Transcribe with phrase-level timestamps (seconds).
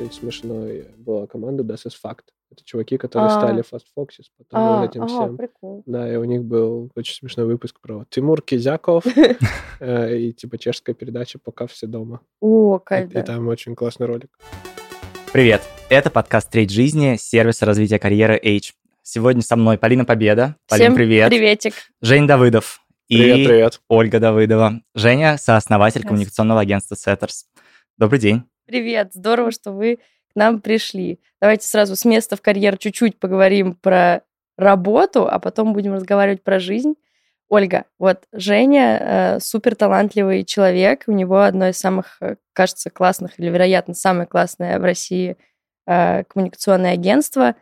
[0.00, 2.24] очень смешной была команда Das ist Fact.
[2.50, 3.38] Это чуваки, которые А.
[3.38, 5.36] стали Fast Foxes, потом А, вот этим ага, всем.
[5.36, 5.82] прикол.
[5.86, 9.04] Да, и у них был очень смешной выпуск про Тимур Кизяков
[9.80, 12.20] э, и типа чешская передача «Пока все дома».
[12.40, 14.38] О, кайф, и там очень классный ролик.
[15.32, 15.62] Привет!
[15.88, 18.74] Это подкаст «Треть жизни» сервиса развития карьеры H.
[19.02, 20.56] Сегодня со мной Полина Победа.
[20.68, 21.28] Полин, Всем привет.
[21.30, 21.74] приветик.
[22.00, 22.80] Жень Давыдов.
[23.08, 23.80] И Привет, привет.
[23.88, 24.82] Ольга Давыдова.
[24.94, 27.44] Женя, сооснователь коммуникационного агентства Setters.
[27.98, 28.42] Добрый день.
[28.66, 29.98] Привет, здорово, что вы
[30.32, 31.20] к нам пришли.
[31.40, 34.22] Давайте сразу с места в карьер чуть-чуть поговорим про
[34.58, 36.94] работу, а потом будем разговаривать про жизнь.
[37.48, 43.50] Ольга, вот Женя супер талантливый человек, у него одно из самых, э, кажется, классных или,
[43.50, 45.36] вероятно, самое классное в России
[45.86, 47.54] э, коммуникационное агентство.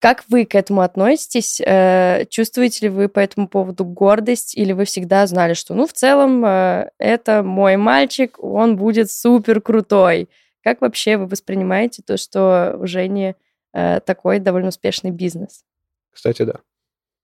[0.00, 1.60] Как вы к этому относитесь?
[1.60, 5.92] Э, Чувствуете ли вы по этому поводу гордость, или вы всегда знали, что, ну, в
[5.92, 10.30] целом, э, это мой мальчик, он будет супер крутой?
[10.62, 13.34] Как вообще вы воспринимаете то, что у Жени
[13.74, 15.64] э, такой довольно успешный бизнес?
[16.10, 16.60] Кстати, да.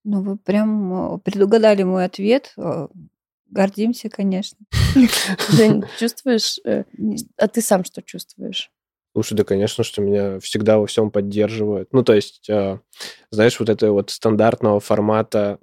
[0.04, 2.54] Ну, вы прям предугадали мой ответ.
[3.48, 4.58] Гордимся, конечно.
[5.48, 6.60] Жень, чувствуешь?
[7.38, 8.70] А ты сам что чувствуешь?
[9.16, 11.88] Слушай, да, конечно, что меня всегда во всем поддерживают.
[11.90, 12.78] Ну, то есть, э,
[13.30, 15.58] знаешь, вот это вот стандартного формата,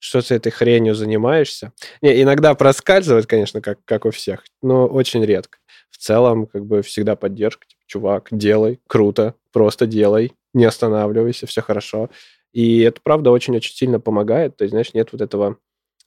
[0.00, 1.72] что ты этой хренью занимаешься.
[2.02, 5.58] Не, иногда проскальзывает, конечно, как, как у всех, но очень редко.
[5.90, 7.68] В целом, как бы всегда поддержка.
[7.68, 12.10] Типа, чувак, делай, круто, просто делай, не останавливайся, все хорошо.
[12.52, 14.56] И это, правда, очень-очень сильно помогает.
[14.56, 15.58] То есть, знаешь, нет вот этого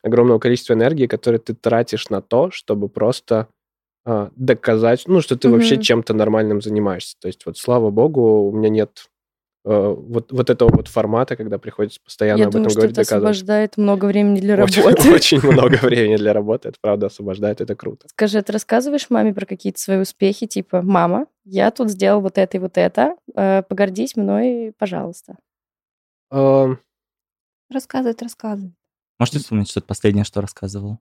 [0.04, 3.48] огромного количества энергии, которое ты тратишь на то, чтобы просто
[4.06, 5.82] доказать, ну, что ты вообще Мгм.
[5.84, 7.16] чем-то нормальным занимаешься.
[7.20, 9.06] То есть вот, слава богу, у меня нет
[9.66, 12.98] э, вот, вот этого вот формата, когда приходится постоянно Я об думаю, этом что говорить,
[12.98, 13.36] это доказывать.
[13.36, 15.12] освобождает много времени для работы.
[15.14, 18.08] очень много времени для работы, это правда освобождает, это круто.
[18.10, 22.56] Скажи, ты рассказываешь маме про какие-то свои успехи, типа, мама, я тут сделал вот это
[22.58, 25.36] и вот это, погордись мной, пожалуйста.
[26.32, 26.70] А,
[27.72, 28.74] Рассказывать, рассказывать.
[29.20, 31.00] Можете вспомнить что-то последнее, что рассказывал?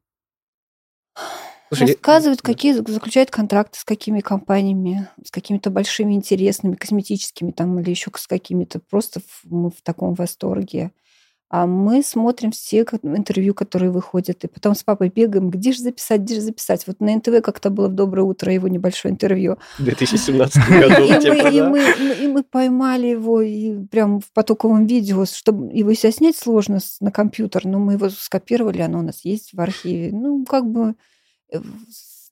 [1.69, 2.53] Слушай, я- Рассказывают, да.
[2.53, 8.27] какие заключают контракты с какими компаниями, с какими-то большими интересными, косметическими там или еще с
[8.27, 8.81] какими-то.
[8.91, 10.91] Просто в- мы в таком восторге.
[11.51, 15.79] А мы смотрим все ко- интервью, которые выходят, и потом с папой бегаем, где же
[15.81, 16.87] записать, где же записать.
[16.87, 19.57] Вот на НТВ как-то было в «Доброе утро» его небольшое интервью.
[19.79, 24.85] В 2017 году, И мы, и, мы, и мы поймали его и прям в потоковом
[24.85, 29.25] видео, чтобы его себя снять сложно на компьютер, но мы его скопировали, оно у нас
[29.25, 30.11] есть в архиве.
[30.13, 30.97] Ну, как бы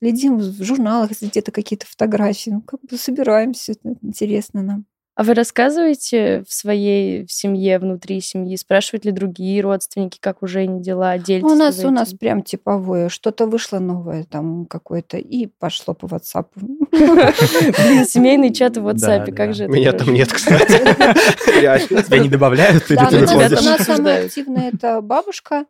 [0.00, 4.86] следим в журналах, если где-то какие-то фотографии, ну, как бы собираем все это, интересно нам.
[5.16, 10.46] А вы рассказываете в своей в семье, внутри семьи, спрашивают ли другие родственники, как у
[10.46, 15.46] Жени дела, делитесь у нас у нас прям типовое, что-то вышло новое там какое-то, и
[15.46, 16.48] пошло по WhatsApp.
[16.54, 20.66] Блин, семейные чаты в WhatsApp, как же это Меня там нет, кстати.
[22.04, 22.84] Тебя не добавляют?
[22.90, 25.64] Да, не у нас, самая активная это бабушка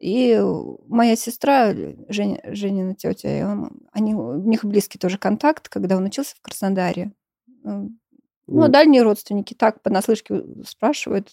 [0.00, 0.38] и
[0.88, 1.72] моя сестра,
[2.08, 3.38] Женя, Женина тетя.
[3.38, 7.12] и он- Они, у них близкий тоже контакт, когда он учился в Краснодаре.
[7.62, 11.30] Ну, а дальние родственники так понаслышке спрашивают.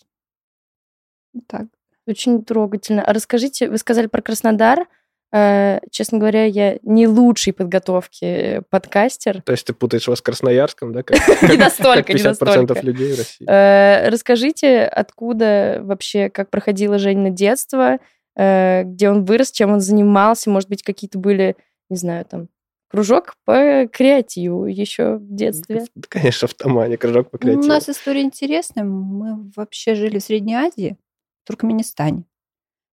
[1.33, 1.65] Вот Так.
[2.07, 3.03] Очень трогательно.
[3.03, 4.87] А расскажите, вы сказали про Краснодар.
[5.33, 9.41] Э, Честно говоря, я не лучшей подготовки э, подкастер.
[9.43, 11.03] То есть ты путаешь его с Красноярском, да?
[11.03, 11.17] Как,
[11.49, 12.81] Не настолько, не 50% настолько.
[12.81, 13.47] людей в России.
[13.49, 17.99] Э, Расскажите, откуда вообще, как проходило Женина детство, э,
[18.35, 21.55] где он вырос, чем он занимался, может быть, какие-то были,
[21.89, 22.47] не знаю, там,
[22.89, 25.85] кружок по креативу еще в детстве.
[26.09, 27.67] Конечно, в Тамане, кружок по Ну, у креативу.
[27.67, 28.83] нас история интересная.
[28.83, 30.97] Мы вообще жили в Средней Азии,
[31.43, 32.25] в Туркменистане,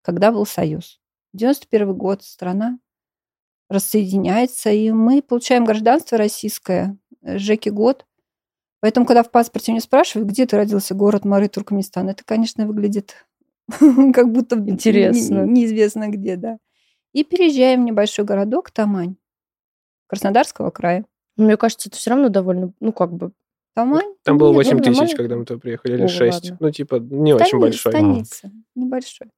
[0.02, 1.00] когда был Союз.
[1.32, 2.78] 91 год, страна
[3.68, 8.06] рассоединяется, и мы получаем гражданство российское, э, Жеки год.
[8.80, 13.25] Поэтому, когда в паспорте меня спрашивают, где ты родился, город Мары, Туркменистан, это, конечно, выглядит
[14.14, 15.44] как будто Интересно.
[15.44, 16.58] не- неизвестно где, да.
[17.12, 19.16] И переезжаем в небольшой городок Тамань,
[20.06, 21.04] Краснодарского края.
[21.36, 23.32] Но Мне кажется, это все равно довольно, ну, как бы,
[23.74, 24.14] Тамань.
[24.22, 25.16] Там было нет, 8 ну, тысяч, нормально.
[25.16, 26.44] когда мы туда приехали, или Ого, 6.
[26.44, 26.56] ладно.
[26.60, 27.92] Ну, типа, не Стани- очень большой.
[27.92, 29.30] Станица, небольшой.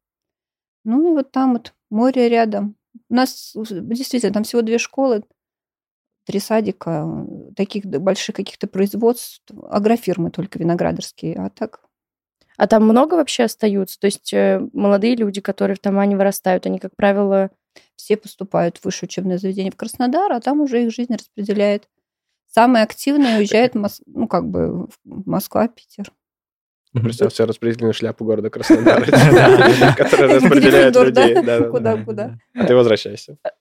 [0.85, 2.77] Ну и вот там вот море рядом.
[3.11, 5.25] У нас действительно там всего две школы,
[6.25, 11.81] три садика, э, таких больших каких-то производств, агрофирмы только виноградарские, а так
[12.59, 13.99] А там много вообще остаются?
[14.01, 17.51] То есть э, молодые люди, которые в Тамане вырастают, они, как правило,
[17.95, 21.89] все поступают в высшее учебное заведение в Краснодар, а там уже их жизнь распределяет.
[22.53, 26.11] Самые активные уезжают, в Мос- ну, как бы, в Москва, Питер.
[26.93, 29.95] Представь себе распределенную шляпу города Краснодар, Да.
[29.97, 31.35] которая распределяет людей.
[31.35, 31.69] Да-да-да.
[31.71, 32.39] Куда, куда.
[32.55, 33.37] А ты возвращайся.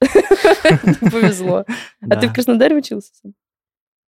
[1.12, 1.64] повезло.
[2.10, 3.12] А ты в Краснодаре учился?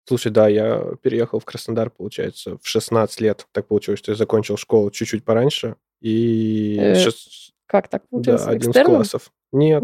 [0.06, 3.46] Слушай, да, я переехал в Краснодар, получается, в 16 лет.
[3.52, 5.76] Так получилось, что я закончил школу чуть-чуть пораньше.
[6.00, 8.46] И Э, щас- Как так да, получилось?
[8.46, 9.30] один из классов.
[9.52, 9.82] Нет,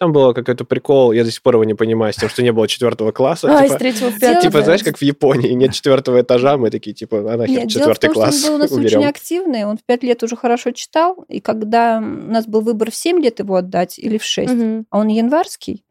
[0.00, 2.50] там был какой-то прикол, я до сих пор его не понимаю, с тем, что не
[2.50, 3.56] было четвертого класса.
[3.56, 4.42] А, из типа, третьего в пятый.
[4.42, 4.64] типа, да.
[4.64, 7.70] знаешь, как в Японии, нет четвертого этажа, мы такие, типа, а нахер Нет, дело в
[7.70, 8.98] четвертый том, класс что он был у нас уберем.
[8.98, 12.90] очень активный, он в пять лет уже хорошо читал, и когда у нас был выбор
[12.90, 14.86] в 7 лет его отдать или в 6, Мгм.
[14.90, 15.84] а он январский,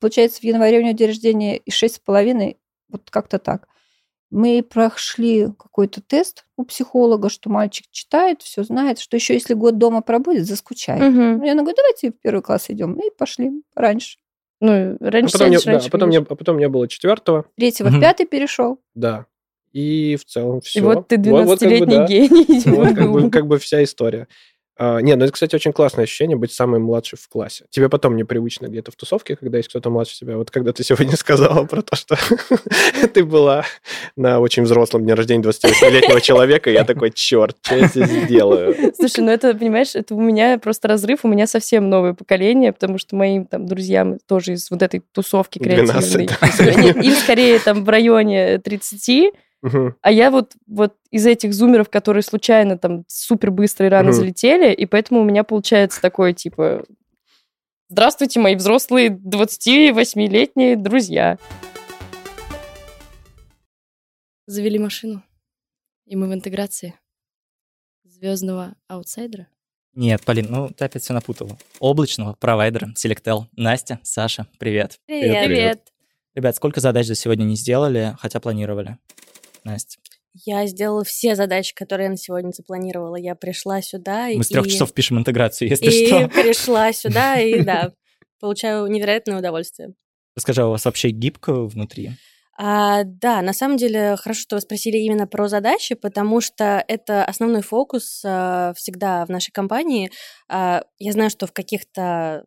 [0.00, 2.56] получается, в январе у него день рождения и шесть с половиной,
[2.92, 3.66] вот как-то так.
[4.30, 9.76] Мы прошли какой-то тест у психолога, что мальчик читает, все знает, что еще если год
[9.76, 11.02] дома пробудет, заскучает.
[11.02, 11.38] Мгм.
[11.38, 12.94] Ну, я говорю, давайте в первый класс идем.
[12.94, 14.18] И пошли раньше.
[14.60, 16.88] Ну, А раньше потом, не, сядешь, да, раньше а потом, не, а потом не было
[16.88, 17.98] четвертого, Третьего Мгм.
[17.98, 18.78] в пятый перешел.
[18.94, 19.26] да.
[19.72, 20.80] И в целом все.
[20.80, 22.62] И вот ты 12-летний гений.
[22.76, 24.28] Вот как бы, как бы вся история.
[24.78, 27.66] А, не, ну это, кстати, очень классное ощущение быть самым младшим в классе.
[27.70, 30.36] Тебе потом непривычно где-то в тусовке, когда есть кто-то младше тебя.
[30.36, 32.16] Вот когда ты сегодня сказала про то, что
[33.12, 33.64] ты была
[34.16, 38.74] на очень взрослом дне рождения 28-летнего человека, я такой, черт, что я здесь делаю?
[38.96, 42.98] Слушай, ну это, понимаешь, это у меня просто разрыв, у меня совсем новое поколение, потому
[42.98, 47.06] что моим там друзьям тоже из вот этой тусовки 12, креативной.
[47.06, 49.32] Им скорее там в районе 30,
[49.62, 49.94] Мгм.
[50.02, 54.14] а я вот, вот из этих зумеров, которые случайно там супер быстро и рано Мгм.
[54.14, 56.84] залетели, и поэтому у меня получается такое, типа,
[57.88, 61.38] здравствуйте, мои взрослые 28-летние друзья.
[64.46, 65.22] Завели машину,
[66.06, 66.94] и мы в интеграции
[68.04, 69.46] звездного аутсайдера.
[69.94, 71.56] Нет, Полин, ну ты опять все напутала.
[71.78, 73.44] Облачного провайдера, Selectel.
[73.56, 74.98] Настя, Саша, привет.
[75.06, 75.46] Привет.
[75.46, 75.92] Привет.
[76.34, 78.98] Ребят, сколько задач за сегодня не сделали, хотя планировали?
[79.64, 79.98] Настя,
[80.44, 83.16] Я сделала все задачи, которые я на сегодня запланировала.
[83.16, 84.36] Я пришла сюда и...
[84.36, 86.28] мы с трех часов пишем интеграцию, если и что.
[86.42, 87.92] пришла сюда, и да,
[88.40, 89.94] получаю невероятное удовольствие.
[90.36, 92.12] Расскажи, а у вас вообще гибко внутри?
[92.58, 97.24] А, да, на самом деле хорошо, что вы спросили именно про задачи, потому что это
[97.24, 100.10] основной фокус а, всегда в нашей компании.
[100.48, 102.44] А, я знаю, что в каких-то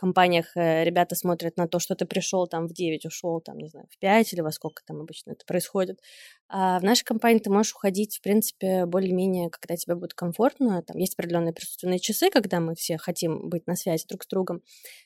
[0.00, 3.68] компаниях э, ребята смотрят на то, что ты пришел там в 9, ушел там, не
[3.68, 6.00] знаю, в 5 или во сколько там обычно это происходит.
[6.48, 10.82] А в нашей компании ты можешь уходить, в принципе, более-менее, когда тебе будет комфортно.
[10.82, 14.62] Там есть определенные присутственные часы, когда мы все хотим быть на связи друг с другом.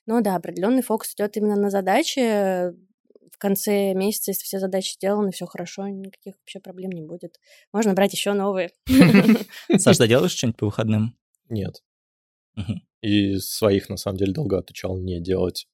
[0.07, 2.71] Но да, определенный фокус идет именно на задачи.
[3.33, 7.41] В конце месяца, если все задачи сделаны, все хорошо, никаких вообще проблем не будет.
[7.73, 8.71] Можно брать еще новые.
[9.77, 11.19] Саш, доделаешь что-нибудь по выходным?
[11.49, 11.83] Нет.
[13.03, 15.67] И своих, на самом деле, долго отучал не делать.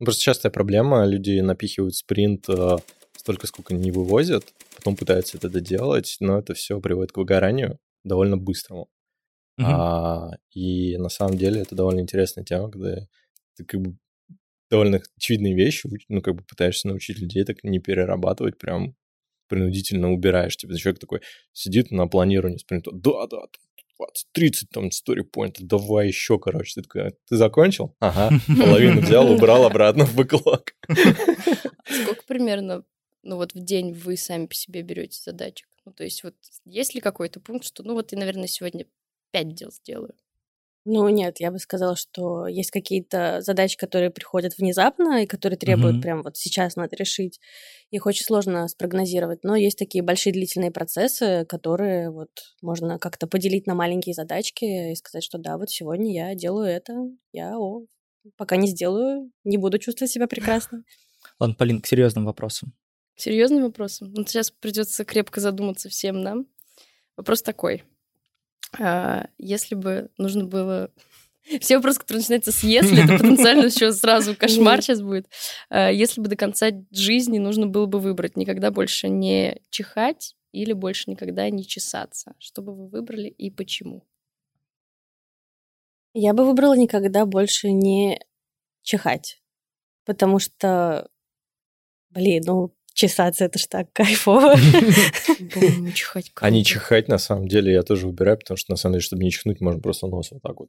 [0.00, 2.78] Ну, просто частая проблема, люди напихивают спринт э,
[3.16, 8.36] столько, сколько не вывозят, потом пытаются это доделать, но это все приводит к выгоранию довольно
[8.36, 8.88] быстрому.
[9.58, 9.66] Угу.
[9.66, 13.06] А, и на самом деле это довольно интересная тема, когда
[13.56, 13.96] ты как бы
[14.70, 18.96] довольно очевидные вещи, ну, как бы пытаешься научить людей так не перерабатывать, прям
[19.48, 20.56] принудительно убираешь.
[20.56, 21.20] Типа, человек такой
[21.52, 23.42] сидит на планировании спринта, да-да,
[24.06, 26.74] 20, 30 там story point, давай еще, короче.
[26.74, 27.94] Ты такой, ты закончил?
[28.00, 30.74] Ага, половину взял, убрал обратно в бэклог.
[30.88, 30.94] А
[31.92, 32.84] сколько примерно,
[33.22, 35.68] ну вот в день вы сами по себе берете задачек?
[35.84, 36.34] Ну то есть вот
[36.64, 38.86] есть ли какой-то пункт, что ну вот я, наверное, сегодня
[39.32, 40.14] 5 дел сделаю?
[40.84, 45.94] Ну, нет, я бы сказала, что есть какие-то задачи, которые приходят внезапно и которые требуют
[45.94, 46.02] Мгм.
[46.02, 47.38] прям вот сейчас надо решить.
[47.90, 52.30] Их очень сложно спрогнозировать, но есть такие большие длительные процессы, которые вот
[52.62, 56.94] можно как-то поделить на маленькие задачки и сказать, что да, вот сегодня я делаю это,
[57.32, 57.84] я о,
[58.36, 60.82] пока не сделаю, не буду чувствовать себя прекрасно.
[61.38, 62.72] Ладно, Полин, к серьезным вопросам.
[63.16, 64.12] К серьезным вопросам.
[64.16, 66.46] Вот сейчас придется крепко задуматься всем нам.
[67.16, 67.84] Вопрос такой.
[68.78, 70.90] А, если бы нужно было...
[71.60, 75.26] Все вопросы, которые начинаются с «если», это потенциально еще сразу кошмар сейчас будет.
[75.68, 80.72] А, Если бы до конца жизни нужно было бы выбрать никогда больше не чихать или
[80.72, 84.04] больше никогда не чесаться, что бы вы выбрали и почему?
[86.14, 88.20] Я бы выбрала никогда больше не
[88.82, 89.42] чихать,
[90.04, 91.08] потому что,
[92.10, 94.54] блин, ну, чесаться это ж так кайфово.
[96.40, 99.24] А не чихать, на самом деле, я тоже выбираю, потому что, на самом деле, чтобы
[99.24, 100.68] не чихнуть, можно просто нос вот так вот.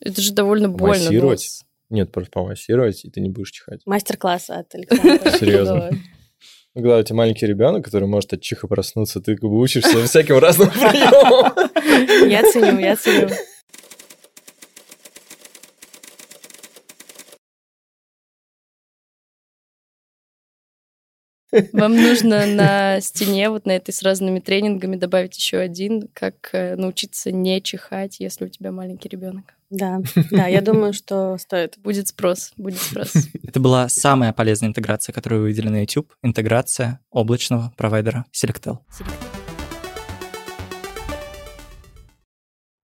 [0.00, 1.04] Это же довольно больно.
[1.04, 1.62] Массировать?
[1.88, 3.80] Нет, просто помассировать, и ты не будешь чихать.
[3.86, 5.30] Мастер-класс от Александра.
[5.30, 5.90] Серьезно.
[6.74, 10.04] Ну, Когда у тебя маленький ребенок, который может от чиха проснуться, ты как бы учишься
[10.06, 12.28] всяким разным приемам.
[12.28, 13.28] Я ценю, я ценю.
[21.72, 26.76] Вам нужно на стене, вот на этой с разными тренингами добавить еще один, как э,
[26.76, 29.54] научиться не чихать, если у тебя маленький ребенок.
[29.70, 30.00] Да,
[30.30, 31.76] да, я думаю, что стоит.
[31.78, 33.12] Будет спрос, будет спрос.
[33.42, 36.12] Это была самая полезная интеграция, которую вы видели на YouTube.
[36.22, 38.78] Интеграция облачного провайдера Selectel.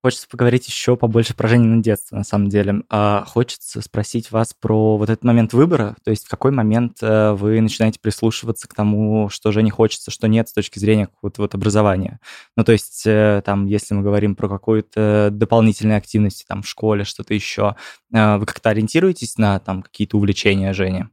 [0.03, 2.83] Хочется поговорить еще побольше про Женина детство, на самом деле.
[2.89, 7.31] А хочется спросить вас про вот этот момент выбора, то есть в какой момент э,
[7.31, 11.55] вы начинаете прислушиваться к тому, что Жене хочется, что нет с точки зрения какого-то вот
[11.55, 12.19] образования.
[12.57, 17.05] Ну, то есть э, там, если мы говорим про какую-то дополнительную активность там в школе,
[17.05, 17.77] что-то еще,
[18.13, 21.05] э, вы как-то ориентируетесь на там какие-то увлечения Жени?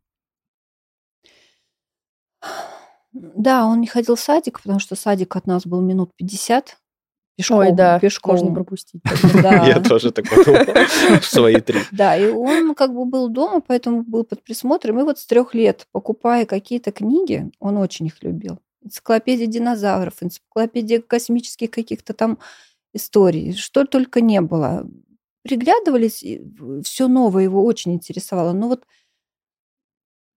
[3.13, 6.80] Да, он не ходил в садик, потому что садик от нас был минут 50.
[7.41, 8.33] Пешком, Ой, да, пешком.
[8.33, 9.01] можно пропустить.
[9.43, 9.67] Да.
[9.67, 10.65] Я тоже так подумал
[11.21, 11.81] в свои три.
[11.91, 15.01] Да, и он как бы был дома, поэтому был под присмотром.
[15.01, 18.59] И вот с трех лет, покупая какие-то книги, он очень их любил.
[18.85, 22.39] Энциклопедия динозавров, энциклопедия космических каких-то там
[22.93, 24.87] историй, что только не было.
[25.43, 26.23] Приглядывались,
[26.85, 28.53] все новое его очень интересовало.
[28.53, 28.85] Но вот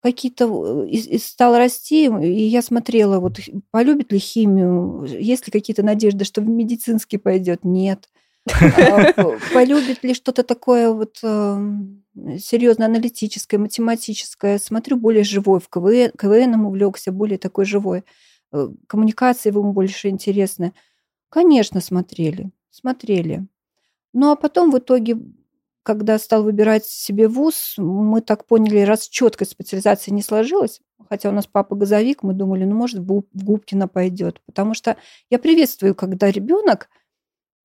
[0.03, 3.39] какие-то и, и стал расти, и я смотрела, вот
[3.71, 8.09] полюбит ли химию, есть ли какие-то надежды, что в медицинский пойдет, нет.
[8.51, 9.13] А,
[9.55, 12.05] полюбит ли что-то такое вот эм,
[12.39, 18.03] серьезно аналитическое, математическое, смотрю, более живой, в КВН, КВН увлекся, более такой живой.
[18.53, 20.73] Э, коммуникации ему больше интересны.
[21.29, 23.47] Конечно, смотрели, смотрели.
[24.13, 25.17] Ну, а потом в итоге
[25.83, 31.33] когда стал выбирать себе вуз, мы так поняли, раз четкой специализации не сложилась, хотя у
[31.33, 34.41] нас папа газовик, мы думали, ну, может, в Губкина пойдет.
[34.47, 34.97] Потому что
[35.31, 36.89] я приветствую, когда ребенок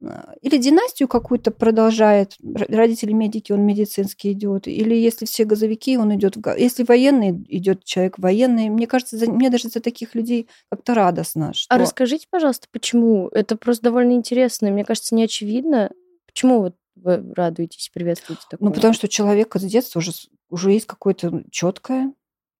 [0.03, 6.15] а, или династию какую-то продолжает, родители медики, он медицинский идет, или если все газовики, он
[6.15, 6.55] идет, в...
[6.57, 9.31] если военный идет человек военный, мне кажется, за...
[9.31, 11.49] мне даже за таких людей как-то радостно.
[11.49, 11.73] А что...
[11.73, 13.27] А расскажите, пожалуйста, почему?
[13.29, 15.91] Это просто довольно интересно, мне кажется, не очевидно.
[16.27, 18.69] Почему вот вы радуетесь, приветствуете такое?
[18.69, 20.11] Ну, потому что у человека с детства уже,
[20.49, 22.13] уже есть какое-то четкое,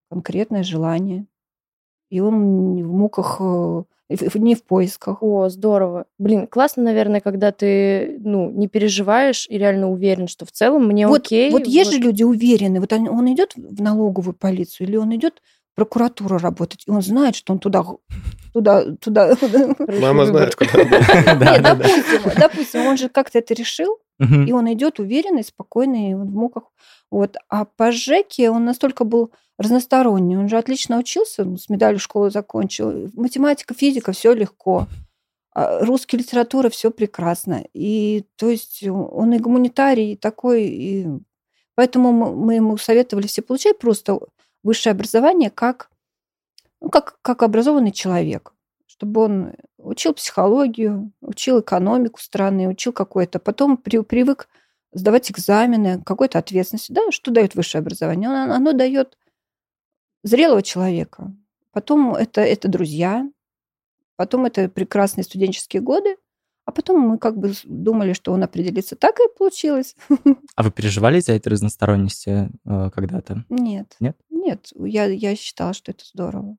[0.10, 1.25] конкретное желание.
[2.10, 3.84] И он в муках, э,
[4.36, 5.22] не в поисках.
[5.22, 6.06] О, здорово.
[6.17, 11.08] Блин, классно, наверное, когда ты, ну, не переживаешь и реально уверен, что в целом мне
[11.08, 11.51] вот, окей.
[11.51, 11.98] Вот есть вот.
[11.98, 12.79] же люди уверены.
[12.79, 15.41] Вот он, он идет в налоговую полицию или он идет
[15.77, 17.86] прокуратуру работать, и он знает, что он туда
[18.51, 19.36] туда, туда.
[20.01, 25.43] Мама знает, куда Нет, допустим, допустим, он же как-то это решил, и он идет уверенный,
[25.43, 26.63] спокойный, в муках.
[27.12, 27.38] Вот.
[27.50, 30.36] А по Жеке он настолько был разносторонний.
[30.36, 33.12] Он же отлично учился, с медалью школы закончил.
[33.13, 34.88] Математика, физика, все легко.
[35.53, 37.63] А русская литература, все прекрасно.
[37.75, 40.63] И то есть он и гуманитарий, и такой.
[40.63, 41.07] И...
[41.75, 44.17] Поэтому мы ему советовали все получать просто
[44.67, 45.89] высшее образование как,
[46.81, 48.53] ну, как, как образованный человек
[48.97, 54.50] чтобы он учил психологию, учил экономику страны, учил какой-то, потом при, привык
[54.91, 56.91] сдавать экзамены, какой-то ответственности.
[56.91, 58.27] Да, что дает высшее образование?
[58.27, 59.15] Оно, оно дает
[60.24, 61.31] зрелого человека.
[61.71, 63.29] Потом это, это друзья,
[64.15, 66.17] потом это прекрасные студенческие годы,
[66.65, 68.95] а потом мы как бы думали, что он определится.
[68.95, 69.95] Так и получилось.
[70.55, 73.45] А вы переживали за этой разносторонности э, когда-то?
[73.47, 73.95] Нет.
[74.00, 74.17] Нет?
[74.38, 74.70] Нет.
[74.75, 76.58] Я, я считала, что это здорово.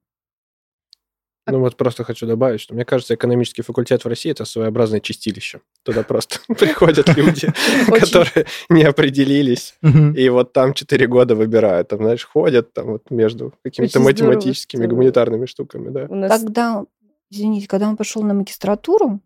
[1.50, 5.60] Ну вот просто хочу добавить, что мне кажется, экономический факультет в России это своеобразное чистилище.
[5.82, 7.48] Туда просто приходят люди,
[8.00, 11.88] которые не определились, и вот там четыре года выбирают.
[11.88, 16.28] Там, знаешь, ходят там вот между какими-то математическими, гуманитарными штуками, да.
[16.28, 16.84] Когда,
[17.30, 19.20] извините, когда он пошел на магистратуру,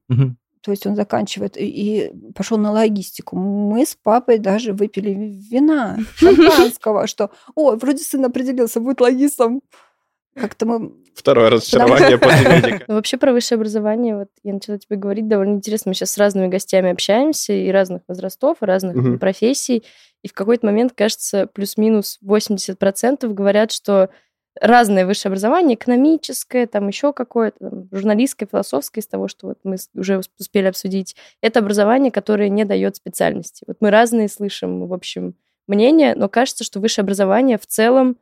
[0.62, 3.36] то есть он заканчивает и, пошел на логистику.
[3.36, 5.10] Мы с папой даже выпили
[5.50, 9.60] вина шампанского, что, о, вроде сын определился, будет логистом.
[10.34, 10.92] Как-то мы...
[11.14, 12.84] Второе разочарование после медика.
[12.88, 15.90] Ну, вообще про высшее образование, вот я начала тебе говорить, довольно интересно.
[15.90, 19.84] Мы сейчас с разными гостями общаемся, и разных возрастов, и разных профессий.
[20.22, 24.10] И в какой-то момент, кажется, плюс-минус 80% говорят, что
[24.60, 29.76] разное высшее образование, экономическое, там еще какое-то, там, журналистское, философское, из того, что вот мы
[29.94, 33.64] уже успели обсудить, это образование, которое не дает специальности.
[33.66, 35.34] Вот мы разные слышим, в общем,
[35.66, 38.16] мнения, но кажется, что высшее образование в целом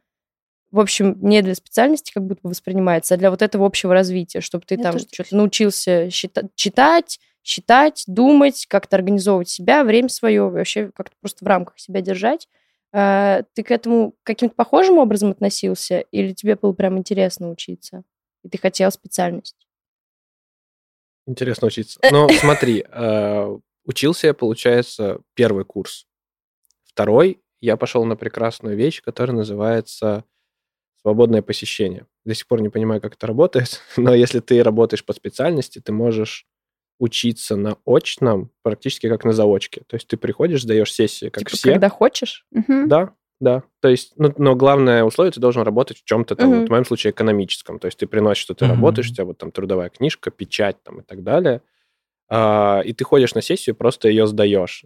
[0.70, 4.40] в общем, не для специальности как будто бы воспринимается, а для вот этого общего развития,
[4.40, 10.48] чтобы ты Я там что-то научился считать, читать, считать, думать, как-то организовывать себя, время свое,
[10.48, 12.48] вообще как-то просто в рамках себя держать.
[12.92, 18.02] А, ты к этому каким-то похожим образом относился, или тебе было прям интересно учиться,
[18.42, 19.66] и ты хотел специальность?
[21.26, 22.00] Интересно учиться.
[22.10, 26.06] Но смотри, а, учился я, получается, первый курс.
[26.84, 30.24] Второй я пошел на прекрасную вещь, которая называется
[31.02, 32.06] свободное посещение.
[32.24, 35.92] До сих пор не понимаю, как это работает, но если ты работаешь по специальности, ты
[35.92, 36.46] можешь
[37.00, 39.82] учиться на очном практически как на заочке.
[39.88, 41.72] То есть ты приходишь, сдаешь сессии, как Типа, все.
[41.72, 42.46] когда хочешь?
[42.52, 43.62] Да, да.
[43.80, 46.58] То есть, ну, но главное условие, ты должен работать в чем-то там, Мгм.
[46.60, 47.78] вот в моем случае, экономическом.
[47.78, 48.74] То есть ты приносишь, что ты Мгм.
[48.74, 51.62] работаешь, у тебя вот там трудовая книжка, печать там и так далее.
[52.28, 54.84] А, и ты ходишь на сессию, просто ее сдаешь.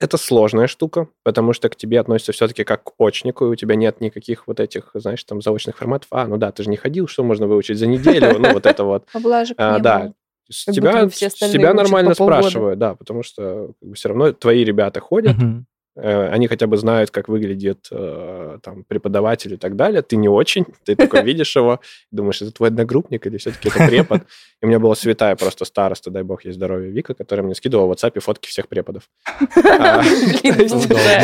[0.00, 3.76] Это сложная штука, потому что к тебе относятся все-таки как к очнику, и у тебя
[3.76, 6.08] нет никаких вот этих, знаешь, там заочных форматов.
[6.10, 8.26] А, ну да, ты же не ходил, что можно выучить за неделю?
[8.38, 9.06] Ну, вот это вот.
[9.12, 10.12] Поблажек А, да.
[10.50, 14.32] С Как тебя, бы все с тебя нормально по спрашивают, да, потому что все равно
[14.32, 15.66] твои ребята ходят, Мгм.
[15.96, 20.02] э, они хотя бы знают, как выглядит э, там преподаватель и так далее.
[20.02, 21.80] Ты не очень, ты такой видишь его,
[22.12, 24.22] думаешь, это твой одногруппник или все-таки это препод.
[24.62, 27.86] И у меня была святая просто староста, дай бог ей здоровья, Вика, которая мне скидывала
[27.86, 29.02] в WhatsApp фотки всех преподов.
[29.78, 30.02] А.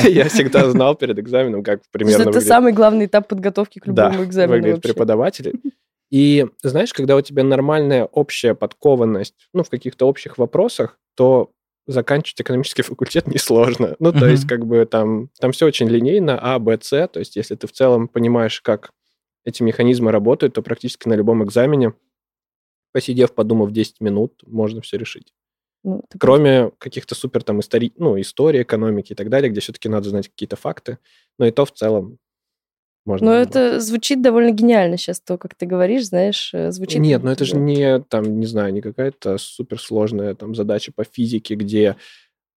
[0.09, 4.25] Я всегда знал перед экзаменом, как примерно Это выглядит самый главный этап подготовки к любому
[4.25, 5.53] экзамену выглядят вообще.
[6.13, 11.53] И знаешь, когда у тебя нормальная общая подкованность, ну, в каких-то общих вопросах, то
[11.87, 13.97] заканчивать экономический факультет несложно.
[13.99, 17.09] Ну, то есть, как бы там, там все очень линейно, А, Б, С.
[17.09, 18.91] То есть, если ты в целом понимаешь, как
[19.47, 21.95] эти механизмы работают, то практически на любом экзамене,
[22.93, 25.33] посидев, подумав 10 минут, можно все решить.
[25.83, 27.95] Ну, Кроме каких-то супер там истори...
[27.97, 30.99] ну, истории, экономики и так далее, где все-таки надо знать какие-то факты.
[31.39, 32.19] Но и то в целом
[33.05, 33.33] можно.
[33.33, 33.59] Разобраться.
[33.59, 37.01] это звучит довольно гениально сейчас, то, как ты говоришь, знаешь, э, звучит...
[37.01, 41.55] Нет, ну это же не, там, не знаю, не какая-то суперсложная там задача по физике,
[41.55, 41.97] где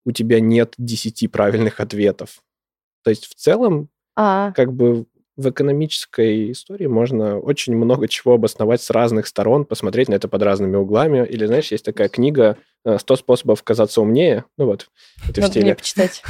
[0.05, 2.43] у тебя нет 10 правильных ответов.
[3.03, 5.05] То есть в целом, А, как бы
[5.37, 10.41] в экономической истории можно очень много чего обосновать с разных сторон, посмотреть на это под
[10.43, 11.25] разными углами.
[11.27, 14.45] Или, знаешь, есть такая книга э, «100 способов казаться умнее».
[14.57, 14.89] Ну вот,
[15.29, 15.75] это в надо мне стиле.
[15.75, 16.23] почитать.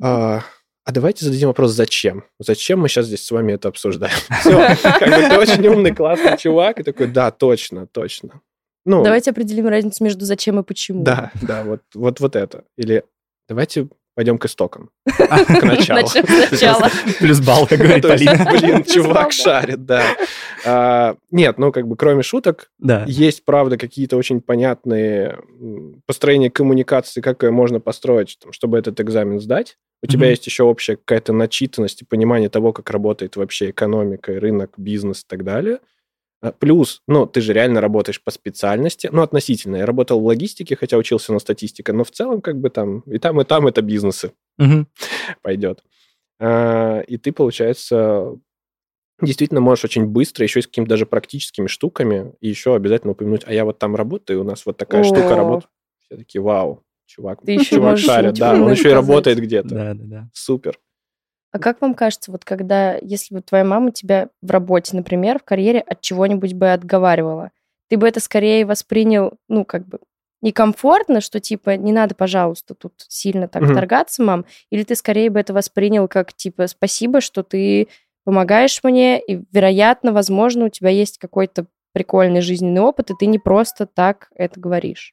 [0.00, 0.42] А,
[0.84, 2.24] а давайте зададим вопрос, зачем?
[2.38, 4.14] Зачем мы сейчас здесь с вами это обсуждаем?
[4.40, 8.40] Все, как бы ты очень умный, классный чувак, и такой, да, точно, точно.
[8.84, 11.04] Ну, Давайте определим разницу между зачем и почему.
[11.04, 12.64] Да, да, вот, вот, вот это.
[12.76, 13.04] Или
[13.48, 16.08] давайте пойдем к истокам, к началу.
[17.18, 18.48] Плюс балл, как говорит Полина.
[18.52, 20.04] Блин, чувак шарит, да.
[20.64, 22.70] А, Нет, ну, как бы, кроме шуток,
[23.06, 25.38] есть, правда, какие-то очень понятные
[26.06, 29.76] построения коммуникации, как ее можно построить, чтобы этот экзамен сдать.
[30.04, 34.72] У тебя есть еще общая какая-то начитанность и понимание того, как работает вообще экономика, рынок,
[34.76, 35.78] бизнес и так далее.
[36.42, 39.76] А, Плюс, ну, ты же реально работаешь по специальности, ну, относительно.
[39.76, 43.18] Я работал в логистике, хотя учился на статистике, но в целом, как бы там, и
[43.18, 44.88] там, и там это бизнесы Мгм.
[45.40, 45.82] пойдет.
[46.40, 48.36] А, И ты, получается,
[49.20, 53.42] действительно можешь очень быстро, еще и с какими-то даже практическими штуками, и еще обязательно упомянуть,
[53.46, 55.36] а я вот там работаю, у нас вот такая штука О.
[55.36, 55.70] работает.
[56.00, 59.68] Все такие, вау, чувак, Ты еще чувак можешь шарит, да, он еще и работает где-то.
[59.68, 60.30] Да, да, да.
[60.32, 60.78] Супер.
[61.52, 65.44] А как вам кажется, вот когда, если бы твоя мама тебя в работе, например, в
[65.44, 67.50] карьере от чего-нибудь бы отговаривала,
[67.88, 69.98] ты бы это скорее воспринял, ну, как бы,
[70.40, 73.74] некомфортно, что типа не надо, пожалуйста, тут сильно так Мгм.
[73.74, 77.88] торгаться, мам, или ты скорее бы это воспринял как типа спасибо, что ты
[78.24, 83.38] помогаешь мне, и, вероятно, возможно, у тебя есть какой-то прикольный жизненный опыт, и ты не
[83.38, 85.12] просто так это говоришь.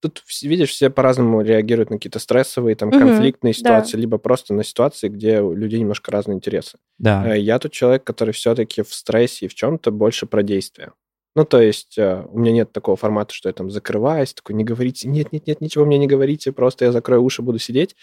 [0.00, 3.58] Тут, видишь, все по-разному реагируют на какие-то стрессовые, там, Мгм, конфликтные да.
[3.58, 6.78] ситуации, либо просто на ситуации, где у людей немножко разные интересы.
[6.98, 7.34] Да.
[7.34, 10.92] Э, Я тот человек, который все-таки в стрессе и в чем-то больше про действие.
[11.34, 14.64] Ну, то есть э, у меня нет такого формата, что я там закрываюсь, такой, не
[14.64, 17.96] говорите, нет-нет-нет, ничего мне не говорите, просто я закрою уши, буду сидеть.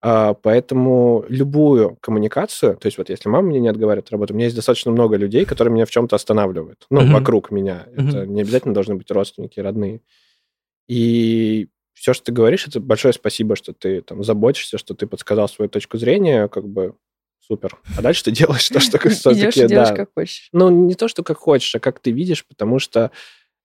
[0.00, 4.36] А, Поэтому любую коммуникацию, то есть вот если мама мне не отговаривает от работы, у
[4.36, 6.86] меня есть достаточно много людей, которые меня в чем-то останавливают.
[6.90, 7.12] Ну, Мгм.
[7.14, 7.86] вокруг меня.
[7.96, 8.34] Это Мгм.
[8.34, 10.00] не обязательно должны быть родственники, родные.
[10.88, 15.48] И все, что ты говоришь, это большое спасибо, что ты там заботишься, что ты подсказал
[15.48, 16.94] свою точку зрения, как бы
[17.40, 17.78] супер.
[17.96, 19.94] А дальше ты делаешь то, что Идешь все-таки, да.
[19.94, 20.48] как хочешь.
[20.52, 23.10] Ну, не то, что как хочешь, а как ты видишь, потому что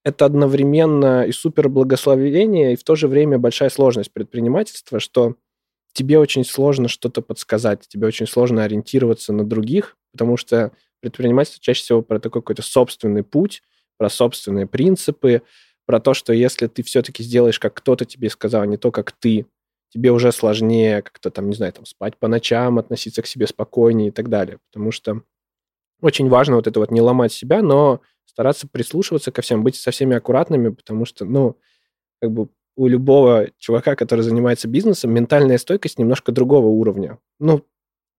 [0.03, 5.35] это одновременно и супер благословение, и в то же время большая сложность предпринимательства, что
[5.93, 11.83] тебе очень сложно что-то подсказать, тебе очень сложно ориентироваться на других, потому что предпринимательство чаще
[11.83, 13.61] всего про такой какой-то собственный путь,
[13.97, 15.43] про собственные принципы,
[15.85, 19.11] про то, что если ты все-таки сделаешь, как кто-то тебе сказал, а не то, как
[19.11, 19.45] ты,
[19.89, 24.07] тебе уже сложнее как-то там, не знаю, там спать по ночам, относиться к себе спокойнее
[24.07, 24.59] и так далее.
[24.71, 25.21] Потому что
[26.01, 29.91] очень важно вот это вот не ломать себя, но стараться прислушиваться ко всем, быть со
[29.91, 31.57] всеми аккуратными, потому что, ну,
[32.21, 37.19] как бы у любого чувака, который занимается бизнесом, ментальная стойкость немножко другого уровня.
[37.39, 37.63] Ну,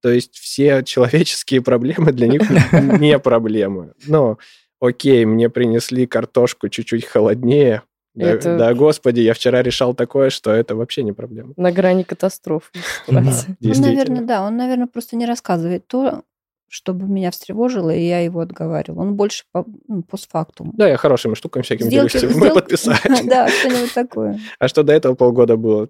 [0.00, 3.94] то есть все человеческие проблемы для них не проблемы.
[4.07, 4.38] Но,
[4.86, 7.82] окей, мне принесли картошку чуть-чуть холоднее,
[8.14, 11.52] Да, Это- да, господи, я вчера решал такое, что это вообще не проблема.
[11.56, 12.70] На грани катастрофы.
[13.08, 13.20] Ну,
[13.60, 14.46] наверное, да.
[14.46, 16.22] Он, наверное, просто не рассказывает то,
[16.68, 19.02] чтобы меня встревожило, и я его отговаривала.
[19.02, 20.72] Он больше по, ну, постфактум.
[20.76, 22.36] Да, я хорошими штуками всякими Сделки- делюсь.
[22.36, 23.22] Мы подписались.
[23.26, 24.38] Да, что-нибудь такое.
[24.58, 25.88] А что до этого полгода было?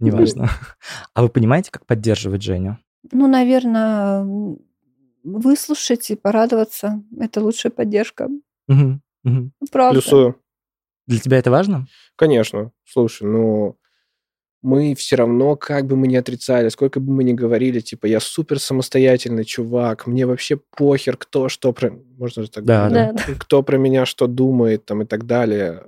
[0.00, 0.50] Неважно.
[1.14, 2.76] А вы понимаете, как поддерживать Женю?
[3.10, 4.24] Ну, наверное,
[5.36, 7.02] выслушать и порадоваться.
[7.18, 8.28] Это лучшая поддержка.
[8.66, 9.02] Мгм.
[9.24, 10.00] Ну, Правда.
[10.00, 10.40] Плюсую.
[11.06, 11.86] Для тебя это важно?
[12.16, 12.72] Конечно.
[12.84, 13.78] Слушай, ну,
[14.62, 18.20] мы все равно, как бы мы ни отрицали, сколько бы мы ни говорили, типа, я
[18.20, 21.90] супер самостоятельный чувак, мне вообще похер, кто что про...
[21.90, 23.16] Можно же так Да, говорить?
[23.16, 23.34] Да, да.
[23.38, 25.84] Кто про меня что думает, там, и так далее.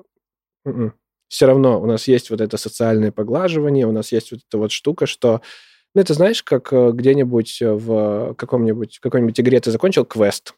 [1.29, 4.73] Все равно у нас есть вот это социальное поглаживание, у нас есть вот эта вот
[4.73, 5.43] штука, что...
[5.95, 10.55] Ну, это знаешь, как э, где-нибудь в каком-нибудь, какой-нибудь игре ты закончил квест,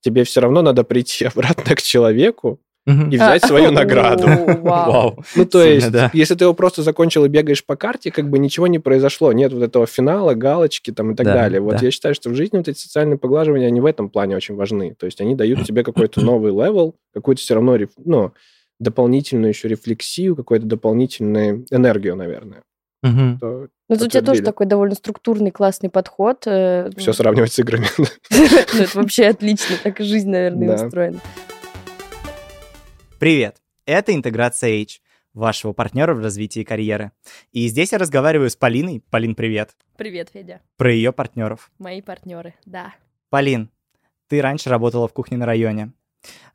[0.00, 4.26] тебе все равно надо прийти обратно к человеку и взять свою награду.
[4.60, 5.24] Вау.
[5.34, 8.66] Ну, то есть, если ты его просто закончил и бегаешь по карте, как бы ничего
[8.66, 9.32] не произошло.
[9.32, 11.60] Нет вот этого финала, галочки там и так Да, далее.
[11.60, 14.54] Вот я считаю, что в жизни вот эти социальные поглаживания, они в этом плане очень
[14.54, 14.94] важны.
[14.98, 18.32] То есть они дают тебе какой-то новый level, какую-то все равно, ну,
[18.78, 22.62] дополнительную еще рефлексию, какую-то дополнительную энергию, наверное.
[23.04, 23.38] Мгм.
[23.38, 26.44] То Ну, тут у тебя тоже такой довольно структурный, классный подход.
[26.46, 27.86] э, все сравнивать с играми.
[28.30, 29.76] Ну, это вообще отлично.
[29.82, 31.20] Так и жизнь, наверное, устроена.
[33.18, 33.58] Привет!
[33.84, 35.02] Это «Интеграция H»,
[35.34, 37.12] вашего партнера в развитии карьеры.
[37.52, 39.02] И здесь я разговариваю с Полиной.
[39.10, 39.76] Полин, привет.
[39.98, 40.62] Привет, Федя.
[40.78, 41.70] Про ее партнеров.
[41.78, 42.94] Мои партнеры, да.
[43.28, 43.70] Полин,
[44.28, 45.92] ты раньше работала в кухне на районе.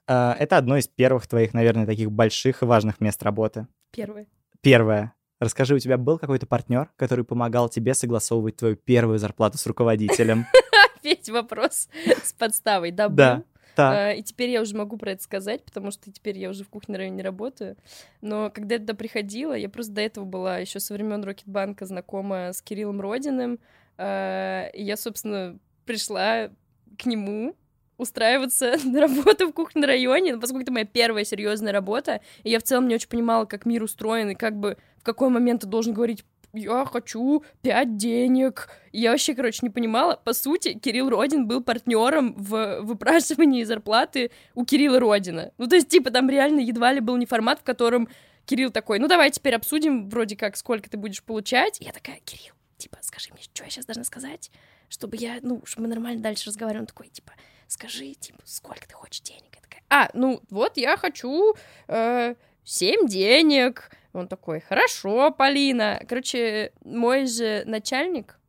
[0.07, 3.67] Э, Это одно из первых твоих, наверное, таких больших и важных мест работы.
[3.91, 4.25] Первые.
[4.61, 5.13] Первое.
[5.39, 10.45] Расскажи, у тебя был какой-то партнер, который помогал тебе согласовывать твою первую зарплату с руководителем?
[10.99, 11.87] Опять вопрос
[12.23, 12.91] с подставой.
[12.91, 13.43] Да, Да.
[13.75, 13.95] Так.
[13.95, 16.69] А, И теперь я уже могу про это сказать, потому что теперь я уже в
[16.69, 17.77] кухне районе работаю.
[18.19, 22.51] Но когда я туда приходила, я просто до этого была еще со времен Рокетбанка знакома
[22.51, 23.59] с Кириллом Родиным.
[23.97, 26.49] А, И я, собственно, пришла
[26.97, 27.55] к нему
[27.99, 32.49] устраиваться на работу в кухне на районе, но поскольку это моя первая серьезная работа, и
[32.49, 35.61] я в целом не очень понимала, как мир устроен, и как бы в какой момент
[35.61, 38.69] ты должен говорить я хочу пять денег.
[38.91, 40.15] Я вообще, короче, не понимала.
[40.15, 45.51] По сути, Кирилл Родин был партнером в выпрашивании зарплаты у Кирилла Родина.
[45.57, 48.09] Ну, то есть, типа, там реально едва ли был не формат, в котором
[48.45, 51.79] Кирилл такой, ну, давай теперь обсудим вроде как, сколько ты будешь получать.
[51.81, 54.49] И я такая, Кирилл, типа, скажи мне, что я сейчас должна сказать,
[54.89, 56.81] чтобы я, ну, чтобы мы нормально дальше разговаривали.
[56.81, 57.33] Он такой, типа,
[57.69, 59.55] скажи, типа, сколько ты хочешь денег?
[59.55, 61.53] Я такая, а, ну, вот я хочу
[61.87, 63.91] э, 7 денег.
[64.11, 66.01] Он такой, хорошо, Полина.
[66.07, 68.39] Короче, мой же начальник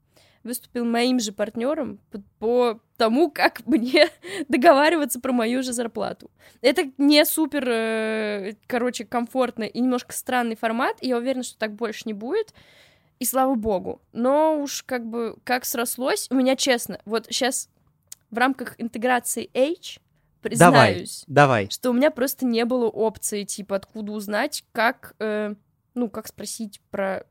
[0.42, 4.08] выступил моим же партнером по, по тому, как мне
[4.48, 6.30] договариваться про мою же зарплату.
[6.62, 11.74] Это не супер, э, короче, комфортный и немножко странный формат, и я уверена, что так
[11.74, 12.54] больше не будет.
[13.18, 14.00] И слава богу.
[14.14, 17.68] Но уж как бы как срослось, у меня честно, вот сейчас
[18.30, 20.00] в рамках интеграции H
[20.42, 21.68] Давай, признаюсь, давай.
[21.70, 25.54] что у меня просто не было опции, типа, откуда узнать, как, э,
[25.94, 27.26] ну, как спросить про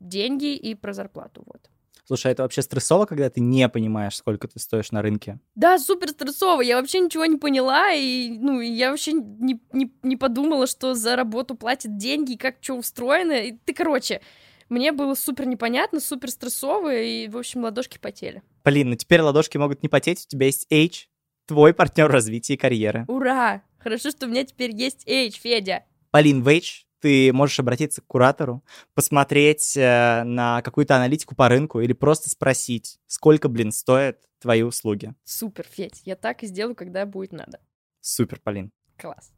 [0.00, 1.70] деньги и про зарплату, вот.
[2.06, 5.38] Слушай, а это вообще стрессово, когда ты не понимаешь, сколько ты стоишь на рынке?
[5.54, 10.16] Да, супер стрессово, я вообще ничего не поняла, и, ну, я вообще не, не, не
[10.16, 14.20] подумала, что за работу платят деньги, и как что устроено, и ты, короче,
[14.68, 18.42] мне было супер непонятно, супер стрессово, и, в общем, ладошки потели.
[18.64, 21.10] Полин, ну теперь ладошки могут не потеть, у тебя есть H,
[21.46, 23.04] твой партнер в развитии карьеры.
[23.08, 23.62] Ура!
[23.78, 25.84] Хорошо, что у меня теперь есть H, Федя.
[26.10, 31.82] Полин, в H ты можешь обратиться к куратору, посмотреть э, на какую-то аналитику по рынку
[31.82, 35.14] или просто спросить, сколько, блин, стоят твои услуги.
[35.24, 37.60] Супер, Федь, я так и сделаю, когда будет надо.
[38.00, 38.72] Супер, Полин.
[38.96, 39.30] Класс.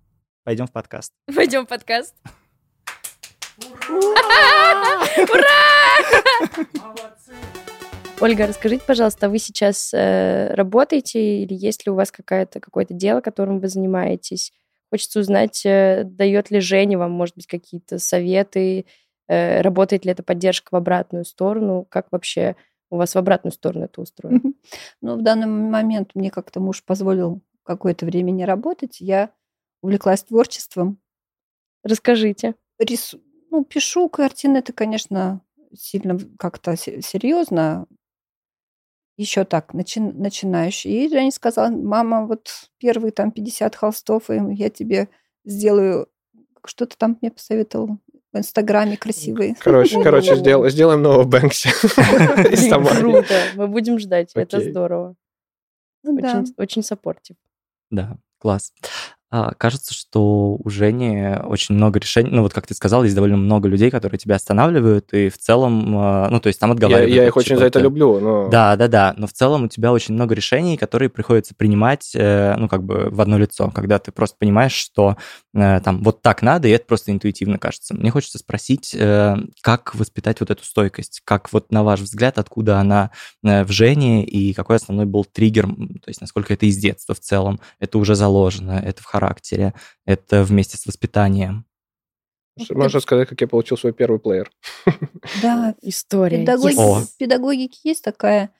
[0.45, 1.13] Пойдем в подкаст.
[1.35, 2.15] Пойдем в подкаст.
[8.19, 12.95] Ольга, расскажите, пожалуйста, а вы сейчас э, работаете или есть ли у вас какая-то, какое-то
[12.95, 14.53] дело, которым вы занимаетесь?
[14.91, 18.87] Хочется узнать, э, дает ли Женя вам, может быть, какие-то советы,
[19.29, 22.57] э, работает ли эта поддержка в обратную сторону, как вообще
[22.89, 24.41] у вас в обратную сторону это устроено?
[25.03, 28.99] Ну, в данный момент мне как-то муж позволил какое-то время не работать.
[28.99, 29.31] Я
[29.83, 30.99] увлеклась творчеством.
[31.85, 32.55] Расскажите.
[32.79, 33.21] Рису...
[33.51, 34.59] Ну, пишу картины.
[34.59, 35.43] Это, конечно,
[35.75, 37.87] сильно как-то се- серьезно.
[39.17, 40.01] Еще так, начи...
[40.01, 41.07] начинающий.
[41.07, 42.49] И Женя сказала, мама, вот
[42.79, 45.09] первые там 50 холстов, и я тебе
[45.45, 46.09] сделаю...
[46.67, 47.99] Что ты там мне посоветовал?
[48.33, 49.55] В Инстаграме красивые.
[49.59, 51.71] Короче, короче, сдел- сделаем нового Бэнкси.
[52.99, 55.15] Круто, мы будем ждать, это здорово.
[56.03, 56.19] Ну,
[56.59, 57.37] очень саппортив.
[57.91, 58.73] Да, класс.
[59.37, 62.31] А, кажется, что у Жени очень много решений.
[62.33, 65.95] Ну, вот как ты сказал, есть довольно много людей, которые тебя останавливают, и в целом,
[65.95, 67.15] а, ну, то есть там Я, отговаривают.
[67.15, 68.49] я от их очень за это люблю, но...
[68.49, 69.15] Да, да, да.
[69.19, 73.09] Но в целом у тебя очень много решений, которые приходится принимать, э, ну, как бы
[73.11, 75.19] в одно лицо, когда ты просто понимаешь, что
[75.53, 77.95] э, там вот так надо, и это просто интуитивно кажется.
[77.95, 81.21] Мне хочется спросить, э, как воспитать вот эту стойкость?
[81.25, 83.11] Как вот на ваш взгляд, откуда она
[83.43, 85.67] в Жене, и какой основной был триггер?
[85.67, 87.61] То есть насколько это из детства в целом?
[87.81, 89.26] Это уже заложено, это в характере,
[90.05, 91.65] это вместе с воспитанием?
[92.71, 94.51] Можно сказать, как я получил свой первый плеер.
[95.43, 96.39] Да, История.
[96.45, 97.01] педагоги- О.
[97.01, 98.51] в педагогике есть такая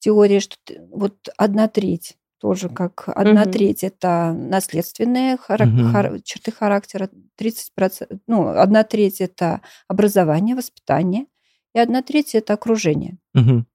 [0.00, 3.52] теория, что ты- вот одна треть тоже как одна Мгм.
[3.52, 5.92] треть это наследственные хара- Мгм.
[5.94, 11.26] хар- черты характера, 30%, ну, одна треть это образование, воспитание,
[11.72, 13.18] и одна треть это окружение.
[13.34, 13.66] Мгм.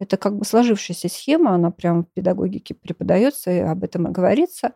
[0.00, 4.72] Это как бы сложившаяся схема, она прям в педагогике преподается, и об этом и говорится.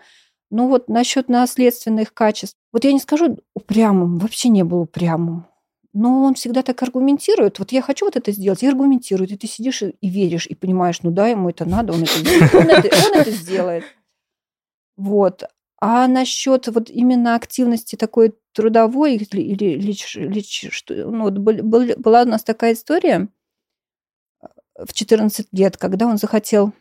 [0.51, 2.57] Ну вот насчет наследственных качеств.
[2.73, 5.47] Вот я не скажу упрямым, вообще не был упрямым.
[5.93, 7.59] Но он всегда так аргументирует.
[7.59, 9.33] Вот я хочу вот это сделать, и аргументирует.
[9.33, 13.85] И ты сидишь и веришь, и понимаешь, ну да, ему это надо, он это сделает.
[14.97, 15.45] Вот.
[15.81, 21.63] А насчет вот именно активности такой трудовой или, или, лич- лич- что, ну, вот был-
[21.63, 23.29] был- была у нас такая история
[24.43, 24.47] э,
[24.87, 26.73] в 14 лет, когда он захотел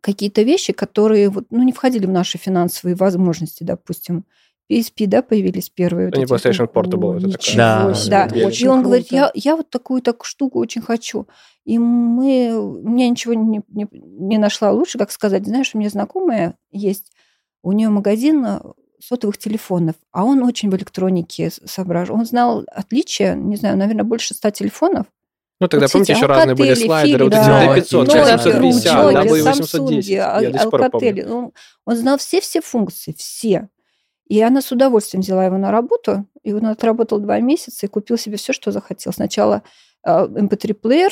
[0.00, 4.24] какие-то вещи, которые вот, ну, не входили в наши финансовые возможности, допустим.
[4.70, 6.06] PSP, да, появились первые.
[6.06, 6.86] вот Это не эти PlayStation вот.
[6.86, 7.56] Portable, это такая.
[7.56, 7.94] Да.
[8.08, 9.32] Да, это Очень и он говорит, круто.
[9.34, 11.26] я, я вот такую так штуку очень хочу.
[11.64, 16.54] И мы, мне ничего не, не, не нашла лучше, как сказать, знаешь, у меня знакомая
[16.70, 17.12] есть,
[17.62, 18.60] у нее магазин э,
[19.00, 22.16] сотовых телефонов, а он очень в электронике соображал.
[22.16, 25.06] Он знал отличия, не знаю, наверное, больше ста телефонов.
[25.60, 28.52] Ну, тогда, Вот помните, еще разные были слайдеры, вот эти Philips, D500, да, сейчас Nokia,
[28.72, 30.02] 750, Nokia, W810.
[30.42, 31.10] Я до сих пор помню.
[31.10, 31.52] Alcatel.
[31.84, 33.68] Он, знал все-все функции, все.
[34.26, 38.16] И она с удовольствием взяла его на работу, и он отработал два месяца и купил
[38.16, 39.12] себе все, что захотел.
[39.12, 39.62] Сначала
[40.06, 41.10] э, MP3-плеер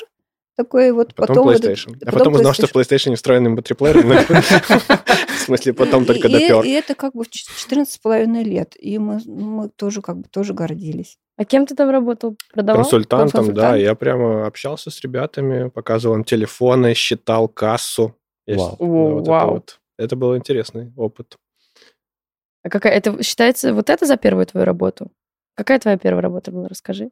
[0.56, 1.48] такой вот, Потом, потом...
[1.50, 1.96] PlayStation.
[1.96, 3.98] этот- а потом узнал, что в PlayStation встроен MP3 плеер.
[4.02, 6.62] В смысле, потом только допер.
[6.62, 8.74] и это как бы в 14 с половиной лет.
[8.78, 11.18] И мы тоже как бы тоже гордились.
[11.38, 12.36] А кем ты там работал?
[12.52, 12.82] Продавал?
[12.82, 13.38] Консультантом, да.
[13.38, 13.80] Консультант.
[13.80, 18.16] Я прямо общался с ребятами, показывал им телефоны, считал кассу.
[18.46, 18.76] Я Вау.
[18.78, 19.50] да, вот это вау.
[19.52, 19.80] вот.
[19.96, 21.36] Это был интересный опыт.
[22.64, 25.12] А какая это считается вот это за первую твою работу?
[25.54, 26.66] Какая твоя первая работа была?
[26.68, 27.10] Расскажи.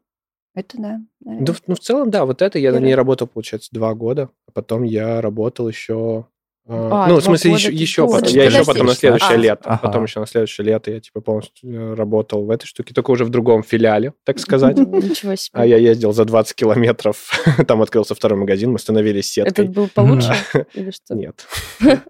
[0.57, 1.01] Это да.
[1.21, 1.47] наверное.
[1.47, 2.87] Да, в- ну, в целом, да, вот это я на Первый.
[2.87, 4.31] ней работал, получается, два года.
[4.49, 6.27] А потом я работал еще...
[6.69, 8.29] а, ну, в смысле, года еще, еще потом.
[8.29, 9.61] Я еще потом на следующее а, лето.
[9.65, 9.79] ага.
[9.83, 13.25] Потом еще на следующее лето я, типа, полностью э, работал в этой штуке, только уже
[13.25, 14.77] в другом филиале, так сказать.
[14.77, 15.53] Ничего себе.
[15.53, 17.31] А я ездил за 20 километров.
[17.69, 19.67] Там открылся второй магазин, мы становились сеткой.
[19.67, 20.35] Этот был получше
[20.75, 21.15] или что?
[21.15, 21.47] Нет.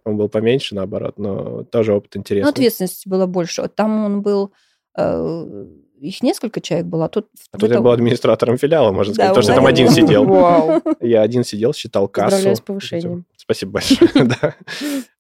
[0.05, 2.51] Он был поменьше, наоборот, но тоже опыт Ну, интересный.
[2.51, 3.69] ответственности было больше.
[3.69, 4.53] Там он был...
[4.97, 5.67] э,
[6.01, 7.29] их несколько человек было, а тут...
[7.53, 10.83] А тут я был администратором филиала, можно Да, сказать, потому что там один сидел.
[11.01, 12.31] Я один сидел, считал кассу.
[12.31, 13.25] Поздравляю с повышением.
[13.47, 14.11] Спасибо большое.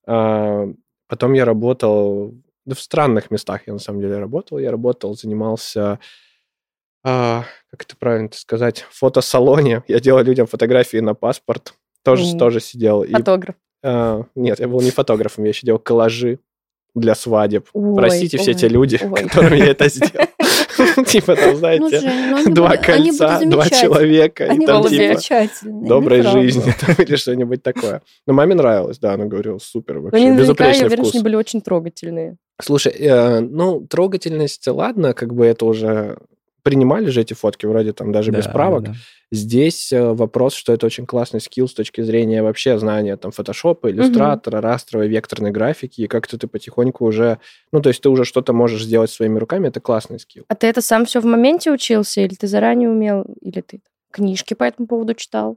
[0.08, 0.68] А,
[1.08, 2.34] Потом я работал
[2.64, 4.58] да, в странных местах, я на самом деле работал.
[4.58, 6.00] Я работал, занимался,
[7.04, 9.82] а, как это правильно сказать, в фотосалоне.
[9.86, 11.74] Я делал людям фотографии на паспорт.
[12.02, 13.02] Тоже, тоже сидел.
[13.02, 13.56] И, Фотограф.
[13.82, 16.38] а, нет, я был не фотографом, я еще делал коллажи
[16.94, 17.68] для свадеб.
[17.72, 19.24] Ой, Простите все те люди, ой.
[19.24, 20.26] которым я это сделал.
[21.12, 24.44] Типа там, Ну, знаете, ну, два кольца, два человека.
[24.44, 25.88] Они были типа, замечательные.
[25.88, 28.02] доброй жизни или что-нибудь такое.
[28.26, 31.08] Но маме нравилось, да, она говорила, супер, вообще, они наверняка, я безупречный вкус.
[31.08, 32.36] что они были очень трогательные.
[32.60, 36.18] Слушай, э, ну, трогательность, ладно, как бы это уже
[36.66, 38.82] принимали же эти фотки, вроде там даже без Да, правок.
[38.82, 38.94] да.
[39.30, 43.88] Здесь э, вопрос, что это очень классный скилл с точки зрения вообще знания там фотошопа,
[43.90, 47.38] иллюстратора, растровой, векторной графики, и как-то ты потихоньку уже,
[47.70, 50.44] ну, то есть ты уже что-то можешь сделать своими руками, это классный скилл.
[50.48, 54.54] А ты это сам все в моменте учился, или ты заранее умел, или ты книжки
[54.54, 55.56] по этому поводу читал?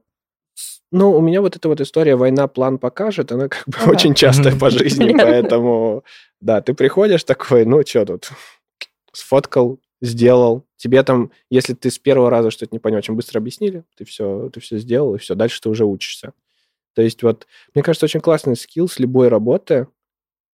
[0.92, 3.92] Ну, у меня вот эта вот история «Война план покажет», она как бы Ага.
[3.92, 6.04] очень частая по жизни, поэтому,
[6.42, 8.30] да, ты приходишь такой, ну, что тут,
[9.14, 10.66] сфоткал, сделал.
[10.78, 14.50] Тебе там, если ты с первого раза что-то не понял, очень быстро объяснили, ты все,
[14.50, 16.34] ты все сделал, и все, дальше ты уже учишься.
[16.96, 19.88] То есть вот, мне кажется, очень классный скилл с любой работы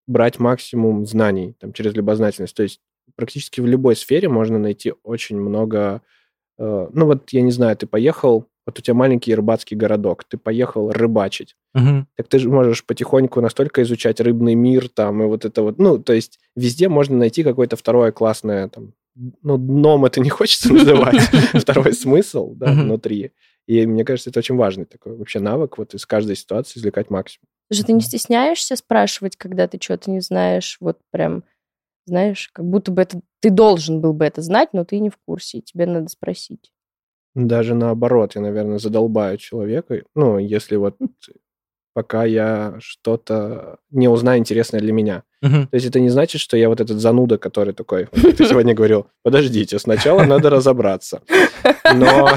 [0.08, 2.56] брать максимум знаний там, через любознательность.
[2.56, 2.82] То есть
[3.16, 6.02] практически в любой сфере можно найти очень много...
[6.58, 10.38] э, ну вот, я не знаю, ты поехал, вот у тебя маленький рыбацкий городок, ты
[10.38, 11.56] поехал рыбачить.
[11.74, 12.08] Мгм.
[12.16, 15.78] Так ты же можешь потихоньку настолько изучать рыбный мир там и вот это вот.
[15.78, 20.74] Ну, то есть везде можно найти какое-то второе классное там, ну, дном это не хочется
[20.74, 21.20] называть,
[21.54, 23.32] второй смысл, да, внутри.
[23.68, 27.48] И мне кажется, это очень важный такой вообще навык, вот из каждой ситуации извлекать максимум.
[27.70, 31.44] Даже ты не стесняешься спрашивать, когда ты что-то не знаешь, вот прям,
[32.06, 35.18] знаешь, как будто бы это ты должен был бы это знать, но ты не в
[35.18, 36.72] курсе, и тебе надо спросить.
[37.34, 40.04] Даже наоборот, я, наверное, задолбаю человека.
[40.14, 40.98] Ну, если вот
[41.94, 45.24] пока я что-то не узнаю интересное для меня.
[45.46, 45.68] Мгм.
[45.68, 48.74] То есть это не значит, что я вот этот зануда, который такой, вот ты сегодня
[48.74, 51.22] говорил, подождите, сначала надо разобраться.
[51.94, 52.30] Но...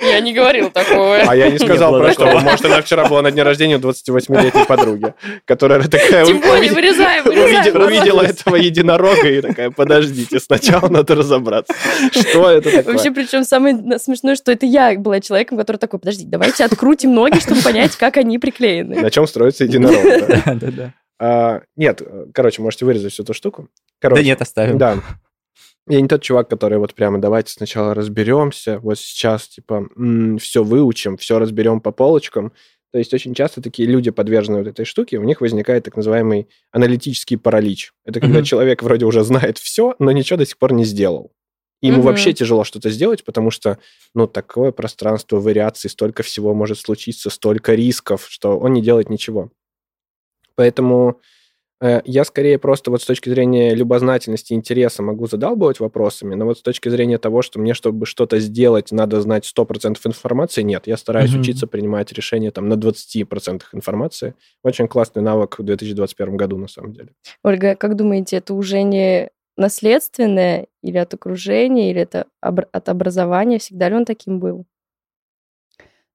[0.00, 1.16] Я не говорил такого.
[1.16, 2.26] А я не сказал про что.
[2.40, 6.24] Может, она вчера была на дне рождения у 28-летней подруги, которая такая...
[6.24, 11.72] Тем более, вырезаем, Увидела, этого единорога и такая, подождите, сначала надо разобраться.
[12.10, 12.94] Что это такое?
[12.94, 17.38] Вообще, причем самое смешное, что это я была человеком, который такой, подождите, давайте открутим ноги,
[17.38, 19.00] чтобы понять, как они приклеены.
[19.00, 20.15] На чем строится единорог?
[20.20, 20.42] Да?
[20.46, 20.94] Да, да, да.
[21.18, 22.02] А, Нет,
[22.34, 23.68] короче, можете вырезать всю эту штуку.
[24.02, 24.78] Да нет, оставим.
[24.78, 25.02] Да.
[25.88, 29.88] Я не тот чувак, который вот прямо давайте сначала разберемся, вот сейчас типа
[30.40, 32.52] все выучим, все разберем по полочкам.
[32.92, 36.48] То есть очень часто такие люди, подвержены вот этой штуке, у них возникает так называемый
[36.72, 37.92] аналитический паралич.
[38.04, 38.44] Это когда Мгм.
[38.44, 41.32] человек вроде уже знает все, но ничего до сих пор не сделал.
[41.82, 42.06] И Ему Мгм.
[42.06, 43.78] вообще тяжело что-то сделать, потому что,
[44.14, 49.50] ну, такое пространство вариаций, столько всего может случиться, столько рисков, что он не делает ничего.
[50.56, 51.20] Поэтому
[51.80, 56.58] э, я скорее просто вот с точки зрения любознательности, интереса могу задалбывать вопросами, но вот
[56.58, 60.86] с точки зрения того, что мне, чтобы что-то сделать, надо знать 100% информации, нет.
[60.86, 61.42] Я стараюсь Мгм.
[61.42, 64.34] учиться принимать решения там на 20% информации.
[64.64, 67.10] Очень классный навык в 2021 году, на самом деле.
[67.44, 73.58] Ольга, как думаете, это уже не наследственное или от окружения, или это от образования?
[73.58, 74.66] Всегда ли он таким был?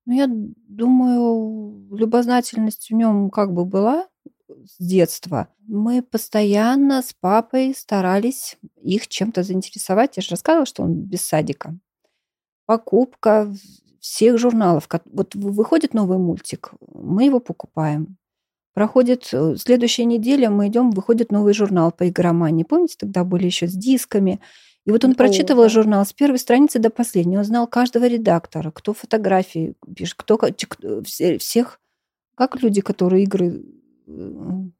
[0.05, 4.07] Ну, я думаю, любознательность в нем как бы была
[4.65, 5.47] с детства.
[5.67, 10.17] Мы постоянно с папой старались их чем-то заинтересовать.
[10.17, 11.75] Я же рассказывала, что он без садика.
[12.65, 13.53] Покупка
[13.99, 14.87] всех журналов.
[15.05, 18.17] Вот вы- выходит новый мультик, мы его покупаем.
[18.73, 22.63] Проходит э, следующая неделя, мы идем, выходит новый журнал по игромании.
[22.63, 24.39] Помните, тогда были еще с дисками.
[24.85, 25.69] И вот он О, прочитывал да.
[25.69, 27.37] журнал с первой страницы до последней.
[27.37, 30.39] Он знал каждого редактора, кто фотографии пишет, кто
[31.03, 31.79] все- всех,
[32.35, 33.61] как люди, которые игры э,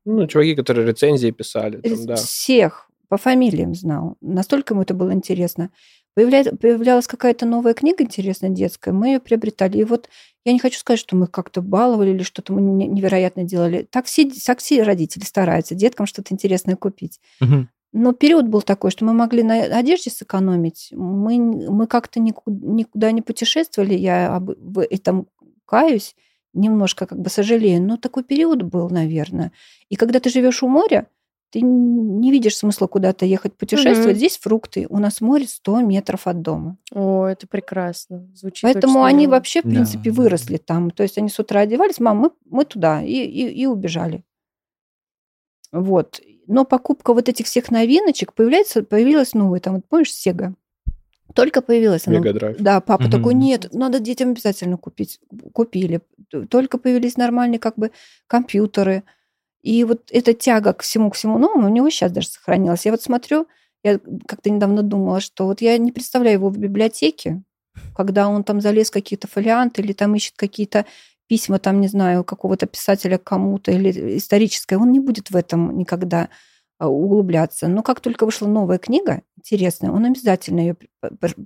[0.06, 2.16] Ну, чуваки, которые рецензии писали, там, да.
[2.16, 4.16] Всех по фамилиям знал.
[4.22, 5.70] Настолько ему это было интересно.
[6.18, 9.78] Появля- Появлялась какая-то новая книга интересная детская, мы ее приобретали.
[9.78, 10.10] И вот
[10.46, 13.88] я не хочу сказать, что мы их как-то баловали или что-то мы не- невероятно делали.
[13.90, 17.20] Так все, так все родители стараются деткам что-то интересное купить.
[17.40, 17.70] Мгм.
[17.94, 20.90] Но период был такой, что мы могли на одежде сэкономить.
[20.92, 23.94] Мы, мы как-то нику- никуда не путешествовали.
[23.94, 25.28] Я об- в этом
[25.66, 26.16] каюсь,
[26.54, 27.82] немножко как бы сожалею.
[27.82, 29.52] Но такой период был, наверное.
[29.90, 31.08] И когда ты живешь у моря,
[31.52, 34.12] ты не видишь смысла куда-то ехать путешествовать.
[34.12, 34.16] Мгм.
[34.16, 34.88] Здесь фрукты.
[34.90, 36.78] У нас море 100 метров от дома.
[36.94, 38.30] О, это прекрасно.
[38.34, 40.16] Звучит Поэтому очень они вообще, в принципе, да.
[40.16, 40.92] выросли там.
[40.92, 44.24] То есть они с утра одевались, мам, мы, мы туда, и, и, и убежали.
[45.74, 46.22] Вот.
[46.48, 49.60] Но покупка вот этих всех новиночек появляется, появилась новая.
[49.60, 50.54] Там, вот помнишь, Сега?
[51.36, 52.20] Только появилась она.
[52.20, 52.58] Мегадрайв.
[52.60, 53.12] Да, папа Мгм.
[53.12, 55.20] такой, нет, надо детям обязательно купить.
[55.54, 56.02] Купили.
[56.50, 57.92] Только появились нормальные как бы
[58.28, 59.04] компьютеры.
[59.62, 62.86] И вот эта тяга к всему, к всему новому у него сейчас даже сохранилась.
[62.86, 63.48] Я вот смотрю,
[63.84, 67.44] я как-то недавно думала, что вот я не представляю его в библиотеке,
[67.96, 70.86] когда он там залез в какие-то фолианты или там ищет какие-то
[71.28, 75.78] письма, там, не знаю, какого-то писателя к кому-то или историческое, он не будет в этом
[75.78, 76.30] никогда
[76.90, 77.68] углубляться.
[77.68, 80.78] Но как только вышла новая книга интересная, он обязательно ее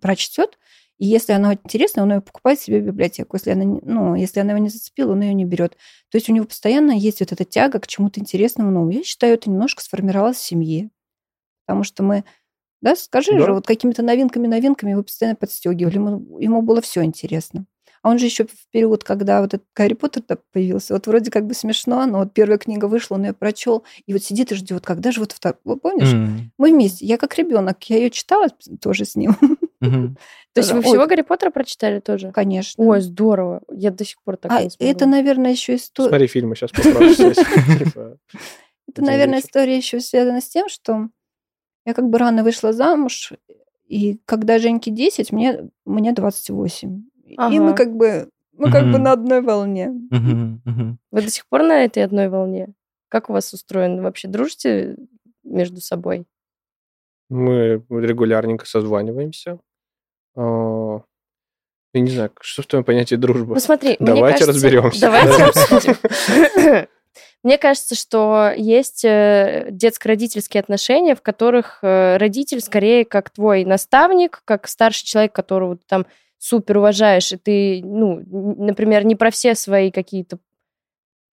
[0.01, 0.57] прочтет,
[0.97, 3.35] и если она интересная, он ее покупает себе в библиотеку.
[3.35, 5.73] Если она, ну, если она его не зацепила, он ее не берет.
[6.09, 8.91] То есть у него постоянно есть вот эта тяга к чему-то интересному новому.
[8.91, 10.89] Я считаю, это немножко сформировалось в семье.
[11.65, 12.23] Потому что мы,
[12.81, 13.39] да, скажи Да.
[13.39, 15.95] же, вот какими-то новинками-новинками его постоянно подстегивали.
[15.95, 17.65] Ему, ему было все интересно.
[18.05, 21.47] А он же еще в период, когда вот этот Гарри Поттер появился, вот вроде как
[21.47, 24.85] бы смешно, но вот первая книга вышла, он ее прочел, и вот сидит и ждет,
[24.85, 25.57] когда же вот второй.
[25.63, 26.13] Вот Помнишь?
[26.13, 27.03] М, Мы вместе.
[27.03, 29.35] Я как ребенок, я ее читала тоже с ним.
[29.81, 32.31] То есть вы всего Гарри Поттера прочитали тоже?
[32.31, 32.83] конечно.
[32.83, 33.63] Ой, здорово.
[33.71, 34.91] Я до сих пор так а не смогла.
[34.91, 36.09] это, наверное, еще история.
[36.09, 36.69] Смотри фильмы, сейчас
[38.87, 41.09] Это, наверное, история еще связана с тем, что
[41.87, 43.33] я как бы рано вышла замуж,
[43.87, 47.01] и когда Женьке 10, мне, мне 28.
[47.25, 47.73] И мы Ага.
[47.75, 49.91] как бы мы как бы на одной волне.
[50.11, 52.69] Вы до сих пор на этой одной волне?
[53.09, 54.01] Как у вас устроено?
[54.01, 54.95] Вообще дружите
[55.43, 56.25] между собой?
[57.29, 59.59] Мы регулярненько созваниваемся.
[60.37, 61.01] А,
[61.93, 63.53] Я не знаю, что в твоем понятии дружбы?
[63.55, 65.01] Ну смотри, Давайте кажется- разберемся.
[65.01, 65.95] Давайте обсудим.
[67.43, 74.41] Мне кажется, что есть э, детско-родительские отношения, в которых э, родитель скорее как твой наставник,
[74.45, 76.05] как старший человек, которого там
[76.37, 80.37] супер уважаешь, и ты, ну, например, не про все свои какие-то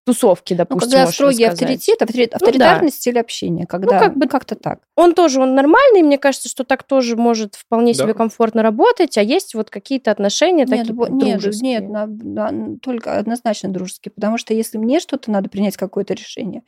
[0.05, 2.35] тусовки, Ну, допустим, когда можешь строгий авторитет, авторитет- да.
[2.35, 4.81] авторитарный стиль общения, когда как бы- как-то так.
[4.97, 8.03] Он тоже, он нормальный, мне кажется, что так тоже может вполне Да.
[8.03, 11.79] себе комфортно работать, а есть вот какие-то отношения Нет, такие бо- нет, дружеские.
[11.79, 16.63] нет, на- на- только однозначно дружеские, потому что если мне что-то надо принять какое-то решение,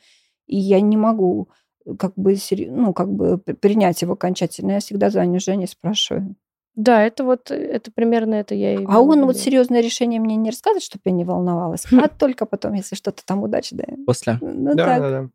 [0.47, 1.49] и я не могу
[1.85, 2.35] э, как бы,
[2.69, 6.35] ну, как бы принять его окончательно, я всегда звоню Жене и спрашиваю.
[6.75, 10.49] Да, это вот, это примерно это я и А он вот серьезное решение мне не
[10.49, 11.99] рассказывает, чтобы я не волновалась, Хм.
[12.03, 13.97] а только потом, если что-то там удачное.
[14.05, 14.37] После.
[14.41, 15.01] Ну, Да, так.
[15.01, 15.29] да, да.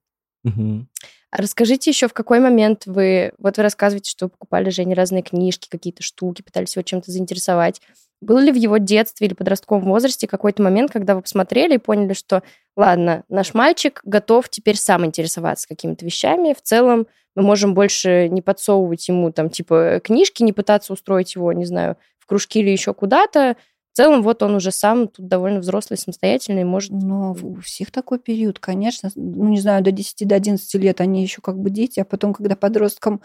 [1.33, 3.33] А расскажите еще, в какой момент вы...
[3.39, 7.81] Вот вы рассказываете, что вы покупали Жене разные книжки, какие-то штуки, пытались его чем-то заинтересовать.
[8.21, 12.13] Был ли в его детстве или подростковом возрасте какой-то момент, когда вы посмотрели и поняли,
[12.13, 12.43] что,
[12.77, 18.43] ладно, наш мальчик готов теперь сам интересоваться какими-то вещами, в целом мы можем больше не
[18.43, 22.93] подсовывать ему там типа книжки, не пытаться устроить его, не знаю, в кружки или еще
[22.93, 23.57] куда-то.
[23.93, 26.93] В целом вот он уже сам тут довольно взрослый, самостоятельный, может...
[26.93, 29.11] Но у всех такой период, конечно.
[29.17, 32.33] Ну, не знаю, до 10, до 11 лет они еще как бы дети, а потом,
[32.33, 33.21] когда подростком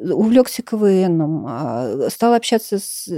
[0.00, 3.08] увлекся КВНом, а, стал общаться с,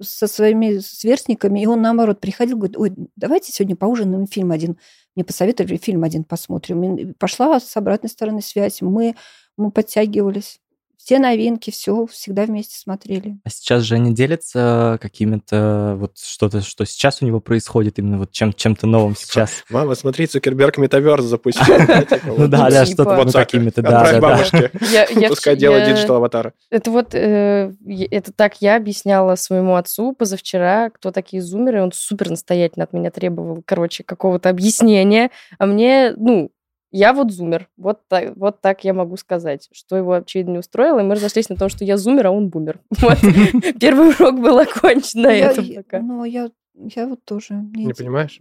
[0.00, 4.78] со своими сверстниками, и он, наоборот, приходил, говорит, ой, давайте сегодня поужинаем, фильм один.
[5.14, 6.96] Мне посоветовали, фильм один посмотрим.
[6.96, 8.80] И пошла с обратной стороны связь.
[8.80, 9.14] Мы,
[9.56, 10.58] мы подтягивались.
[11.04, 13.36] Все новинки, все всегда вместе смотрели.
[13.44, 18.52] А сейчас Женя делится какими-то вот что-то, что сейчас у него происходит, именно вот чем,
[18.52, 19.64] чем-то новым сейчас.
[19.68, 21.64] Мама, смотри, Цукерберг metaverse запустил.
[21.76, 23.32] Типа, Ну вот, да, да, что-то WhatsApp.
[23.32, 24.70] какими-то, да, да, бабушке.
[25.26, 26.52] Пускай делает digital аватары.
[26.70, 27.72] Это вот, э,
[28.12, 33.10] это так я объясняла своему отцу позавчера, кто такие зумеры, он супер настоятельно от меня
[33.10, 36.52] требовал, короче, какого-то объяснения, а мне, ну,
[36.92, 41.00] я вот зумер, вот так, вот так я могу сказать, что его, очевидно, не устроило,
[41.00, 42.80] и мы разошлись на том, что я зумер, а он бумер.
[43.00, 43.18] Вот.
[43.80, 46.00] Первый урок был окончен на Я- этом пока.
[46.00, 47.54] Ну, я, я вот тоже.
[47.74, 48.38] Не понимаешь?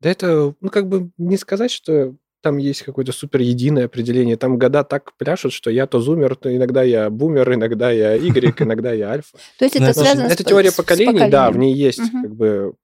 [0.00, 4.36] Да это, ну, как бы не сказать, что там есть какое-то супер единое определение.
[4.36, 8.54] Там года так пляшут, что я то зумер, то иногда я бумер, иногда я Y,
[8.62, 9.36] иногда я альфа.
[9.58, 12.74] То есть Ну, это связано с Это теория поколений, да, в ней есть как бы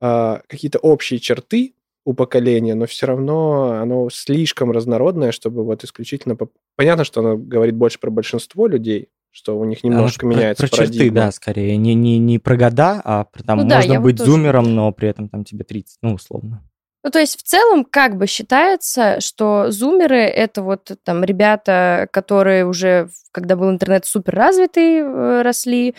[0.00, 1.75] а, какие-то общие черты
[2.06, 6.36] у поколения, но все равно оно слишком разнородное, чтобы вот исключительно...
[6.36, 10.38] по- Понятно, что оно говорит больше про большинство людей, что у них немножко Оно про-
[10.38, 11.14] меняется Про черты, парадигма.
[11.16, 11.76] да, скорее.
[11.76, 14.74] Не, не, не про года, а про там Ну да, можно вот быть тоже- зумером,
[14.74, 16.62] но при этом там тебе 30, ну, условно.
[17.04, 22.66] Ну, то есть в целом как бы считается, что зумеры— это вот там ребята, которые
[22.66, 25.94] уже, когда был интернет супер развитый, э, росли,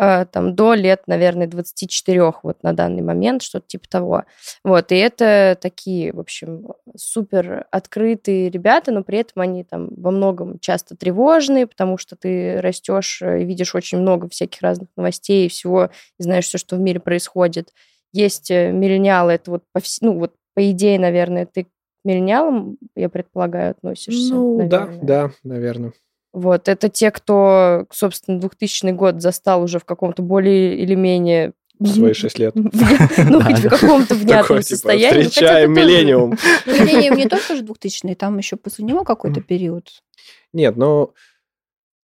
[0.00, 4.24] там до лет, наверное, 24 вот на данный момент, что-то типа того.
[4.64, 10.10] Вот, и это такие, в общем, супер открытые ребята, но при этом они там во
[10.10, 15.50] многом часто тревожные, потому что ты растешь и видишь очень много всяких разных новостей и
[15.50, 17.74] всего, и знаешь все, что в мире происходит.
[18.12, 21.68] Есть э, миллениалы, это вот, по ну, вот по идее, наверное, ты к
[22.04, 24.34] миллениалам, я предполагаю, относишься.
[24.34, 25.06] Ну, да, наверное.
[25.06, 25.92] да, наверное.
[26.32, 31.52] Вот, это те, кто, собственно, 2000 год застал уже в каком-то более или менее...
[31.84, 32.54] Свои шесть лет.
[32.54, 35.22] Ну, хоть в каком-то внятном типа, состоянии.
[35.24, 36.36] встречаем миллениум.
[36.66, 39.88] Миллениум не только же 2000 там еще после него какой-то период.
[40.52, 41.14] Нет, но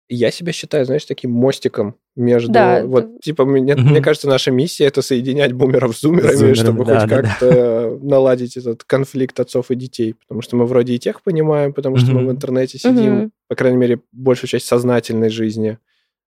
[0.08, 2.52] я себя считаю, знаешь, таким мостиком между...
[2.52, 6.54] Да, вот, это- типа, мне, мне кажется, наша миссия— это соединять бумеров с зумерами, зумерами,
[6.54, 7.22] чтобы да, хоть да, да.
[7.22, 10.14] как-то наладить этот конфликт отцов и детей.
[10.20, 13.78] Потому что мы вроде и тех понимаем, потому что мы в интернете сидим, по крайней
[13.78, 15.78] мере, большую часть сознательной жизни.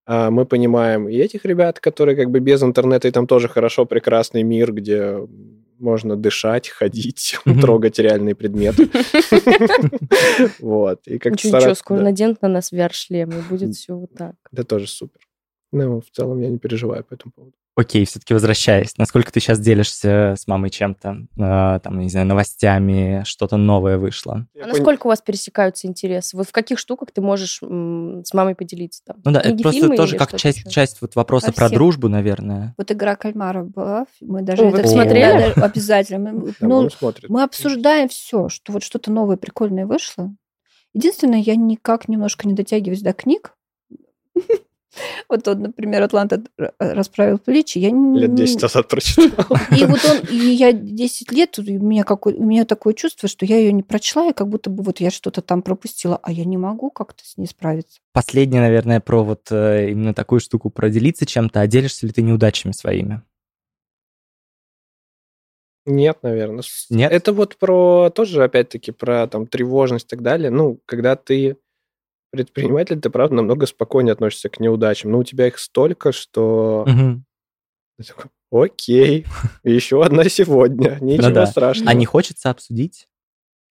[0.10, 3.86] А мы понимаем и этих ребят, которые как бы без интернета, и там тоже хорошо,
[3.86, 5.18] прекрасный мир, где
[5.80, 8.90] можно дышать, ходить, трогать реальные предметы.
[10.60, 11.08] Вот.
[11.08, 14.36] И как Ничего, ничего, скоро наденут на нас VR-шлем, и будет все вот так.
[14.52, 15.22] Это тоже супер.
[15.72, 17.54] Ну, в целом я не переживаю по этому поводу.
[17.80, 18.98] Окей, все-таки возвращаясь.
[18.98, 21.28] Насколько ты сейчас делишься с мамой чем-то?
[21.38, 24.48] э, там, не знаю, новостями, что-то новое вышло?
[24.56, 26.36] Я А пон- насколько у вас пересекаются интересы?
[26.36, 29.04] Вот в каких штуках ты можешь м, с мамой поделиться?
[29.06, 29.18] Там?
[29.24, 30.70] Ну да, это Книги, просто фильмы тоже как часть, ещё?
[30.72, 31.78] часть вот вопроса Во про всех.
[31.78, 32.74] дружбу, наверное.
[32.80, 35.22] Вот игра кальмаров была, мы даже О, это посмотрели?
[35.22, 36.32] да, да, обязательно.
[36.34, 36.90] Мы- ну,
[37.30, 40.34] мы обсуждаем все, что вот что-то новое, прикольное вышло.
[40.96, 43.54] Единственное, я никак немножко не дотягиваюсь до книг.
[45.30, 47.78] Вот тот, например, Атланта р- расправил плечи.
[47.78, 49.46] Я не- Лет 10 назад прочитал.
[49.78, 53.46] И вот он, и я 10 лет, у меня, какой, у меня такое чувство, что
[53.46, 56.46] я ее не прочла, и как будто бы вот я что-то там пропустила, а я
[56.46, 58.00] не могу как-то с ней справиться.
[58.14, 62.22] Последнее, наверное, про вот э, именно такую штуку, про делиться чем-то, а делишься ли ты
[62.22, 63.22] неудачами своими?
[65.86, 66.64] Нет, наверное.
[66.90, 67.12] Нет?
[67.12, 70.50] Это вот про тоже, опять-таки, про там тревожность и так далее.
[70.52, 71.56] Ну, когда ты
[72.32, 75.12] предприниматель, ты, правда, намного спокойнее относишься к неудачам.
[75.12, 76.84] Но у тебя их столько, что
[77.98, 79.26] такой, окей,
[79.64, 81.90] еще одна сегодня, ничего страшного.
[81.92, 83.08] А не хочется обсудить?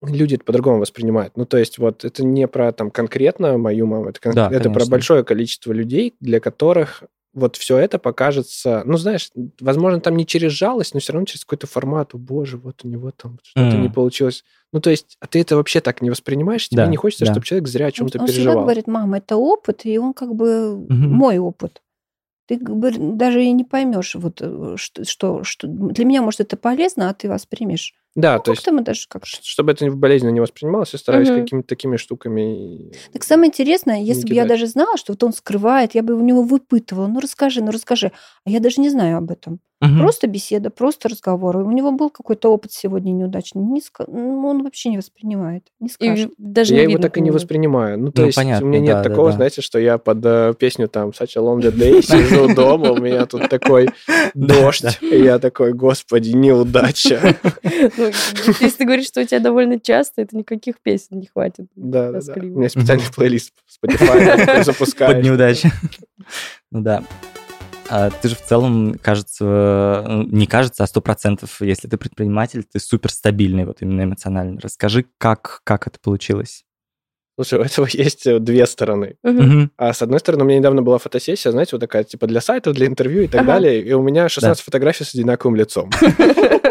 [0.03, 1.37] Люди это по-другому воспринимают.
[1.37, 4.71] Ну, то есть вот это не про там конкретно мою маму, это, кон- Да, это
[4.71, 10.27] про большое количество людей, для которых вот все это покажется, ну, знаешь, возможно, там не
[10.27, 12.15] через жалость, но все равно через какой-то формат.
[12.15, 13.83] О, боже, вот у него там что-то М.
[13.83, 14.45] не получилось.
[14.73, 17.33] Ну, то есть, а ты это вообще так не воспринимаешь, тебе Да, не хочется, да.
[17.33, 18.63] чтобы человек зря о чем-то он, он переживал.
[18.63, 21.09] говорит, мама, это опыт, и он как бы Мгм.
[21.13, 21.83] мой опыт.
[22.47, 25.69] Ты как бы даже и не поймешь, вот, э, что, что, что...
[25.69, 27.95] Для меня, может, это полезно, а ты воспримешь.
[28.17, 29.29] Да, Ну, то есть, мы даже как-то...
[29.29, 31.43] ш- чтобы это болезненно не воспринималось, я стараюсь Мгм.
[31.43, 32.93] какими-то такими штуками...
[33.13, 36.21] Так самое интересное, если бы я даже знала, что вот он скрывает, я бы у
[36.21, 38.13] него выпытывала, ну расскажи, ну расскажи.
[38.45, 39.61] А я даже не знаю об этом.
[39.81, 40.01] Мгм.
[40.01, 41.57] Просто беседа, просто разговор.
[41.57, 43.63] У него был какой-то опыт сегодня неудачный.
[43.63, 46.33] Не ска- ну, Он вообще не воспринимает, не И скажет.
[46.37, 47.99] даже я не его видно так и не воспринимаю.
[47.99, 49.37] Ну, то Ну, есть понятно, у меня нет да, да, такого, да.
[49.37, 53.25] знаете, что я под э, песню там Such a Long Day сижу дома, у меня
[53.25, 53.89] тут такой
[54.35, 57.37] дождь, и я такой, господи, неудача.
[57.97, 58.07] Ну,
[58.61, 61.67] Если ты говоришь, что у тебя довольно часто, это никаких песен не хватит.
[61.75, 62.33] Да, да, да.
[62.37, 65.23] У меня специальный плейлист в Spotify такой Под запускаю.
[65.25, 65.71] неудачи.
[66.71, 67.03] Ну да.
[67.91, 72.63] А ты же в целом, кажется, ну, не кажется, а сто процентов, если ты предприниматель,
[72.63, 74.61] ты супер стабильный вот именно эмоционально.
[74.63, 76.65] Расскажи, как, как это получилось?
[77.37, 79.17] Слушай, у этого есть э, две стороны.
[79.23, 79.73] Мгм.
[79.77, 82.75] А с одной стороны, у меня недавно была фотосессия, знаете, вот такая, типа, для сайтов,
[82.75, 83.55] для интервью и так Ага.
[83.55, 85.91] далее, и у меня 16 фотографий с одинаковым лицом.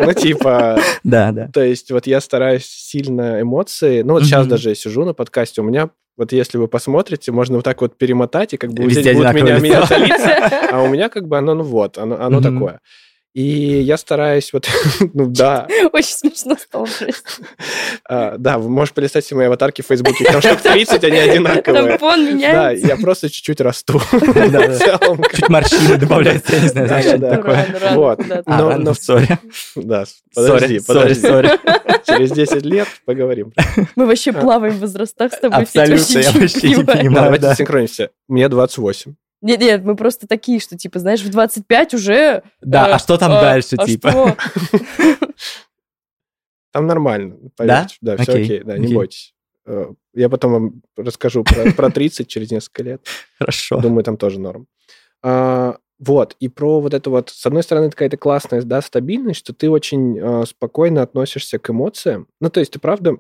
[0.02, 1.50] Ну, типа, Да, да.
[1.52, 4.02] То есть вот я стараюсь сильно эмоции.
[4.02, 5.90] Ну вот сейчас даже я сижу на подкасте, у меня
[6.20, 9.34] вот если вы посмотрите, можно вот так вот перемотать, и как бы Везде здесь будет
[9.34, 10.14] меня, одинаковое меняться лицо.
[10.16, 12.54] лица, а у меня как бы оно, ну вот, оно, оно Мгм.
[12.54, 12.80] такое.
[13.36, 14.68] И я стараюсь вот,
[15.14, 16.88] ну да, Очень смешно стало.
[18.10, 21.90] а, да, вы можете полистать все мои аватарки в Фейсбуке, там штук 30, они одинаковые.
[21.90, 22.88] Там фон Да, меняется.
[22.88, 24.00] я просто чуть-чуть расту.
[24.12, 27.68] В Чуть морщины добавляются, я не знаю, знаешь, что такое.
[27.94, 28.20] Вот.
[28.46, 29.38] А, Но- но- sorry.
[29.76, 32.04] Да, подожди, Sorry, sorry, подожди.
[32.08, 33.54] Через 10 лет поговорим.
[33.96, 35.62] Мы вообще плаваем в возрастах с тобой.
[35.62, 36.86] Абсолютно, я вообще не понимаю.
[36.86, 37.24] Да, понимаю.
[37.26, 37.56] давайте да.
[37.56, 38.10] синхронимся.
[38.28, 39.14] Мне 28.
[39.42, 42.44] Нет, нет, мы просто такие, что, типа, знаешь, в 25 уже...
[42.62, 44.36] Да, э, а что там а- дальше, а типа?
[46.72, 47.96] Там нормально, поверьте.
[48.02, 49.34] Да, все Окей, да, не бойтесь.
[49.66, 53.02] Э, Я потом вам расскажу про, про 30 через несколько лет.
[53.40, 53.80] Хорошо.
[53.80, 54.68] Думаю, там тоже норм.
[55.24, 59.54] А, вот, и про вот это вот, с одной стороны, какая-то классная, да, стабильность, что
[59.54, 62.28] ты очень э, спокойно относишься к эмоциям.
[62.40, 63.18] Ну, то есть ты правда...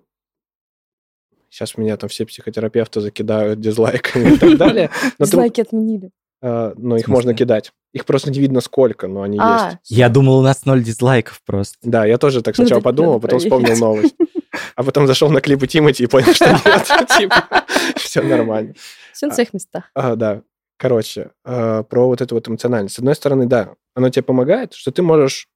[1.49, 4.89] Сейчас меня там все психотерапевты закидают дизлайками и так далее.
[5.19, 6.11] Дизлайки отменили.
[6.41, 7.71] э, но их можно кидать.
[7.91, 9.71] Их просто не видно сколько, но они А.
[9.71, 9.91] есть.
[9.91, 11.77] Я думал, у нас ноль дизлайков просто.
[11.81, 14.15] Да, я тоже так Ну, сначала это подумал, а потом вспомнил новость.
[14.75, 17.09] А потом зашел на клипы Тимати и понял, что нет.
[17.17, 18.73] Типа, все нормально.
[19.13, 19.85] Все на своих местах.
[19.93, 20.41] А, да.
[20.77, 22.95] Короче, а, про вот это вот эмоциональность.
[22.95, 25.47] С одной стороны, да, оно тебе помогает, что ты можешь...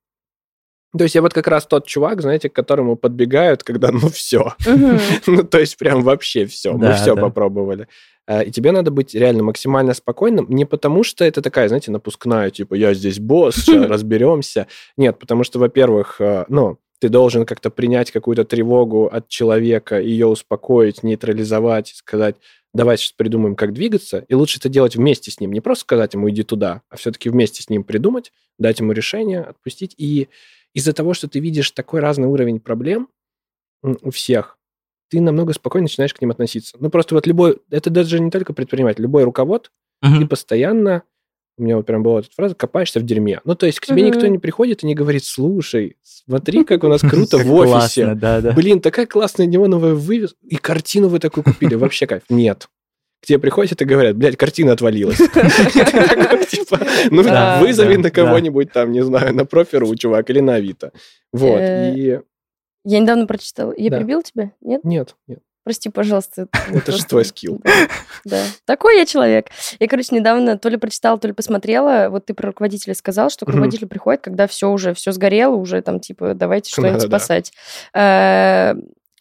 [0.98, 4.54] То есть я вот как раз тот чувак, знаете, к которому подбегают, когда ну все.
[5.26, 6.74] Ну, то есть прям вообще все.
[6.74, 7.22] Мы все да.
[7.22, 7.88] попробовали.
[8.28, 12.50] А, И тебе надо быть реально максимально спокойным, не потому что это такая, знаете, напускная,
[12.52, 14.68] типа, я здесь босс, разберемся.
[14.98, 20.28] Нет, потому что, во-первых, а, ну, ты должен как-то принять какую-то тревогу от человека, ее
[20.28, 22.38] успокоить, нейтрализовать, сказать,
[22.74, 24.26] давай сейчас придумаем, как двигаться.
[24.30, 25.52] И лучше это делать вместе с ним.
[25.52, 29.42] Не просто сказать ему, иди туда, а все-таки вместе с ним придумать, дать ему решение,
[29.42, 29.96] отпустить.
[29.98, 30.30] И
[30.74, 33.10] из-за того, что ты видишь такой разный уровень проблем
[33.82, 34.58] у всех,
[35.10, 36.78] ты намного спокойнее начинаешь к ним относиться.
[36.80, 39.72] Ну, просто вот любой, это даже не только предприниматель, любой руковод,
[40.02, 40.28] ты Мгм.
[40.28, 41.04] постоянно,
[41.58, 43.40] у меня вот прям была эта фраза, копаешься в дерьме.
[43.46, 44.08] Ну, то есть к тебе Мгм.
[44.08, 48.16] никто не приходит и не говорит, слушай, смотри, как у нас круто в офисе.
[48.56, 52.24] Блин, такая классная неоновая вывес, и картину вы такую купили, вообще кайф.
[52.30, 52.70] Нет.
[53.24, 55.18] К тебе приходят и говорят, блядь, картина отвалилась.
[56.50, 56.78] Типа,
[57.10, 57.24] Ну,
[57.62, 60.92] вызови на кого-нибудь там, не знаю, на профиру, чувак, или на Авито.
[61.32, 62.20] Вот, Э, и...
[62.84, 63.74] Я недавно прочитала.
[63.78, 63.98] Я Да.
[64.00, 64.52] перебил тебя?
[64.60, 64.84] Нет?
[64.84, 65.40] Нет, нет.
[65.64, 66.48] Прости, пожалуйста.
[66.74, 67.62] Это же твой скилл.
[68.26, 68.44] Да.
[68.66, 69.48] Такой я человек.
[69.80, 72.10] Я, короче, недавно то ли прочитала, то ли посмотрела.
[72.10, 75.82] Вот ты про руководителя сказал, что к руководителю приходит, когда все уже, все сгорело, уже
[75.82, 77.54] там, типа, давайте что-нибудь спасать.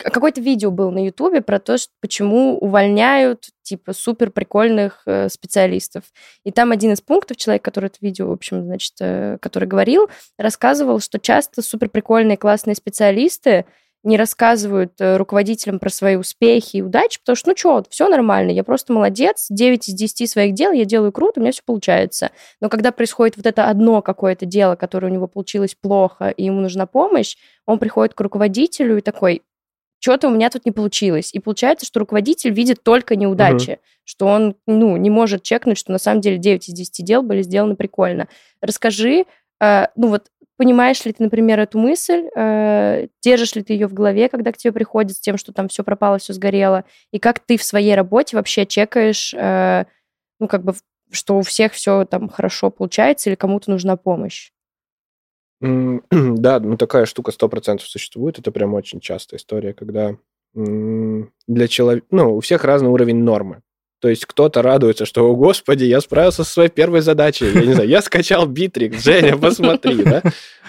[0.02, 5.28] Э, Какое-то видео было на Ютубе про то, что почему увольняют, типа, супер прикольных э,
[5.28, 6.04] специалистов.
[6.44, 10.08] И там один из пунктов, человек, который это видео, в общем, значит, э, который говорил,
[10.38, 13.64] рассказывал, что часто супер прикольные, классные специалисты
[14.04, 18.50] не рассказывают э, руководителям про свои успехи и удачи, потому что, ну что, все нормально,
[18.50, 22.30] я просто молодец, 9 из 10 своих дел я делаю круто, у меня все получается.
[22.60, 26.60] Но когда происходит вот это одно какое-то дело, которое у него получилось плохо, и ему
[26.60, 29.42] нужна помощь, он приходит к руководителю и такой,
[30.02, 31.32] что-то у меня тут не получилось.
[31.32, 35.98] И получается, что руководитель видит только неудачи, что он, ну, не может чекнуть, что на
[35.98, 38.26] самом деле 9 из 10 дел были сделаны прикольно.
[38.60, 39.26] Расскажи,
[39.60, 40.26] э, ну вот,
[40.56, 44.56] понимаешь ли ты, например, эту мысль, э, держишь ли ты ее в голове, когда к
[44.56, 47.94] тебе приходит с тем, что там все пропало, все сгорело, и как ты в своей
[47.94, 49.84] работе вообще чекаешь, э,
[50.40, 50.74] ну, как бы,
[51.12, 54.51] что у всех все там хорошо получается или кому-то нужна помощь?
[56.10, 58.38] Да, ну такая штука сто процентов существует.
[58.38, 60.16] Это прям очень частая история, когда
[60.54, 62.06] для человека...
[62.10, 63.62] Ну, у всех разный уровень нормы.
[64.00, 67.46] То есть кто-то радуется, что, о, господи, я справился со своей первой задачей.
[67.54, 70.22] Я не знаю, я скачал Битрикс, Женя, посмотри, да?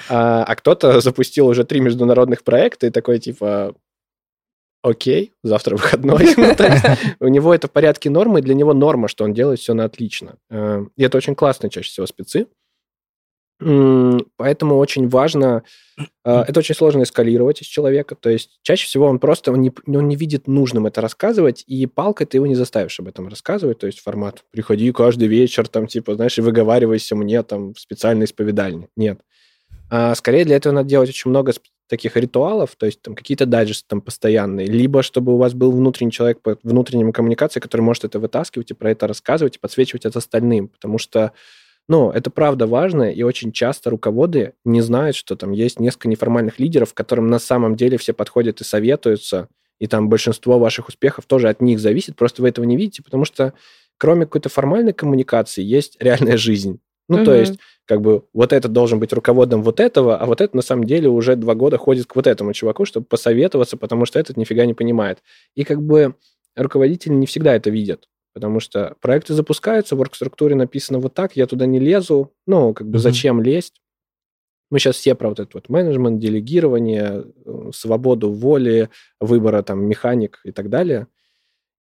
[0.07, 3.73] А, а кто-то запустил уже три международных проекта и такой, типа,
[4.83, 6.27] окей, завтра выходной.
[6.37, 9.73] ну, у него это в порядке нормы, и для него норма, что он делает все
[9.73, 10.35] на отлично.
[10.51, 12.45] Э, и это очень классные чаще всего спецы.
[13.59, 15.63] Поэтому очень важно,
[16.25, 19.71] а, это очень сложно эскалировать из человека, то есть чаще всего он просто, он не,
[19.87, 23.79] он не видит нужным это рассказывать, и палкой ты его не заставишь об этом рассказывать,
[23.79, 28.25] то есть формат «приходи каждый вечер», там, типа, знаешь, и выговаривайся мне там в специальной
[28.25, 28.89] исповедальне.
[28.97, 29.21] Нет.
[29.89, 31.53] А скорее для этого надо делать очень много
[31.87, 36.11] таких ритуалов, то есть там какие-то дайджесты там постоянные, либо чтобы у вас был внутренний
[36.11, 40.19] человек по внутренним коммуникации, который может это вытаскивать и про это рассказывать и подсвечивать это
[40.19, 41.33] остальным, потому что
[41.87, 46.59] но это правда важно, и очень часто руководы не знают, что там есть несколько неформальных
[46.59, 51.49] лидеров, которым на самом деле все подходят и советуются, и там большинство ваших успехов тоже
[51.49, 53.53] от них зависит, просто вы этого не видите, потому что
[53.97, 56.79] кроме какой-то формальной коммуникации есть реальная жизнь.
[57.09, 57.25] Ну, угу.
[57.25, 60.61] то есть, как бы, вот это должен быть руководом вот этого, а вот это на
[60.61, 64.37] самом деле уже два года ходит к вот этому чуваку, чтобы посоветоваться, потому что этот
[64.37, 65.19] нифига не понимает.
[65.53, 66.15] И как бы
[66.55, 68.07] руководители не всегда это видят.
[68.33, 72.33] Потому что проекты запускаются, в орг-структуре написано вот так, я туда не лезу.
[72.47, 73.01] Ну, как бы mm-hmm.
[73.01, 73.79] зачем лезть?
[74.71, 80.39] Мы сейчас все про вот этот вот менеджмент, делегирование, э, свободу воли, выбора там механик
[80.45, 81.05] и так далее.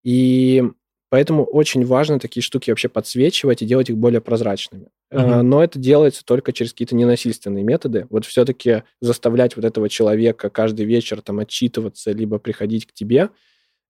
[0.03, 0.63] И
[1.09, 4.89] поэтому очень важно такие штуки вообще подсвечивать и делать их более прозрачными.
[5.11, 5.41] Mm-hmm.
[5.41, 8.05] Но это делается только через какие-то ненасильственные методы.
[8.11, 13.31] Вот все-таки заставлять вот этого человека каждый вечер там отчитываться, либо приходить к тебе–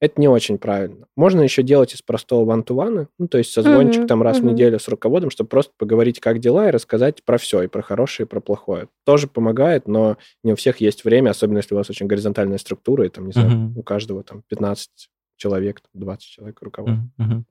[0.04, 1.08] это не очень правильно.
[1.16, 4.08] Можно еще делать из простого ван-ту-вана, ну, то есть созвончик mm-hmm.
[4.08, 4.42] там раз mm-hmm.
[4.42, 7.82] в неделю с руководом, чтобы просто поговорить, как дела, и рассказать про все, и про
[7.82, 8.90] хорошее, и про плохое.
[9.06, 13.06] Тоже помогает, но не у всех есть время, особенно если у вас очень горизонтальная структура,
[13.06, 13.80] и там, не знаю, mm-hmm.
[13.80, 14.90] у каждого там 15
[15.38, 17.00] человек, 20 человек руководит.
[17.18, 17.44] Mm-hmm.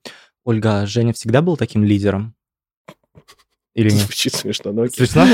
[0.45, 2.35] Ольга, а Женя всегда был таким лидером?
[3.73, 4.01] Или нет?
[4.01, 5.07] Звучит смешно, но окей.
[5.07, 5.25] Смешно?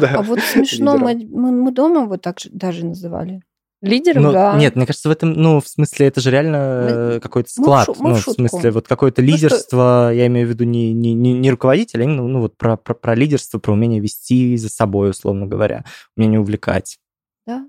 [0.08, 3.42] А вот смешно, мы дома вот так даже называли.
[3.82, 4.22] Лидером?
[4.22, 4.56] Ну, да.
[4.56, 7.88] Нет, мне кажется, в этом, ну, в смысле, это же реально мы, какой-то склад.
[7.88, 10.10] Мы в, шу, мы ну, в, в смысле, вот какое-то лидерство, что...
[10.12, 12.94] я имею в виду не, не, не, не руководитель, а именно, ну, вот про, про,
[12.94, 15.84] про лидерство, про умение вести за собой, условно говоря,
[16.16, 17.00] умение увлекать.
[17.44, 17.68] Да.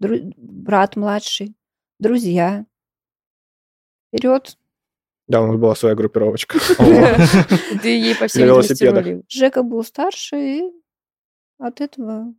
[0.00, 0.16] Дру...
[0.36, 1.54] Брат младший,
[2.00, 2.66] друзья.
[4.08, 4.58] Вперед.
[5.28, 6.58] Да, у нас была своя группировочка.
[7.82, 10.62] Ты ей по всей видимости Жека был старше, и
[11.58, 12.34] от этого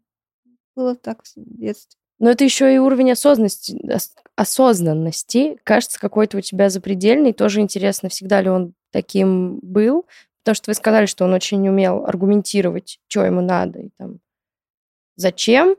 [0.76, 1.99] было так в детстве.
[2.20, 3.80] Но это еще и уровень осознанности,
[4.36, 7.34] осознанности, кажется, какой-то у тебя запредельный.
[7.34, 10.06] Тоже интересно, всегда ли он таким был.
[10.44, 14.20] Потому что вы сказали, что он очень умел аргументировать, что ему надо и там
[15.16, 15.76] зачем.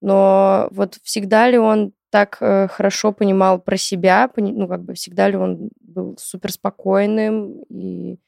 [0.00, 4.94] Но вот всегда ли он так э, хорошо понимал про себя, пони, ну, как бы
[4.94, 8.18] всегда ли он был суперспокойным и,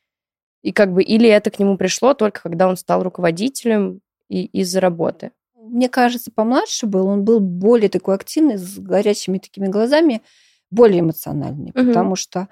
[0.62, 4.80] и как бы, или это к нему пришло только когда он стал руководителем и из-за
[4.80, 5.30] работы?
[5.68, 10.22] Мне кажется, помладше был, он был более такой активный, с горячими такими глазами,
[10.70, 11.86] более эмоциональный, угу.
[11.86, 12.48] потому что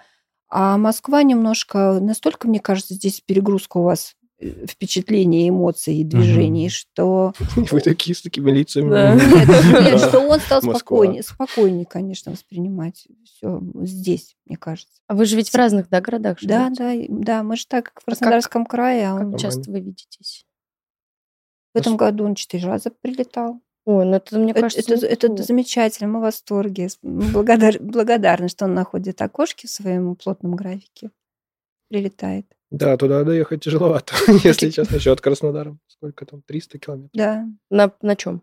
[0.57, 6.67] а Москва немножко, настолько, мне кажется, здесь перегрузка у вас э, впечатлений, эмоций и движений,
[6.67, 6.71] угу.
[6.71, 7.33] что...
[7.73, 8.89] Вы такие с такими лицами.
[8.89, 9.15] Да.
[9.15, 9.49] Нет,
[9.85, 14.93] нет, что он стал спокойнее, спокойнее, конечно, воспринимать все здесь, мне кажется.
[15.09, 16.57] А вы же ведь в разных, да, городах живете?
[16.57, 19.09] Да, да, да, мы же так в Краснодарском а как, крае.
[19.09, 19.33] А он...
[19.33, 20.47] Как часто вы видитесь?
[21.75, 23.61] В этом году он четыре раза прилетал.
[23.85, 26.89] Ой, ну это, мне кажется, это, это, это замечательно, мы в восторге.
[27.03, 31.11] Мы благодар, благодарны, что он находит окошки в своем плотном графике.
[31.89, 32.47] Прилетает.
[32.71, 34.15] Да, туда доехать тяжеловато,
[34.45, 35.77] если честно, еще от Краснодара.
[35.87, 36.43] Сколько там?
[36.43, 37.11] 300 километров?
[37.13, 37.47] Да.
[37.71, 38.43] На, на чем?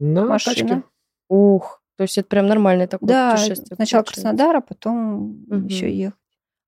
[0.00, 0.56] На Машина.
[0.56, 0.82] тачке.
[1.28, 3.76] Ух, то есть это прям нормальное такое да, путешествие.
[3.76, 5.66] сначала Краснодар, а потом угу.
[5.66, 6.18] еще ехать.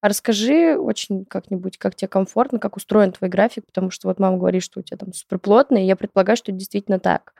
[0.00, 4.38] А расскажи очень как-нибудь, как тебе комфортно, как устроен твой график, потому что вот мама
[4.38, 7.34] говорит, что у тебя там суперплотный, и я предполагаю, что это действительно так.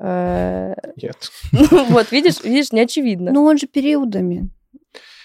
[0.00, 1.30] Э, Нет.
[1.70, 3.32] Ну вот, видишь, видишь, не очевидно.
[3.32, 4.48] Ну, он же периодами.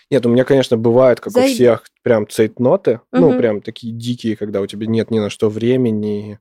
[0.10, 4.62] Нет, у меня, конечно, бывает, как у всех, прям цейтноты, ну, прям такие дикие, когда
[4.62, 6.40] у тебя нет ни на что времени,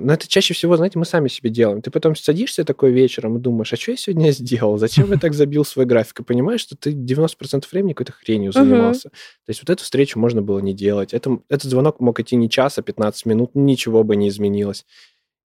[0.00, 1.80] но это чаще всего, знаете, мы сами себе делаем.
[1.80, 4.78] Ты потом садишься такой вечером и думаешь, а что я сегодня сделал?
[4.78, 6.20] Зачем я так забил свой график?
[6.20, 9.08] И понимаешь, что ты 90% времени какой-то хренью занимался.
[9.08, 9.44] Uh-huh.
[9.46, 11.14] То есть вот эту встречу можно было не делать.
[11.14, 14.84] Это, этот звонок мог идти не час, а 15 минут, ничего бы не изменилось.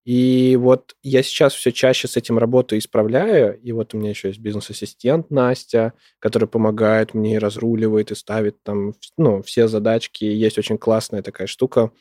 [0.05, 3.59] И вот я сейчас все чаще с этим работаю и исправляю.
[3.59, 8.93] И вот у меня еще есть бизнес-ассистент Настя, который помогает мне разруливает, и ставит там
[9.17, 10.23] ну, все задачки.
[10.23, 11.91] Есть очень классная такая штука.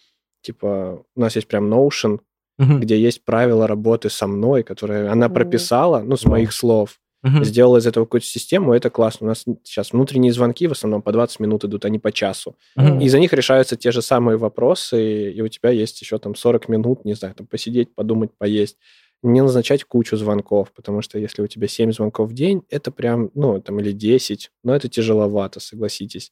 [0.44, 2.20] Типа у нас есть прям Notion,
[2.58, 2.80] Мгм.
[2.80, 7.00] где есть правила работы со мной, которые она прописала, ну, с моих слов.
[7.22, 7.42] Мгм.
[7.42, 9.24] Сделала из этого какую-то систему, это классно.
[9.26, 12.54] У нас сейчас внутренние звонки в основном по 20 минут идут, а не по часу.
[12.76, 13.00] Мгм.
[13.00, 16.68] И за них решаются те же самые вопросы, и у тебя есть еще там 40
[16.68, 18.76] минут, не знаю, там посидеть, подумать, поесть.
[19.22, 23.30] Не назначать кучу звонков, потому что если у тебя 7 звонков в день, это прям,
[23.34, 26.30] ну, там, или 10, но это тяжеловато, согласитесь.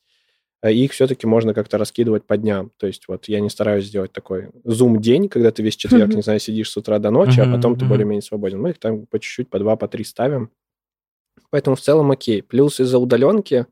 [0.63, 2.71] А Их все-таки можно как-то раскидывать по дням.
[2.77, 6.39] То есть вот я не стараюсь сделать такой зум-день, когда ты весь четверг, не знаю,
[6.39, 8.61] сидишь с утра до ночи, а потом ты более-менее свободен.
[8.61, 10.51] Мы их там по чуть-чуть, по два, по три ставим.
[11.51, 12.43] Поэтому в целом окей.
[12.43, 13.67] Плюс из-за удаленки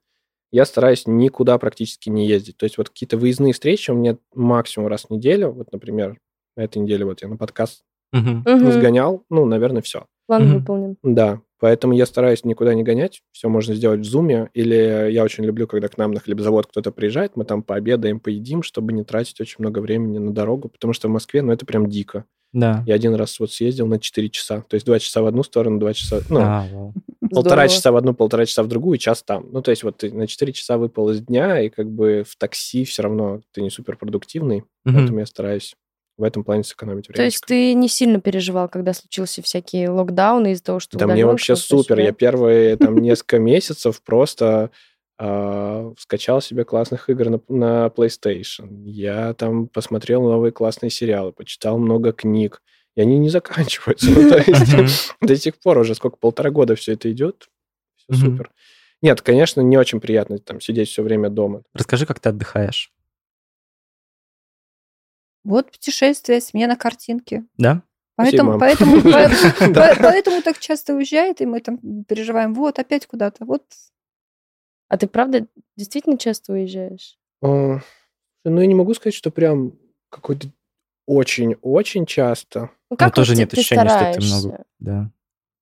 [0.50, 2.56] я стараюсь никуда практически не ездить.
[2.56, 5.52] То есть вот какие-то выездные встречи у меня максимум раз в неделю.
[5.52, 6.18] Вот, например,
[6.56, 9.24] на этой неделе вот я на подкаст сгонял.
[9.30, 10.06] Ну, наверное, все.
[10.26, 10.96] План выполнен.
[11.04, 13.22] Да, поэтому я стараюсь никуда не гонять.
[13.32, 14.50] Все можно сделать в зуме.
[14.54, 18.62] Или я очень люблю, когда к нам на хлебзавод кто-то приезжает, мы там пообедаем, поедим,
[18.62, 20.68] чтобы не тратить очень много времени на дорогу.
[20.68, 22.24] Потому что в Москве, ну, это прям дико.
[22.52, 22.82] Да.
[22.86, 24.64] Я один раз вот съездил на 4 часа.
[24.68, 26.20] То есть 2 часа в одну сторону, 2 часа...
[26.28, 26.94] Ну, А, вау.
[27.30, 27.68] полтора Здорово.
[27.68, 29.46] часа в одну, полтора часа в другую, час там.
[29.52, 32.36] Ну, то есть вот ты на 4 часа выпал из дня, и как бы в
[32.36, 34.64] такси все равно ты не супер продуктивный.
[34.84, 34.96] Мгм.
[34.96, 35.74] Поэтому я стараюсь
[36.20, 37.16] в этом плане сэкономить время.
[37.16, 41.26] То есть ты не сильно переживал, когда случился всякие локдауны из-за того, что Да мне
[41.26, 41.98] вообще супер.
[41.98, 44.70] Я первые там несколько месяцев просто
[45.18, 48.84] а, скачал себе классных игр на, на PlayStation.
[48.84, 52.62] Я там посмотрел новые классные сериалы, почитал много книг.
[52.96, 54.10] И они не заканчиваются.
[54.10, 54.86] Ну, то есть Мгм.
[55.22, 57.48] до сих пор уже сколько, полтора года все это идет.
[57.96, 58.50] Все супер.
[59.02, 61.62] Нет, конечно, не очень приятно там сидеть все время дома.
[61.72, 62.92] Расскажи, как ты отдыхаешь.
[65.44, 67.44] Вот путешествие, смена картинки.
[67.56, 67.82] Да?
[68.16, 69.00] Поэтому, поэтому,
[69.74, 73.64] поэтому так часто уезжает, и мы там переживаем, вот, опять куда-то, вот.
[74.88, 77.18] А ты правда действительно часто уезжаешь?
[77.42, 77.78] А,
[78.44, 79.78] Ну, я не могу сказать, что прям
[80.10, 80.48] какой-то
[81.06, 82.70] очень-очень часто.
[82.90, 84.64] Ну, как тоже нет ощущения, что ты много.
[84.78, 85.10] Да.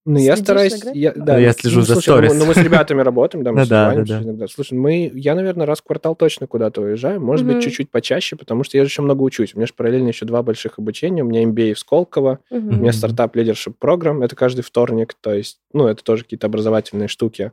[0.06, 0.82] Ну, я стараюсь...
[0.94, 2.40] Я, да, Я ну, слежу ну, за слушай, ну, мы- сторис.
[2.40, 4.22] Ну, мы с ребятами работаем, да, мы Ну да, да, да.
[4.22, 4.46] иногда.
[4.48, 7.20] Слушай, мы, я, наверное, раз в квартал точно куда-то уезжаю.
[7.20, 7.54] Может Мгм.
[7.56, 9.54] быть, чуть-чуть почаще, потому что я же еще много учусь.
[9.54, 11.22] У меня же параллельно еще два больших обучения.
[11.22, 12.80] У меня MBA в Сколково, у Мгм.
[12.80, 14.22] меня стартап лидершип программ.
[14.22, 15.14] Это каждый вторник.
[15.20, 17.52] То есть, ну, это тоже какие-то образовательные штуки.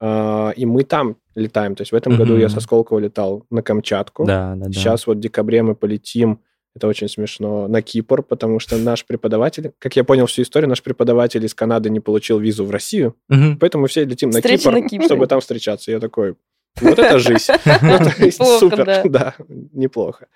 [0.00, 1.74] А, И мы там летаем.
[1.74, 4.24] То есть в этом году я со Сколково летал на Камчатку.
[4.24, 4.72] Да, да, да.
[4.72, 6.40] Сейчас вот в декабре мы полетим,
[6.76, 10.82] это очень смешно, на Кипр, потому что наш преподаватель, как я понял всю историю, наш
[10.82, 13.58] преподаватель из Канады не получил визу в Россию, Мгм.
[13.58, 15.06] поэтому все летим на Встреча Кипр, на Кипре.
[15.06, 15.90] чтобы там встречаться.
[15.92, 16.34] Я такой,
[16.80, 17.52] вот это жизнь.
[18.38, 19.34] Ну, Супер, да.
[19.72, 20.26] неплохо.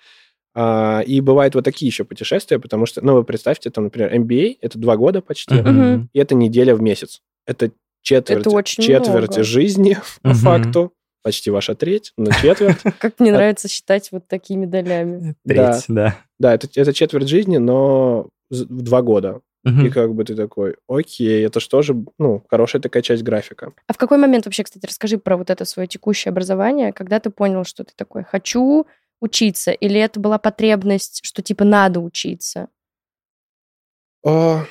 [0.55, 4.57] А, И бывают вот такие еще путешествия, потому что, ну, вы представьте, там, например, MBA,
[4.61, 5.55] это два года почти,
[6.13, 7.21] и это неделя в месяц.
[7.45, 7.71] Это
[8.01, 9.43] четверть, Это очень четверть много.
[9.43, 12.81] жизни, по факту, почти ваша треть, но четверть.
[12.99, 15.35] Как мне А- нравится считать вот такими долями.
[15.45, 16.17] Треть, да.
[16.39, 19.41] Да, это, это четверть жизни, но в два года.
[19.65, 23.73] И как бы ты такой, окей, это что же, ну, хорошая такая часть графика.
[23.87, 27.29] А в какой момент вообще, кстати, расскажи про вот это свое текущее образование, когда ты
[27.29, 28.87] понял, что ты такой, хочу
[29.19, 32.69] учиться, или это была потребность, что типа надо учиться?
[34.25, 34.63] А,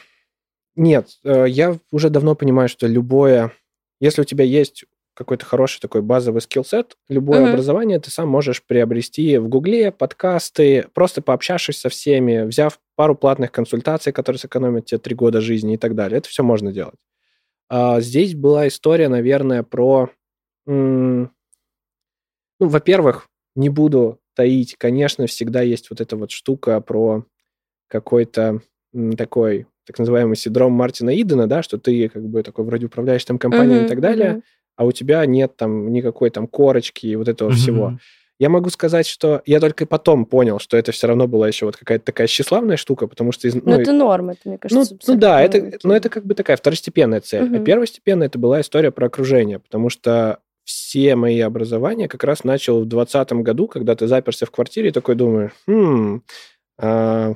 [0.74, 3.52] нет, э, я уже давно понимаю, что любое,
[4.00, 4.84] если у тебя есть
[5.18, 7.48] какой-то хороший такой базовый скиллсет, любое Мгм.
[7.50, 13.50] образование ты сам можешь приобрести в Гугле, подкасты, просто пообщавшись со всеми, взяв пару платных
[13.50, 16.18] консультаций, которые сэкономят тебе три года жизни и так далее.
[16.18, 16.94] Это все можно делать.
[17.68, 20.08] А здесь была история, наверное, про...
[20.66, 21.28] Ну,
[22.60, 27.24] во-первых, не буду таить, конечно, всегда есть вот эта вот штука про
[27.88, 28.60] какой-то
[29.16, 33.38] такой так называемый синдром Мартина Идена, да, что ты как бы такой вроде управляешь там
[33.38, 34.42] компанией Мгм, и так далее, мгм.
[34.78, 37.98] А у тебя нет там никакой там корочки и вот этого всего.
[38.40, 41.76] Я могу сказать, что я только потом понял, что это все равно была еще вот
[41.76, 43.48] какая-то такая тщеславная штука, потому что...
[43.48, 45.96] из- Ну, ну, это норма, это, мне ну, кажется, ну да, это, но окей.
[45.96, 47.42] это как бы такая второстепенная цель.
[47.42, 47.64] А Мгм.
[47.64, 52.86] первостепенная это была история про окружение, потому что все мои образования как раз начал в
[52.86, 56.22] 2020 году, когда ты заперся в квартире и такой думаешь, «Хм,
[56.80, 57.34] а,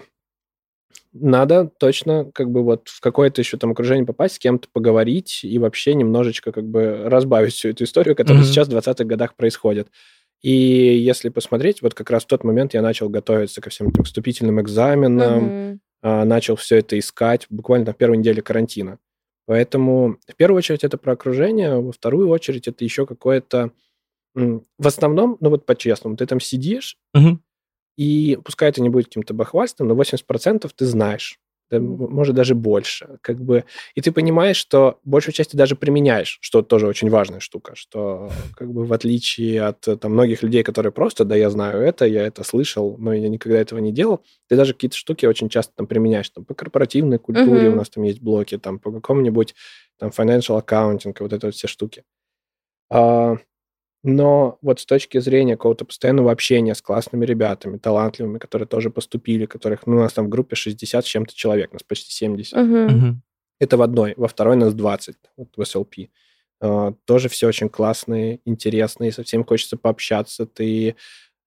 [1.13, 5.59] надо точно как бы вот в какое-то еще там окружение попасть, с кем-то поговорить и
[5.59, 8.51] вообще немножечко как бы разбавить всю эту историю, которая Мгм.
[8.51, 9.89] сейчас в 20-х годах происходит.
[10.41, 14.05] И если посмотреть, вот как раз в тот момент я начал готовиться ко всем этим
[14.05, 18.99] вступительным экзаменам, а, начал все это искать буквально на первой неделе карантина.
[19.47, 23.71] Поэтому в первую очередь это про окружение, во вторую очередь это еще какое-то...
[24.35, 27.43] В основном, ну вот по-честному, ты там сидишь, Мгм.
[27.97, 31.39] И пускай это не будет каким-то бахвальством, но 80% ты знаешь.
[31.71, 33.65] да, может даже больше, как бы,
[33.95, 38.31] и ты понимаешь, что большую часть ты даже применяешь, что тоже очень важная штука, что
[38.55, 42.27] как бы в отличие от там, многих людей, которые просто, да, я знаю это, я
[42.27, 45.87] это слышал, но я никогда этого не делал, ты даже какие-то штуки очень часто там
[45.87, 47.75] применяешь, там по корпоративной культуре Мгм.
[47.75, 49.55] у нас там есть блоки, там по какому-нибудь
[49.99, 52.05] там financial accounting, вот это вот все штуки.
[52.91, 53.37] А,
[54.03, 59.47] но вот с точки зрения какого-то постоянного общения с классными ребятами, талантливыми, которые тоже поступили,
[59.47, 62.59] которых, ну, у нас там в группе 60 с чем-то человек, нас почти 70.
[62.59, 62.87] Мгм.
[62.87, 63.23] Мгм.
[63.61, 64.15] Это в одной.
[64.17, 66.11] Во второй нас 20, вот в SLP.
[66.61, 70.47] А, Тоже все очень классные, интересные, со всеми хочется пообщаться.
[70.47, 70.97] Ты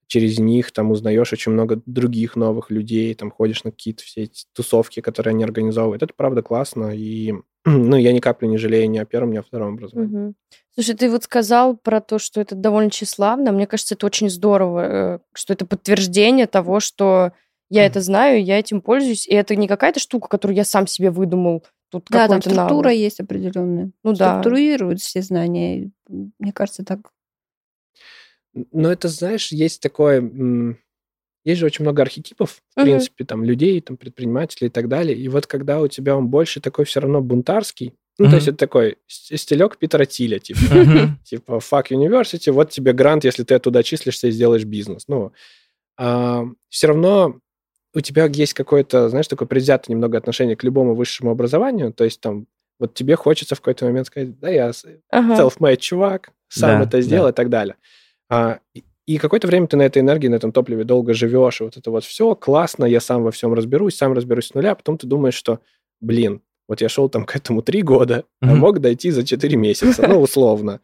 [0.07, 4.45] через них там узнаешь очень много других новых людей, там ходишь на какие-то все эти
[4.53, 6.03] тусовки, которые они организовывают.
[6.03, 7.33] Это правда классно, и
[7.66, 10.16] ну, я ни капли не жалею ни о первом, ни о втором образовании.
[10.16, 10.36] Мгм.
[10.74, 13.51] Слушай, ты вот сказал про то, что это довольно тщеславно.
[13.51, 17.32] Мне кажется, это очень здорово, э, что это подтверждение того, что
[17.70, 19.28] я это знаю, я этим пользуюсь.
[19.28, 21.63] И это не какая-то штука, которую я сам себе выдумал.
[21.89, 22.99] Тут Да, там структура навык.
[22.99, 23.91] есть определенная.
[24.03, 24.39] Ну да.
[24.41, 25.91] Структурируют все знания.
[26.09, 26.99] Мне кажется, так
[28.72, 30.22] Но это, знаешь, есть такое...
[31.45, 32.85] Есть же очень много архетипов, в Мгм.
[32.85, 35.15] принципе, там, людей, там, предпринимателей и так далее.
[35.15, 38.29] И вот когда у тебя он больше такой все равно бунтарский, ну, Мгм.
[38.31, 41.19] то есть это такой стилек Питера Тиля, типа, Мгм.
[41.23, 45.05] типа fuck university, вот тебе грант, если ты оттуда числишься и сделаешь бизнес.
[45.07, 45.31] Ну,
[45.97, 47.39] все равно
[47.93, 52.19] у тебя есть какое-то, знаешь, такое предвзятое немного отношение к любому высшему образованию, то есть
[52.19, 52.47] там
[52.79, 54.71] вот тебе хочется в какой-то момент сказать, да, я
[55.11, 55.41] Ага.
[55.41, 57.75] self-made чувак, сам Да, это сделал и так далее.
[58.29, 58.59] А,
[59.07, 61.91] и, какое-то время ты на этой энергии, на этом топливе долго живешь, и вот это
[61.91, 65.07] вот все классно, я сам во всем разберусь, сам разберусь с нуля, а потом ты
[65.07, 65.59] думаешь, что,
[66.01, 68.57] блин, вот я шел там к этому три года, а Мгм.
[68.57, 70.81] мог дойти за четыре месяца, ну, условно.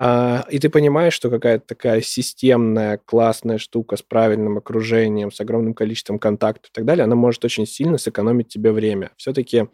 [0.00, 5.74] А, и ты понимаешь, что какая-то такая системная, классная штука с правильным окружением, с огромным
[5.74, 9.12] количеством контактов и так далее, она может очень сильно сэкономить тебе время.
[9.16, 9.68] Все-таки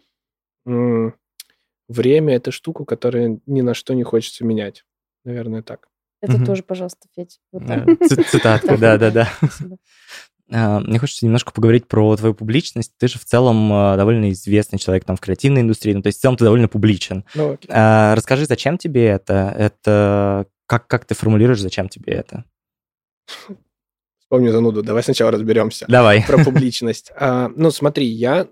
[0.66, 4.84] время– это штука, которую ни на что не хочется менять.
[5.24, 5.88] Наверное, так.
[6.20, 6.46] Это Мгм.
[6.46, 7.38] тоже, пожалуйста, Федь.
[7.52, 7.62] Вот
[8.30, 9.28] Цитатка, да-да-да.
[10.50, 12.92] А, Мне хочется немножко поговорить про твою публичность.
[12.96, 16.20] Ты же в целом а, довольно известный человек там в креативной индустрии, ну, то есть
[16.20, 17.26] в целом ты довольно публичен.
[17.34, 17.68] Ну, окей.
[17.70, 19.54] А, Расскажи, зачем тебе это?
[19.58, 22.44] Это как, как ты формулируешь, зачем тебе это?
[24.18, 24.82] Вспомню зануду.
[24.82, 27.12] Давай сначала разберемся Давай, про публичность.
[27.14, 28.48] А, Ну, смотри, я...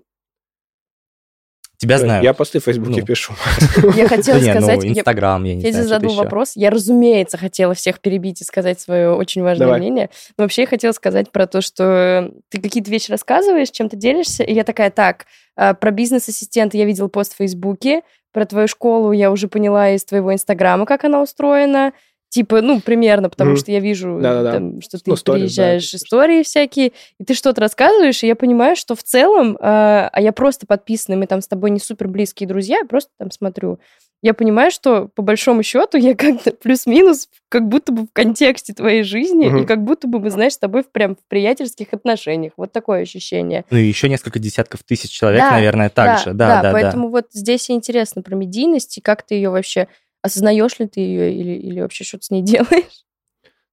[1.77, 2.23] тебя знают.
[2.23, 3.05] Я посты в Фейсбуке Ну.
[3.05, 3.33] пишу.
[3.95, 4.83] Я хотела Да ну, сказать...
[4.83, 6.51] я- Инстаграм, я не Федя знаю, что-то задал вопрос.
[6.55, 9.79] Я, разумеется, хотела всех перебить и сказать свое очень важное Давай.
[9.79, 10.09] мнение.
[10.37, 14.43] Но вообще я хотела сказать про то, что ты какие-то вещи рассказываешь, чем ты делишься,
[14.43, 15.25] и я такая, так,
[15.55, 18.01] а, про бизнес-ассистента я видела пост в Фейсбуке,
[18.33, 21.93] про твою школу я уже поняла из твоего Инстаграма, как она устроена.
[22.29, 23.57] Типа, ну, примерно, потому Мгм.
[23.59, 24.51] что я вижу, Да-да-да.
[24.53, 28.35] там, что ты Ну, да, приезжаешь, это истории всякие, и ты что-то рассказываешь, и я
[28.35, 32.07] понимаю, что в целом, а а я просто подписана, мы там с тобой не супер
[32.09, 33.79] близкие друзья, я просто там смотрю.
[34.23, 39.03] Я понимаю, что по большому счету я как-то плюс-минус как будто бы в контексте твоей
[39.03, 39.63] жизни, Мгм.
[39.63, 42.53] и как будто бы мы, знаешь, с тобой в, прям в приятельских отношениях.
[42.57, 43.63] Вот такое ощущение.
[43.69, 46.33] Ну, и еще несколько десятков тысяч человек, Да, наверное, также.
[46.33, 46.71] Да, да, да.
[46.73, 49.87] поэтому вот здесь и интересно про медийность, и как ты ее вообще...
[50.27, 53.03] Осознаешь ли ты ее или, или вообще что-то с ней делаешь?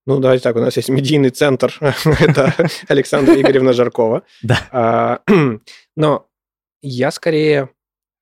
[0.06, 1.74] Ну, давайте так, у нас есть медийный центр.
[2.20, 2.52] Это
[2.88, 4.22] Александра Игоревна Жаркова.
[4.42, 4.58] Да.
[4.70, 5.20] А,
[5.96, 6.26] Но
[6.82, 7.70] я скорее...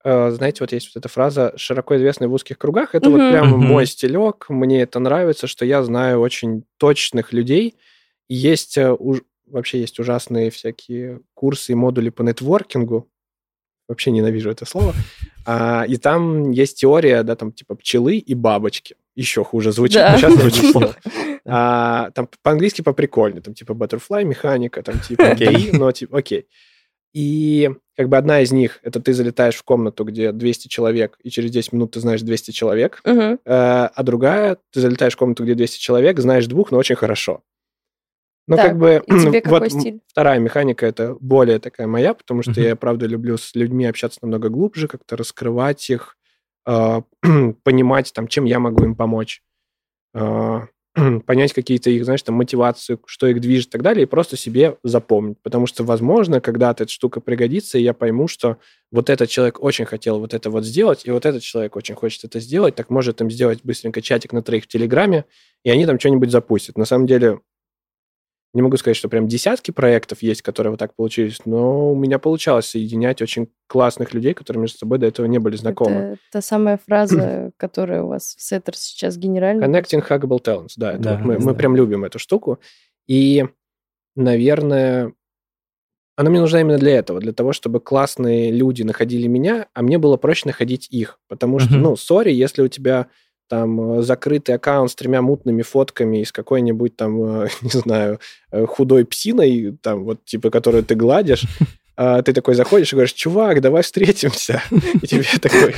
[0.05, 2.95] э, Знаете, вот есть вот эта фраза, широко известная в узких кругах.
[2.95, 4.45] Это вот прям мой стилек.
[4.49, 7.75] Мне это нравится, что я знаю очень точных людей.
[8.29, 13.09] Есть э, уж- вообще есть ужасные всякие курсы и модули по нетворкингу.
[13.87, 14.93] Вообще ненавижу это слово.
[15.45, 18.95] А, и там есть теория, да, там типа пчелы и бабочки.
[19.15, 20.11] Еще хуже звучит, Да.
[20.13, 20.95] но сейчас Звучит плохо.
[21.45, 25.71] А, там по-английски поприкольнее, там типа butterfly механика, там типа Окей.
[25.73, 26.47] но типа окей.
[27.13, 31.29] И как бы одна из них, это ты залетаешь в комнату, где 200 человек, и
[31.29, 33.01] через 10 минут ты знаешь 200 человек.
[33.05, 37.41] Э, а другая, ты залетаешь в комнату, где 200 человек, знаешь двух, но очень хорошо.
[38.47, 39.01] Ну, как бы...
[39.05, 40.01] и тебе какой вот стиль?
[40.07, 42.61] Вторая механика, это более такая моя, потому что Мгм.
[42.61, 46.17] я, правда, люблю с людьми общаться намного глубже, как-то раскрывать их,
[46.65, 47.03] а,
[47.63, 49.41] понимать, там, чем я могу им помочь,
[50.13, 50.67] а,
[51.25, 54.77] понять какие-то их, знаешь, там, мотивацию, что их движет и так далее, и просто себе
[54.83, 55.37] запомнить.
[55.41, 58.57] Потому что, возможно, когда-то эта штука пригодится, и я пойму, что
[58.91, 62.25] вот этот человек очень хотел вот это вот сделать, и вот этот человек очень хочет
[62.25, 65.25] это сделать, так может им сделать быстренько чатик на троих в Телеграме,
[65.63, 66.77] и они там что-нибудь запустят.
[66.77, 67.39] На самом деле,
[68.53, 72.19] не могу сказать, что прям десятки проектов есть, которые вот так получились, но у меня
[72.19, 75.95] получалось соединять очень классных людей, которые между собой до этого не были знакомы.
[75.95, 79.67] Это та самая фраза, которая у вас в Сеттер сейчас генеральная.
[79.67, 82.59] Connecting Huggable Talents, да, это Да, вот мы, мы прям любим эту штуку.
[83.07, 83.45] И,
[84.15, 85.13] наверное,
[86.15, 89.97] она мне нужна именно для этого, для того, чтобы классные люди находили меня, а мне
[89.97, 91.19] было проще находить их.
[91.27, 93.07] Потому что, ну, сори, если у тебя
[93.47, 98.19] там э, закрытый аккаунт с тремя мутными фотками из какой-нибудь там, э, не знаю,
[98.51, 101.45] э, худой псиной, там вот типа, которую ты гладишь,
[101.95, 104.61] а ты такой заходишь и говоришь, чувак, давай встретимся.
[105.01, 105.75] И тебе такой...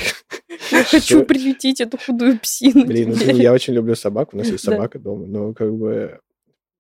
[0.72, 2.86] Я хочу приютить эту худую псину.
[2.86, 6.20] Блин, ну, я очень люблю собак, у нас есть собака дома, но как бы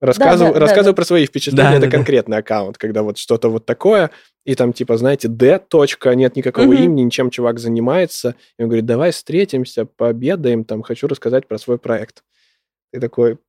[0.01, 0.95] рассказываю, да, рассказываю да.
[0.95, 1.91] про свои впечатления, Да, это да.
[1.91, 4.11] конкретный аккаунт, когда вот что-то вот такое,
[4.45, 5.59] и там типа, знаете, Д.
[5.59, 6.75] точка, нет никакого Мгм.
[6.83, 11.77] имени, ничем чувак занимается, и он говорит, давай встретимся, пообедаем, там, хочу рассказать про свой
[11.79, 12.23] проект.
[12.93, 13.39] Ты такой,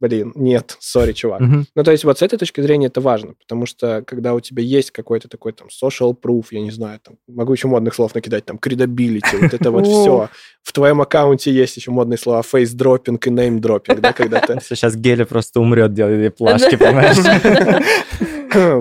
[0.00, 1.40] блин, нет, сори, чувак.
[1.40, 1.66] Мгм.
[1.74, 4.62] Ну, то есть вот с этой точки зрения это важно, потому что когда у тебя
[4.62, 8.44] есть какой-то такой там social proof, я не знаю, там, могу еще модных слов накидать,
[8.44, 10.28] там, credibility, вот это вот все.
[10.62, 14.58] В твоем аккаунте есть еще модные слова face dropping и name dropping, да, когда ты...
[14.64, 17.16] Сейчас Геля просто умрет, делает плашки, понимаешь?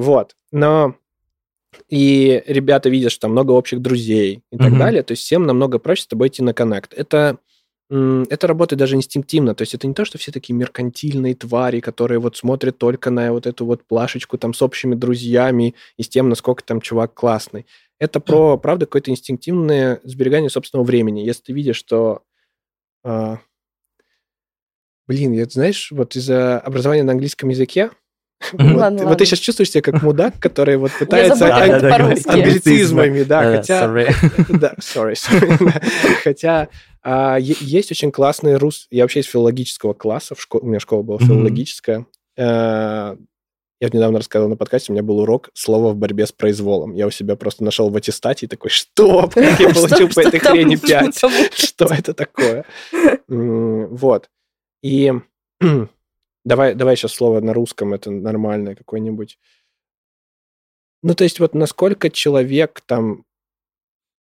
[0.01, 0.35] Вот.
[0.51, 0.95] Но
[1.89, 4.79] и ребята видят, что там много общих друзей и так Мгм.
[4.79, 6.93] далее, то есть всем намного проще с тобой идти на коннект.
[6.93, 7.37] Это
[7.91, 12.19] это работает даже инстинктивно, то есть это не то, что все такие меркантильные твари, которые
[12.19, 16.29] вот смотрят только на вот эту вот плашечку там с общими друзьями и с тем,
[16.29, 17.65] насколько там чувак классный.
[17.99, 21.21] Это про, правда, какое-то инстинктивное сберегание собственного времени.
[21.21, 22.21] Если ты видишь, что...
[23.03, 23.39] а,
[25.07, 27.89] блин, я, знаешь, вот из-за образования на английском языке,
[28.53, 29.15] Вот, Ладно, вот ладно.
[29.15, 31.53] ты сейчас чувствуешь себя как мудак, который вот пытается
[32.25, 33.87] англицизмами, да, Да, хотя...
[34.49, 35.15] Да, sorry.
[36.23, 36.69] Хотя
[37.39, 38.87] есть очень классные рус...
[38.91, 42.05] Я вообще из филологического класса, у меня школа была филологическая.
[42.37, 43.15] Э,
[43.81, 46.93] Я вот недавно рассказывал на подкасте, у меня был урок «Слово в борьбе с произволом».
[46.93, 49.27] Я у себя просто нашел в аттестате и такой, что?
[49.33, 51.19] Как я получил по этой хрени что 5?
[51.19, 51.31] там?
[51.53, 52.65] Что это такое?
[53.27, 54.29] Вот.
[54.81, 55.13] И
[56.45, 59.37] давай, давай сейчас слово на русском, это нормальное какое-нибудь.
[61.01, 63.23] Ну, то есть вот насколько человек там,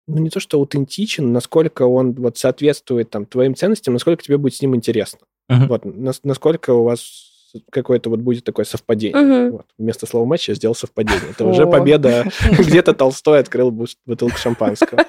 [0.07, 4.55] ну, не то что аутентичен, насколько он вот соответствует там твоим ценностям, насколько тебе будет
[4.55, 5.19] с ним интересно.
[5.49, 5.67] Мгм.
[5.67, 9.21] Вот, нас- насколько у вас какое-то вот будет такое совпадение.
[9.21, 9.51] Мгм.
[9.51, 9.65] Вот.
[9.77, 11.29] Вместо слова матч я сделал совпадение.
[11.31, 12.25] Это уже победа.
[12.59, 15.05] Где-то Толстой открыл бу- бутылку шампанского.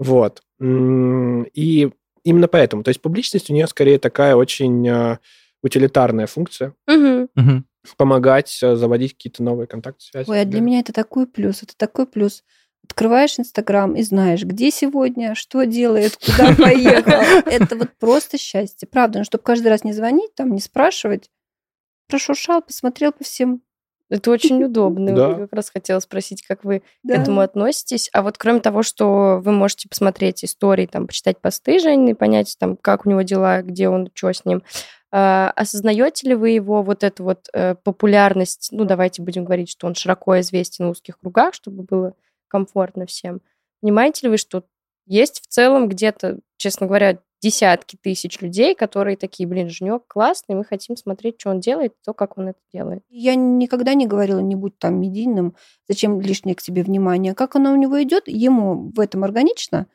[0.00, 0.42] Вот.
[0.60, 1.90] И
[2.24, 2.82] именно поэтому.
[2.82, 5.18] То есть публичность у нее скорее такая очень а,
[5.62, 6.74] утилитарная функция.
[6.86, 7.28] Мгм.
[7.34, 7.66] Мгм.
[7.96, 10.28] Помогать а, заводить какие-то новые контакты, связи.
[10.30, 12.42] Ой, а для меня это такой плюс, это такой плюс.
[12.84, 17.42] Открываешь Инстаграм и знаешь, где сегодня, что делает, куда поехал.
[17.46, 18.88] Это вот просто счастье.
[18.90, 21.30] Правда, ну, чтобы каждый раз не звонить, там, не спрашивать.
[22.08, 23.62] Прошуршал, посмотрел по всем.
[24.10, 25.14] Это очень удобно.
[25.14, 25.28] Да.
[25.30, 27.16] Я как раз хотела спросить, как вы Да.
[27.16, 28.08] к этому относитесь.
[28.12, 32.76] А вот кроме того, что вы можете посмотреть истории, там, почитать посты Жени, понять, там,
[32.76, 34.62] как у него дела, где он, что с ним,
[35.10, 39.94] осознаете ли вы его вот эту вот э, популярность, ну, давайте будем говорить, что он
[39.94, 42.14] широко известен в узких кругах, чтобы было
[42.48, 43.40] комфортно всем.
[43.80, 44.64] Понимаете ли вы, что
[45.06, 50.64] есть в целом где-то, честно говоря, десятки тысяч людей, которые такие, блин, Женек классный, мы
[50.64, 53.02] хотим смотреть, что он делает, то, как он это делает.
[53.08, 55.54] Я никогда не говорила, не будь там медийным,
[55.88, 57.34] зачем лишнее к тебе внимание.
[57.34, 59.86] Как оно у него идет, ему в этом органично,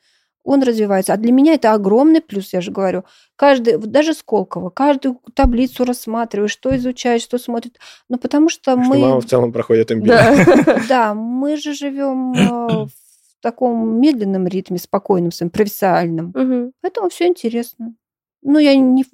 [0.44, 1.14] он развивается.
[1.14, 3.04] А для меня это огромный плюс, я же говорю.
[3.34, 7.78] Каждый, вот даже Сколково, каждую таблицу рассматриваешь, что изучаешь, что смотрит.
[8.08, 8.98] Ну, потому что Что мы...
[8.98, 10.06] мама в целом проходит MBA.
[10.06, 10.80] Да.
[10.88, 16.72] Да, мы же живем э, в таком медленном ритме, спокойном, своем, профессиональном.
[16.82, 17.94] Поэтому все интересно.
[18.42, 19.04] Ну, я не...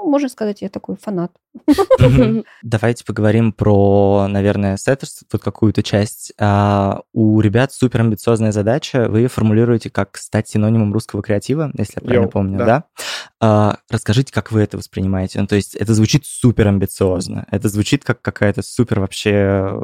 [0.00, 1.32] Ну, можно сказать, я такой фанат.
[2.62, 6.32] Давайте поговорим про, наверное, сеттерс, вот какую-то часть.
[6.38, 9.08] А, у ребят супер амбициозная задача.
[9.08, 12.64] Вы формулируете как стать синонимом русского креатива, если я правильно помню, да.
[12.64, 12.84] да?
[13.40, 15.40] А, расскажите, как вы это воспринимаете.
[15.40, 17.46] Ну, то есть это звучит супер амбициозно.
[17.50, 19.82] Это звучит как какая-то супер вообще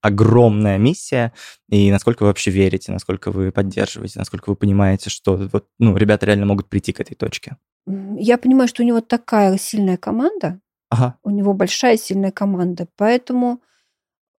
[0.00, 1.32] огромная миссия.
[1.68, 6.24] И насколько вы вообще верите, насколько вы поддерживаете, насколько вы понимаете, что вот, ну, ребята
[6.26, 7.56] реально могут прийти к этой точке.
[7.86, 10.60] Я понимаю, что у него такая сильная команда,
[10.90, 11.18] Ага.
[11.22, 13.60] у него большая сильная команда, поэтому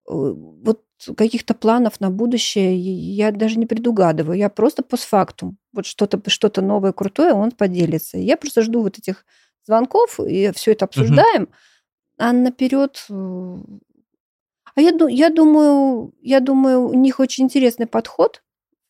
[0.08, 0.82] э, вот
[1.16, 4.36] каких-то планов на будущее я даже не предугадываю.
[4.38, 5.56] Я просто постфактум.
[5.72, 8.18] Вот что-то что новое, крутое, он поделится.
[8.18, 9.24] Я просто жду вот этих
[9.64, 11.48] звонков, и все это обсуждаем.
[12.18, 13.06] А наперед...
[13.10, 13.56] э,
[14.74, 18.42] А я, я думаю, я думаю, у них очень интересный подход.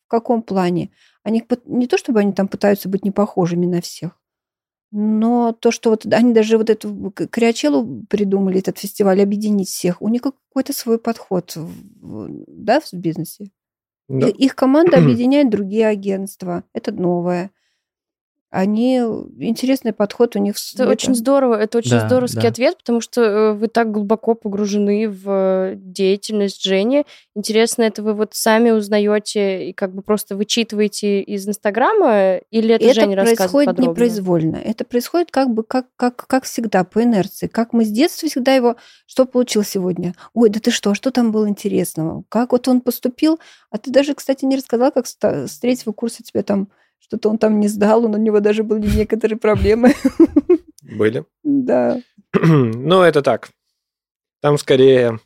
[0.06, 0.90] В каком плане?
[1.22, 4.18] Они не то, чтобы они там пытаются быть не похожими на всех,
[4.90, 10.00] но то, что вот они даже вот эту к- Криачеллу придумали, этот фестиваль, объединить всех,
[10.02, 11.56] у них какой-то свой подход,
[12.00, 13.50] да, в бизнесе.
[14.08, 14.28] Да.
[14.28, 16.64] Их команда объединяет другие агентства.
[16.72, 17.50] Это новое.
[18.50, 20.54] Они интересный подход у них.
[20.74, 20.92] Это это.
[20.92, 22.48] очень здорово, это очень Да, здоровский да.
[22.48, 27.04] ответ, потому что э, вы так глубоко погружены в э, деятельность Жени.
[27.34, 32.86] Интересно, это вы вот сами узнаете и как бы просто вычитываете из Инстаграма, или это,
[32.86, 33.90] Это Женя рассказывает происходит подробно?
[33.90, 34.56] непроизвольно.
[34.56, 37.48] Это происходит как бы как, как, как всегда, по инерции.
[37.48, 38.76] Как мы с детства всегда его...
[39.06, 40.14] Что получил сегодня?
[40.32, 42.24] Ой, да ты что, что там было интересного?
[42.30, 43.38] Как вот он поступил?
[43.70, 46.68] А ты даже, кстати, не рассказал, как с третьего курса тебе там
[47.00, 49.94] что-то он там не сдал, он- у него даже были некоторые проблемы.
[50.82, 51.24] Были.
[51.42, 52.00] Да.
[52.34, 53.50] Ну, это так.
[54.40, 55.18] Там скорее...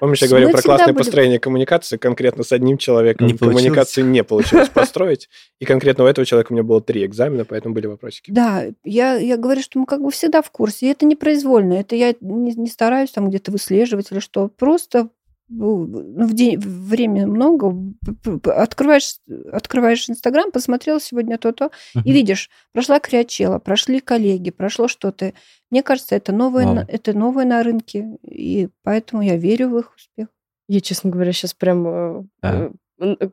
[0.00, 1.96] Помнишь, я Мы говорил про классное были- построение коммуникации?
[1.96, 5.28] Конкретно с одним человеком Не коммуникации не получилось построить.
[5.60, 8.30] И конкретно у этого человека у меня было три экзамена, поэтому были вопросики.
[8.30, 10.86] Да, я, я говорю, что мы как бы всегда в курсе.
[10.86, 11.72] И это непроизвольно.
[11.74, 14.46] Это я не, не стараюсь там где-то выслеживать или что.
[14.46, 15.10] Просто ну,
[15.48, 17.74] в день, время много,
[18.44, 19.16] открываешь,
[19.52, 22.12] открываешь Инстаграм, посмотрел сегодня то-то, и Мгм.
[22.12, 25.32] видишь, прошла Криачела, прошли коллеги, прошло что-то.
[25.70, 29.94] Мне кажется, это новое, на, это новое на рынке, и поэтому я верю в их
[29.96, 30.28] успех.
[30.68, 31.86] Я, честно говоря, сейчас прям
[32.42, 32.76] н-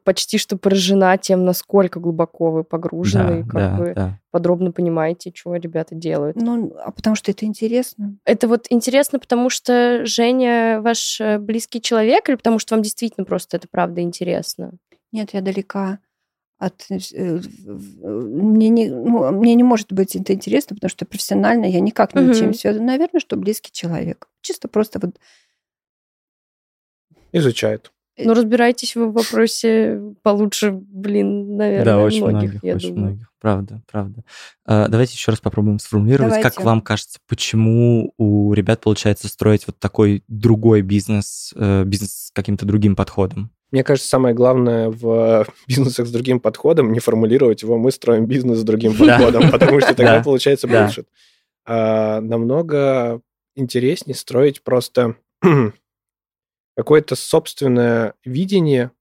[0.04, 4.20] почти что поражена тем, насколько глубоко вы погружены, Да, как да, вы да.
[4.32, 6.36] подробно понимаете, что ребята делают.
[6.38, 8.16] Ну, а потому что это интересно.
[8.26, 13.26] Это вот интересно, потому что Женя ваш э, близкий человек, или потому что вам действительно
[13.26, 14.72] просто это правда интересно?
[15.12, 16.00] Нет, я далека
[16.58, 16.86] от...
[16.90, 16.98] э,
[18.04, 22.22] Мне не, ну, мне не может быть это интересно, потому что профессионально я никак не
[22.22, 22.32] Мгм.
[22.32, 22.86] ничем связана.
[22.86, 24.28] Наверное, что близкий человек.
[24.42, 25.16] Чисто просто вот...
[27.32, 27.92] Изучает.
[28.18, 33.06] Ну, разбирайтесь вы в вопросе получше, блин, наверное, Да, очень многих, многих, я очень думаю.
[33.12, 33.32] многих.
[33.42, 34.24] Правда, правда.
[34.66, 36.64] А, Давайте еще раз попробуем сформулировать, как Давайте.
[36.64, 42.66] вам кажется, почему у ребят получается строить вот такой другой бизнес, э, бизнес с каким-то
[42.66, 43.52] другим подходом?
[43.72, 48.60] Мне кажется, самое главное в бизнесах с другим подходом не формулировать его «мы строим бизнес
[48.60, 50.24] с другим подходом», потому что тогда Да.
[50.24, 51.06] получается bullshit.
[51.68, 53.22] А намного
[53.56, 55.16] интереснее строить просто
[56.76, 58.92] какое-то собственное видение.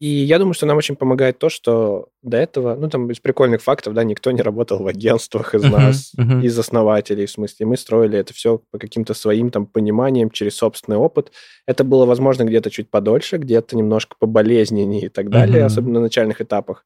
[0.00, 3.62] И я думаю, что нам очень помогает то, что до этого, ну, там, из прикольных
[3.62, 6.40] фактов, да, никто не работал в агентствах из нас, мгм.
[6.42, 7.66] из основателей, в смысле.
[7.66, 11.32] Мы строили это все по каким-то своим там пониманиям, через собственный опыт.
[11.66, 15.66] Это было, возможно, где-то чуть подольше, где-то немножко поболезненнее и так далее, Мгм.
[15.66, 16.84] особенно на начальных этапах.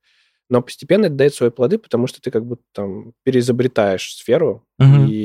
[0.50, 5.06] Но постепенно это дает свои плоды, потому что ты как будто там переизобретаешь сферу, Мгм.
[5.08, 5.17] и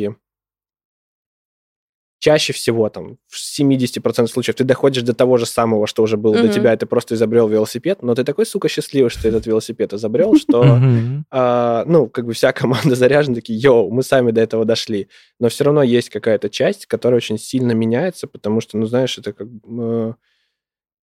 [2.24, 6.36] чаще всего, там, в 70% случаев ты доходишь до того же самого, что уже было
[6.36, 6.51] до Мгм.
[6.51, 9.91] тебя, и ты просто изобрел велосипед, но ты такой, сука, счастливый, что ты этот велосипед
[9.91, 10.80] изобрел, что,
[11.32, 15.09] а, ну, как бы вся команда заряжена, такие, йоу, мы сами до этого дошли.
[15.38, 19.34] Но все равно есть какая-то часть, которая очень сильно меняется, потому что, ну, знаешь, это
[19.34, 19.47] как,
[19.80, 20.13] э,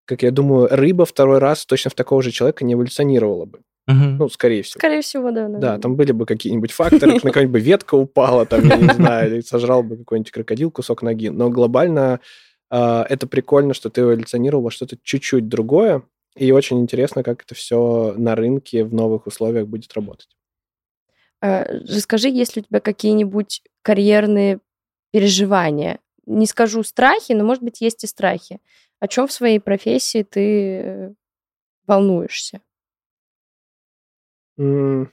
[0.05, 3.61] как я думаю, рыба второй раз точно в такого же человека не эволюционировала бы.
[3.87, 4.17] Мгм.
[4.17, 4.79] Ну, скорее всего.
[4.79, 5.43] Скорее всего, да.
[5.43, 5.79] Да, наверное.
[5.79, 9.41] там были бы какие-нибудь факторы, на какая-нибудь бы ветка упала, там, я не знаю, или
[9.41, 11.29] сожрал бы какой-нибудь крокодил кусок ноги.
[11.29, 12.19] Но глобально
[12.69, 16.03] а, это прикольно, что ты эволюционировал во что-то чуть-чуть другое,
[16.35, 20.29] и очень интересно, как это все на рынке в новых условиях будет работать.
[21.41, 24.59] А, Расскажи, есть ли у тебя какие-нибудь карьерные
[25.11, 25.99] переживания?
[26.25, 28.59] Не скажу страхи, но, может быть, есть и страхи.
[28.99, 31.13] О чем в своей профессии ты э,
[31.85, 32.61] волнуешься?
[34.57, 35.07] Ну,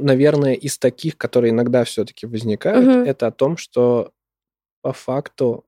[0.00, 3.04] наверное, из таких, которые иногда все-таки возникают, Мгм.
[3.04, 4.12] это о том, что
[4.82, 5.64] по факту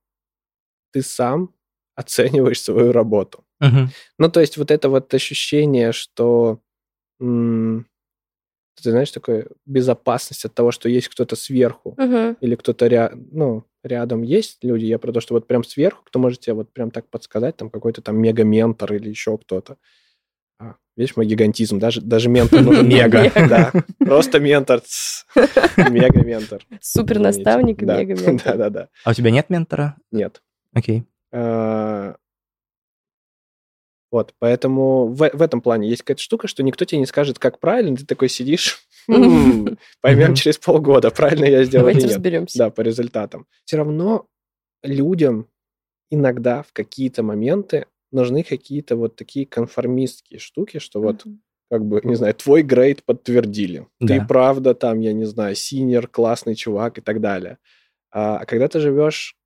[0.92, 1.54] ты сам
[1.96, 3.44] оцениваешь свою работу.
[3.60, 3.88] Мгм.
[4.18, 6.60] Ну, то есть вот это вот ощущение, что
[8.82, 12.36] ты знаешь, такое безопасность от того, что есть кто-то сверху Мгм.
[12.40, 14.86] или кто-то ря- ну, рядом есть люди.
[14.86, 17.70] Я про то, что вот прям сверху, кто может тебе вот прям так подсказать, там
[17.70, 19.76] какой-то там мега-ментор или еще кто-то.
[20.60, 23.72] А, видишь, мой гигантизм, даже, даже ментор нужен мега, да.
[23.98, 24.82] Просто ментор,
[25.76, 26.62] мега-ментор.
[26.80, 27.98] Супер наставник и Да.
[27.98, 28.44] мега-ментор.
[28.58, 28.88] Да-да-да.
[29.04, 29.96] А у тебя нет ментора?
[30.12, 30.42] Нет.
[30.74, 31.04] Окей.
[31.32, 32.14] А,
[34.12, 37.60] Вот, поэтому в, в этом плане есть какая-то штука, что никто тебе не скажет, как
[37.60, 42.16] правильно, ты такой сидишь, «М, поймем через полгода, правильно я сделал или Давайте нет.
[42.16, 42.58] разберемся.
[42.58, 43.46] Да, по результатам.
[43.64, 44.26] Все равно
[44.82, 45.46] людям
[46.10, 51.24] иногда в какие-то моменты нужны какие-то вот такие конформистские штуки, что вот
[51.70, 53.86] как бы, не знаю, твой грейд подтвердили.
[54.00, 54.26] Ты Да.
[54.26, 57.58] правда там, я не знаю, синер, классный чувак и так далее.
[58.12, 59.36] А, а когда ты живешь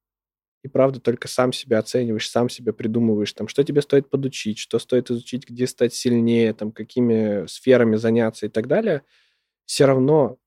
[0.62, 4.78] и правда только сам себя оцениваешь, сам себя придумываешь, там, что тебе стоит подучить, что
[4.78, 9.02] стоит изучить, где стать сильнее, там, какими сферами заняться и так далее,
[9.66, 10.38] все равно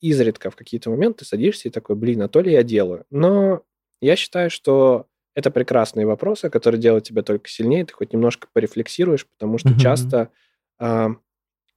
[0.00, 3.04] изредка в какие-то моменты садишься и такой, блин, а то ли я делаю.
[3.10, 3.62] Но
[4.00, 5.06] я считаю, что
[5.36, 9.78] это прекрасные вопросы, которые делают тебя только сильнее, ты хоть немножко порефлексируешь, потому что Мгм.
[9.78, 10.30] часто
[10.78, 11.10] а,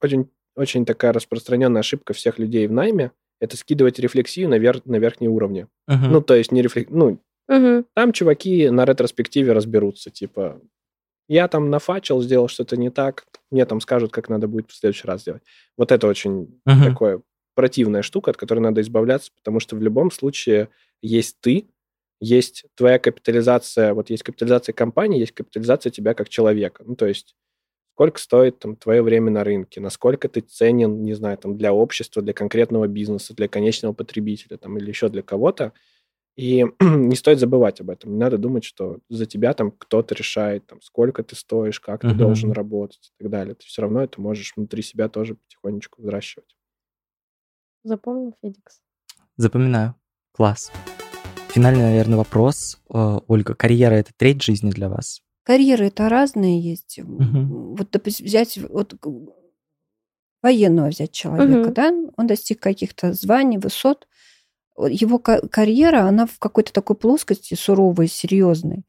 [0.02, 4.82] очень очень такая распространенная ошибка всех людей в найме, это скидывать рефлексию на, вер...
[4.84, 5.68] на верхние уровни.
[5.86, 6.12] Мгм.
[6.12, 6.90] Ну, то есть не рефлек...
[6.90, 7.86] Ну, Мгм.
[7.94, 10.60] там чуваки на ретроспективе разберутся, типа,
[11.28, 15.06] я там нафачил, сделал что-то не так, мне там скажут, как надо будет в следующий
[15.06, 15.42] раз сделать.
[15.78, 16.84] Вот это очень Мгм.
[16.84, 17.22] такое
[17.54, 20.68] противная штука, от которой надо избавляться, потому что в любом случае
[21.00, 21.69] есть ты,
[22.20, 26.84] есть твоя капитализация, вот есть капитализация компании, есть капитализация тебя как человека.
[26.86, 27.34] Ну, то есть
[27.94, 32.22] сколько стоит там твое время на рынке, насколько ты ценен, не знаю, там для общества,
[32.22, 35.72] для конкретного бизнеса, для конечного потребителя там или еще для кого-то.
[36.36, 38.12] И не стоит забывать об этом.
[38.12, 42.08] Не надо думать, что за тебя там кто-то решает, там, сколько ты стоишь, как ты
[42.08, 42.16] Мгм.
[42.18, 43.54] должен работать и так далее.
[43.54, 46.56] Ты все равно это можешь внутри себя тоже потихонечку взращивать.
[47.82, 48.80] Запомнил, Федикс?
[49.36, 49.94] Запоминаю.
[50.32, 50.70] Класс.
[51.52, 52.78] Финальный, наверное, вопрос.
[52.92, 55.20] Э, Ольга, карьера— это треть жизни для вас?
[55.44, 56.98] Карьеры это разные есть.
[57.02, 57.74] Мгм.
[57.76, 58.94] Вот, допустим, взять вот
[60.42, 61.74] военного взять человека, Мгм.
[61.74, 64.06] да, он достиг каких-то званий, высот.
[64.78, 68.84] Его ка- карьера, она в какой-то такой плоскости суровой, серьезной.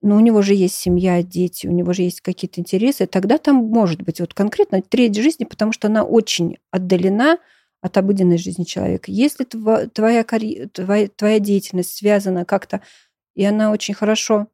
[0.00, 3.06] Но у него же есть семья, дети, у него же есть какие-то интересы.
[3.06, 7.38] Тогда там может быть вот конкретно треть жизни, потому что она очень отдалена
[7.80, 9.10] от обыденной жизни человека.
[9.10, 12.82] Если твоя, твоя, твоя деятельность связана как-то,
[13.34, 14.48] и она очень хорошо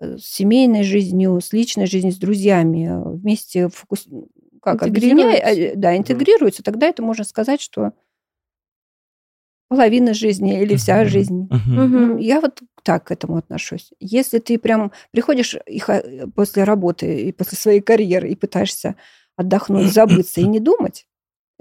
[0.00, 4.06] э, с семейной жизнью, с личной жизнью, с друзьями э, вместе фокус...
[4.60, 5.72] как объединяя, Интегрируется.
[5.72, 7.92] э, да, интегрируется, тогда это можно сказать, что
[9.68, 11.48] половина жизни или вся жизнь.
[11.66, 13.92] Ну, Я вот так к этому отношусь.
[14.00, 15.80] Если ты прям приходишь и
[16.34, 18.96] после работы и после своей карьеры и пытаешься
[19.34, 21.06] отдохнуть, забыться и не думать,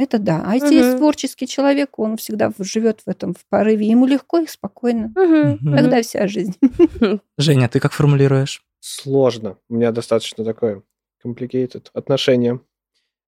[0.02, 0.44] это да.
[0.46, 0.98] А если есть Мгм.
[1.00, 5.12] творческий человек, он всегда живет в этом в порыве, ему легко и спокойно.
[5.16, 5.76] Мгм.
[5.76, 6.56] Тогда вся жизнь.
[7.38, 8.64] Женя, ты как формулируешь?
[8.80, 9.58] Сложно.
[9.70, 10.84] У меня достаточно такое
[11.24, 12.60] complicated отношение.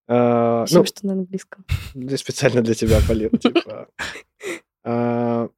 [0.08, 1.66] А, Спасибо, ну, что на английском.
[2.18, 3.30] специально для тебя, Полин.
[3.40, 3.88] типа.
[4.84, 5.50] А,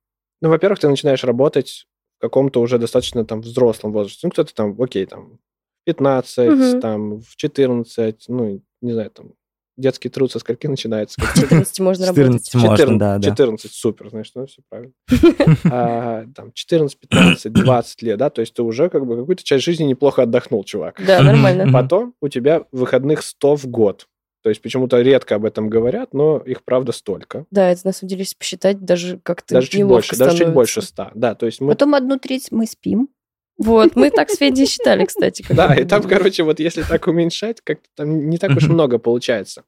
[0.42, 1.88] Ну, во-первых, ты начинаешь работать
[2.18, 4.28] в каком-то уже достаточно там взрослом возрасте.
[4.28, 5.38] Ну, кто-то там, окей, там,
[5.82, 6.82] в 15, Мгм.
[6.82, 9.34] там, в 14, ну, не знаю, там,
[9.78, 11.20] детский труд со скольки начинается?
[11.22, 12.46] Как- 14 можно работать.
[12.46, 13.30] 14 можно, да, да.
[13.30, 14.94] 14, супер, значит, ну, все правильно.
[15.72, 19.64] А, Там, 14, 15, 20 лет, да, то есть ты уже как бы какую-то часть
[19.64, 21.02] жизни неплохо отдохнул, чувак.
[21.06, 21.72] Да, нормально.
[21.72, 24.08] Потом у тебя выходных 100 в год.
[24.44, 27.46] То есть почему-то редко об этом говорят, но их правда столько.
[27.50, 30.54] Да, это на самом деле, если посчитать, даже как-то Даже чуть больше, даже чуть становится.
[30.54, 31.12] больше 100.
[31.16, 31.70] Да, то есть мы...
[31.70, 33.10] Потом одну треть мы спим.
[33.58, 35.46] Вот, мы так с Федей считали, кстати.
[35.50, 39.64] Да, и там, короче, вот если так уменьшать, как-то там не так уж много получается.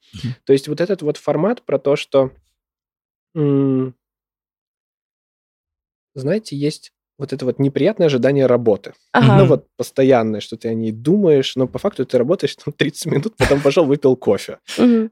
[0.46, 2.32] То есть вот этот вот формат про то, что,
[6.16, 8.94] знаете, есть вот это вот неприятное ожидание работы.
[9.12, 9.40] Ага.
[9.40, 13.06] Ну вот постоянное, что ты о ней думаешь, но по факту ты работаешь там 30
[13.08, 14.60] минут, потом пошел, выпил кофе.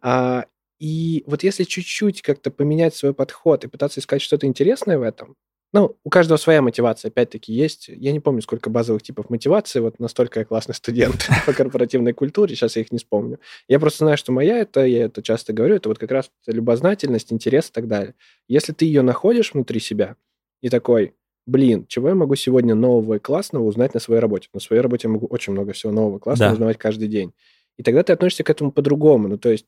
[0.02, 0.46] А,
[0.80, 5.36] и вот если чуть-чуть как-то поменять свой подход и пытаться искать что-то интересное в этом,
[5.76, 7.90] ну, у каждого своя мотивация, опять-таки, есть.
[7.90, 12.56] Я не помню, сколько базовых типов мотивации, вот настолько я классный студент по корпоративной культуре,
[12.56, 13.40] сейчас я их не вспомню.
[13.68, 17.34] Я просто знаю, что моя это, я это часто говорю, это вот как раз любознательность,
[17.34, 18.16] интерес и так далее.
[18.48, 20.16] Если ты ее находишь внутри себя
[20.62, 21.14] и такой,
[21.46, 24.48] блин, чего я могу сегодня нового и классного узнать на своей работе?
[24.54, 26.54] На своей работе я могу очень много всего нового и классного Да.
[26.54, 27.34] узнавать каждый день.
[27.78, 29.28] И тогда ты относишься к этому по-другому.
[29.28, 29.66] Ну, то есть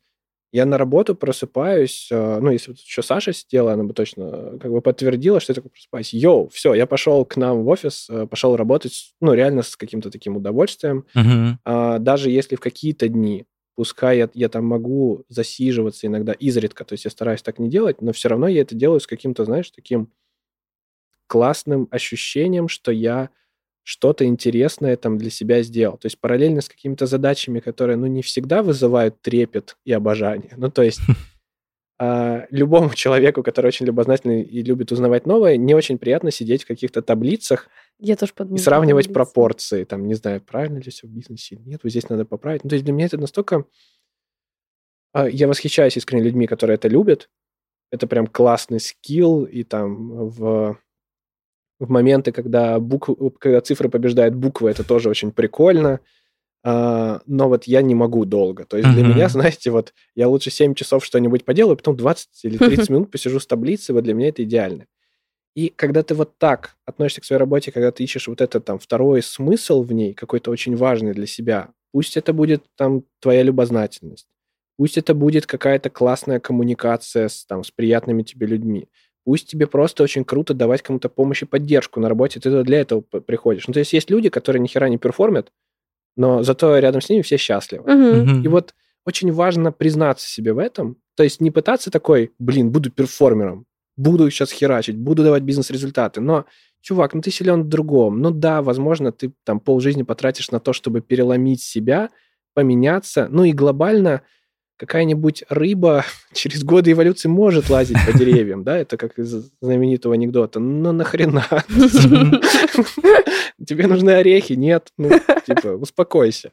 [0.51, 4.59] я на работу просыпаюсь, э, ну, если вот еще Саша сидела, она бы точно э,
[4.61, 8.07] как бы подтвердила, что я такой просыпаюсь, йоу, все, я пошел к нам в офис,
[8.09, 11.59] э, пошел работать, ну, реально с каким-то таким удовольствием, Мгм.
[11.65, 13.45] А, даже если в какие-то дни,
[13.75, 18.01] пускай я, я там могу засиживаться иногда изредка, то есть я стараюсь так не делать,
[18.01, 20.11] но все равно я это делаю с каким-то, знаешь, таким
[21.27, 23.29] классным ощущением, что я
[23.87, 25.97] что-то интересное там для себя сделал.
[25.97, 30.51] То есть параллельно с какими-то задачами, которые, ну, не всегда вызывают трепет и обожание.
[30.57, 30.99] Ну, то есть
[31.97, 36.67] а, любому человеку, который очень любознательный и любит узнавать новое, не очень приятно сидеть в
[36.67, 38.59] каких-то таблицах Я тоже подумала.
[38.59, 39.13] и сравнивать таблицы.
[39.13, 42.65] пропорции, там, не знаю, правильно ли все в бизнесе или нет, вот здесь надо поправить.
[42.65, 43.63] Ну, то есть для меня это настолько...
[45.13, 47.29] а, Я восхищаюсь искренне людьми, которые это любят.
[47.89, 50.77] Это прям классный скилл, и там в,
[51.79, 53.09] в моменты, когда, букв,
[53.39, 55.99] когда цифры побеждают буквы, это тоже очень прикольно.
[56.63, 58.65] А, но вот я не могу долго.
[58.65, 59.13] То есть для Мгм.
[59.13, 63.39] меня, знаете, вот я лучше 7 часов что-нибудь поделаю, потом 20 или 30 минут посижу
[63.39, 64.85] с таблицей, вот для меня это идеально.
[65.55, 68.79] И когда ты вот так относишься к своей работе, когда ты ищешь вот этот там
[68.79, 74.27] второй смысл в ней, какой-то очень важный для себя, пусть это будет там твоя любознательность,
[74.77, 78.87] пусть это будет какая-то классная коммуникация с, там, с приятными тебе людьми,
[79.27, 83.01] пусть тебе просто очень круто давать кому-то помощь и поддержку на работе, ты для этого
[83.01, 83.67] приходишь.
[83.67, 85.51] Ну, то есть есть люди, которые ни хера не перформят,
[86.15, 87.93] но зато рядом с ними все счастливы.
[87.93, 88.41] Мгм.
[88.41, 88.73] И вот
[89.05, 90.95] очень важно признаться себе в этом.
[91.17, 93.65] То есть не пытаться такой, блин, буду перформером,
[93.97, 96.21] буду сейчас херачить, буду давать бизнес-результаты.
[96.21, 96.45] Но,
[96.79, 98.21] чувак, ну ты силен в другом.
[98.21, 102.11] Ну да, возможно, ты там полжизни потратишь на то, чтобы переломить себя,
[102.53, 103.27] поменяться.
[103.29, 104.21] Ну и глобально
[104.77, 110.59] какая-нибудь рыба через годы эволюции может лазить по деревьям, да, это как из знаменитого анекдота.
[110.59, 111.45] Ну нахрена?
[113.65, 114.53] Тебе нужны орехи?
[114.53, 114.93] Нет.
[114.97, 115.09] Ну,
[115.45, 116.51] типа, успокойся.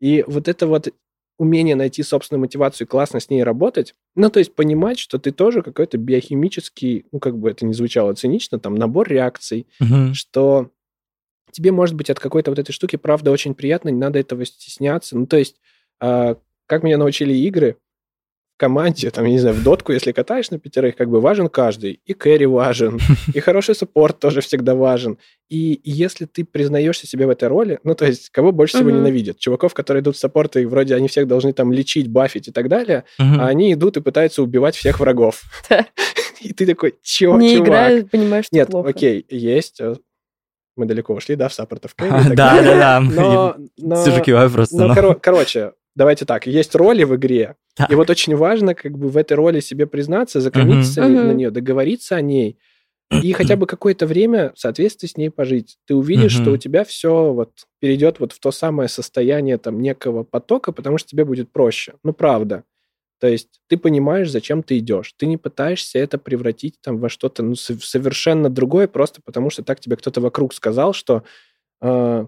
[0.00, 0.88] И вот это вот
[1.36, 5.32] умение найти собственную мотивацию и классно с ней работать, ну, то есть понимать, что ты
[5.32, 9.66] тоже какой-то биохимический, ну, как бы это ни звучало цинично, там, набор реакций,
[10.12, 10.70] что
[11.50, 15.16] тебе, может быть, от какой-то вот этой штуки, правда, очень приятно, не надо этого стесняться.
[15.16, 15.56] Ну, то есть,
[16.00, 16.36] а,
[16.66, 17.76] как меня научили игры,
[18.56, 21.48] в команде, там, я не знаю, в дотку, если катаешь на пятерых, как бы важен
[21.48, 22.00] каждый.
[22.04, 23.00] И кэри важен,
[23.34, 25.18] и хороший саппорт тоже всегда важен.
[25.50, 28.98] И если ты признаешься себе в этой роли, ну, то есть, кого больше всего Мгм.
[28.98, 29.38] ненавидят?
[29.40, 32.68] Чуваков, которые идут в саппорты, и вроде они всех должны там лечить, бафить и так
[32.68, 33.40] далее, Мгм.
[33.40, 35.42] а они идут и пытаются убивать всех врагов.
[36.40, 37.66] И ты такой, чё, Не чувак?
[37.68, 39.80] играю, понимаешь, что Нет, окей, есть.
[39.80, 39.94] э,
[40.76, 43.00] Мы далеко ушли, да, в саппортов Да, да, да.
[43.00, 44.76] Но, но- Сижу киваю просто.
[44.76, 47.90] ну, но- коро- короче, давайте так, есть роли в игре, Так.
[47.90, 51.26] и вот очень важно как бы в этой роли себе признаться, закоммититься Мгм.
[51.28, 52.58] на нее, договориться о ней,
[53.10, 55.76] и хотя бы какое-то время в соответствии с ней пожить.
[55.86, 56.52] Ты увидишь, что Мгм.
[56.54, 57.50] у тебя все вот
[57.80, 61.94] перейдет вот в то самое состояние там некого потока, потому что тебе будет проще.
[62.02, 62.64] Ну, правда.
[63.20, 65.14] То есть ты понимаешь, зачем ты идешь.
[65.16, 69.62] Ты не пытаешься это превратить там во что-то ну, сов- совершенно другое, просто потому что
[69.62, 71.22] так тебе кто-то вокруг сказал, что
[71.80, 72.26] а,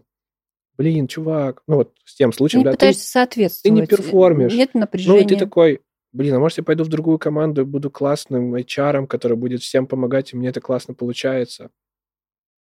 [0.76, 3.88] блин, чувак, ну вот с тем Ты случаем, не да, ты- пытаешься соответствовать.
[3.88, 4.54] перформишь.
[4.54, 5.22] Нет ну, напряжения.
[5.22, 5.80] и ты такой,
[6.12, 9.86] блин, а может я пойду в другую команду и буду классным HR, который будет всем
[9.86, 11.70] помогать, и мне это классно получается.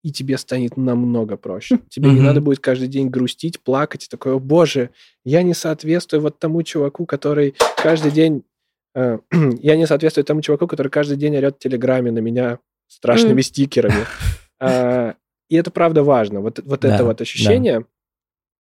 [0.04, 1.78] И тебе станет намного проще.
[1.88, 4.90] Тебе не надо будет каждый день грустить, плакать, и такой, о боже,
[5.24, 8.42] я не соответствую вот тому чуваку, который каждый день...
[8.96, 9.18] э,
[9.60, 12.58] я не соответствую тому чуваку, который каждый день орет в Телеграме на меня
[12.88, 14.04] страшными стикерами.
[14.60, 15.14] А,
[15.48, 16.40] И это правда важно.
[16.40, 17.24] Вот, вот Да, это вот да.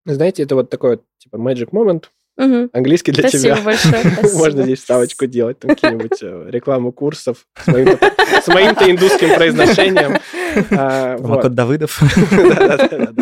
[0.06, 2.06] Знаете, это вот такой вот, типа magic moment,
[2.38, 2.70] Мгм.
[2.74, 3.64] английский для Спасибо тебя.
[3.66, 4.02] большое.
[4.18, 4.38] спасибо.
[4.40, 8.12] Можно здесь ставочку делать, там какие-нибудь э, рекламу курсов с моим-то
[8.42, 10.18] с моим-то индусским произношением.
[10.72, 11.22] А, вот.
[11.28, 12.02] Промокод Давыдов.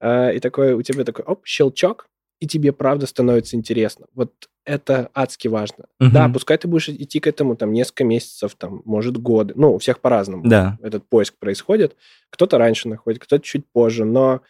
[0.00, 2.06] А, И такой, у тебя такой, оп, щелчок,
[2.40, 4.06] и тебе правда становится интересно.
[4.14, 4.32] Вот
[4.64, 5.86] это адски важно.
[5.98, 6.12] Мгм.
[6.12, 9.54] Да, пускай ты будешь идти к этому там несколько месяцев, там, может, годы.
[9.56, 10.78] Ну, у всех по-разному Да.
[10.82, 11.96] этот поиск происходит.
[12.30, 14.42] Кто-то раньше находит, кто-то чуть позже, но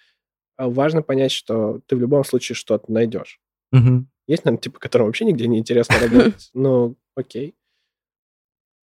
[0.67, 3.41] важно понять, что ты в любом случае что-то найдешь.
[3.71, 4.09] Мгм.
[4.27, 6.51] Есть, наверное, типа, которым вообще нигде не интересно работать.
[6.55, 7.55] Ну, окей.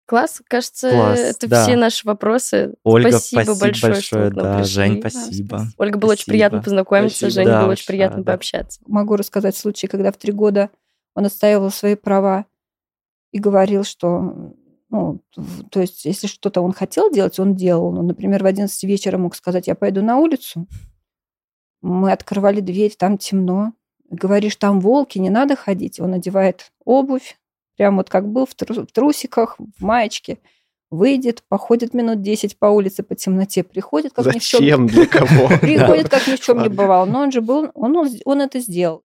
[0.10, 1.64] Класс, кажется, Класс, это да.
[1.64, 2.74] все наши вопросы.
[2.84, 4.74] Ольга, спасибо, спасибо большое, большое, что да, пришли.
[4.74, 5.62] Жень, Вам спасибо.
[5.78, 6.32] Ольга, было очень Спасибо.
[6.34, 7.32] приятно познакомиться, Спасибо.
[7.32, 8.32] Жене Да, было очень очень приятно да.
[8.32, 8.82] пообщаться.
[8.88, 10.72] Могу рассказать случай, когда в три года
[11.14, 12.48] он отстаивал свои права
[13.32, 14.56] и говорил, что,
[14.90, 15.22] ну,
[15.70, 17.92] то есть, если что-то он хотел делать, он делал.
[17.92, 20.68] Ну, например, в 11 вечера мог сказать, я пойду на улицу.
[21.82, 23.74] Мы открывали дверь, там темно.
[24.10, 26.00] Говоришь, там волки, не надо ходить.
[26.00, 27.38] Он одевает обувь,
[27.78, 30.40] прям вот как был, в тру- в трусиках, в маечке.
[30.90, 34.88] Выйдет, походит минут 10 по улице по темноте, приходит, как ни в чем Зачем?
[34.88, 35.48] Для кого?
[35.62, 37.06] Приходит, как ни в чем не бывало.
[37.06, 37.96] Но он же был, он,
[38.26, 39.04] он это сделал.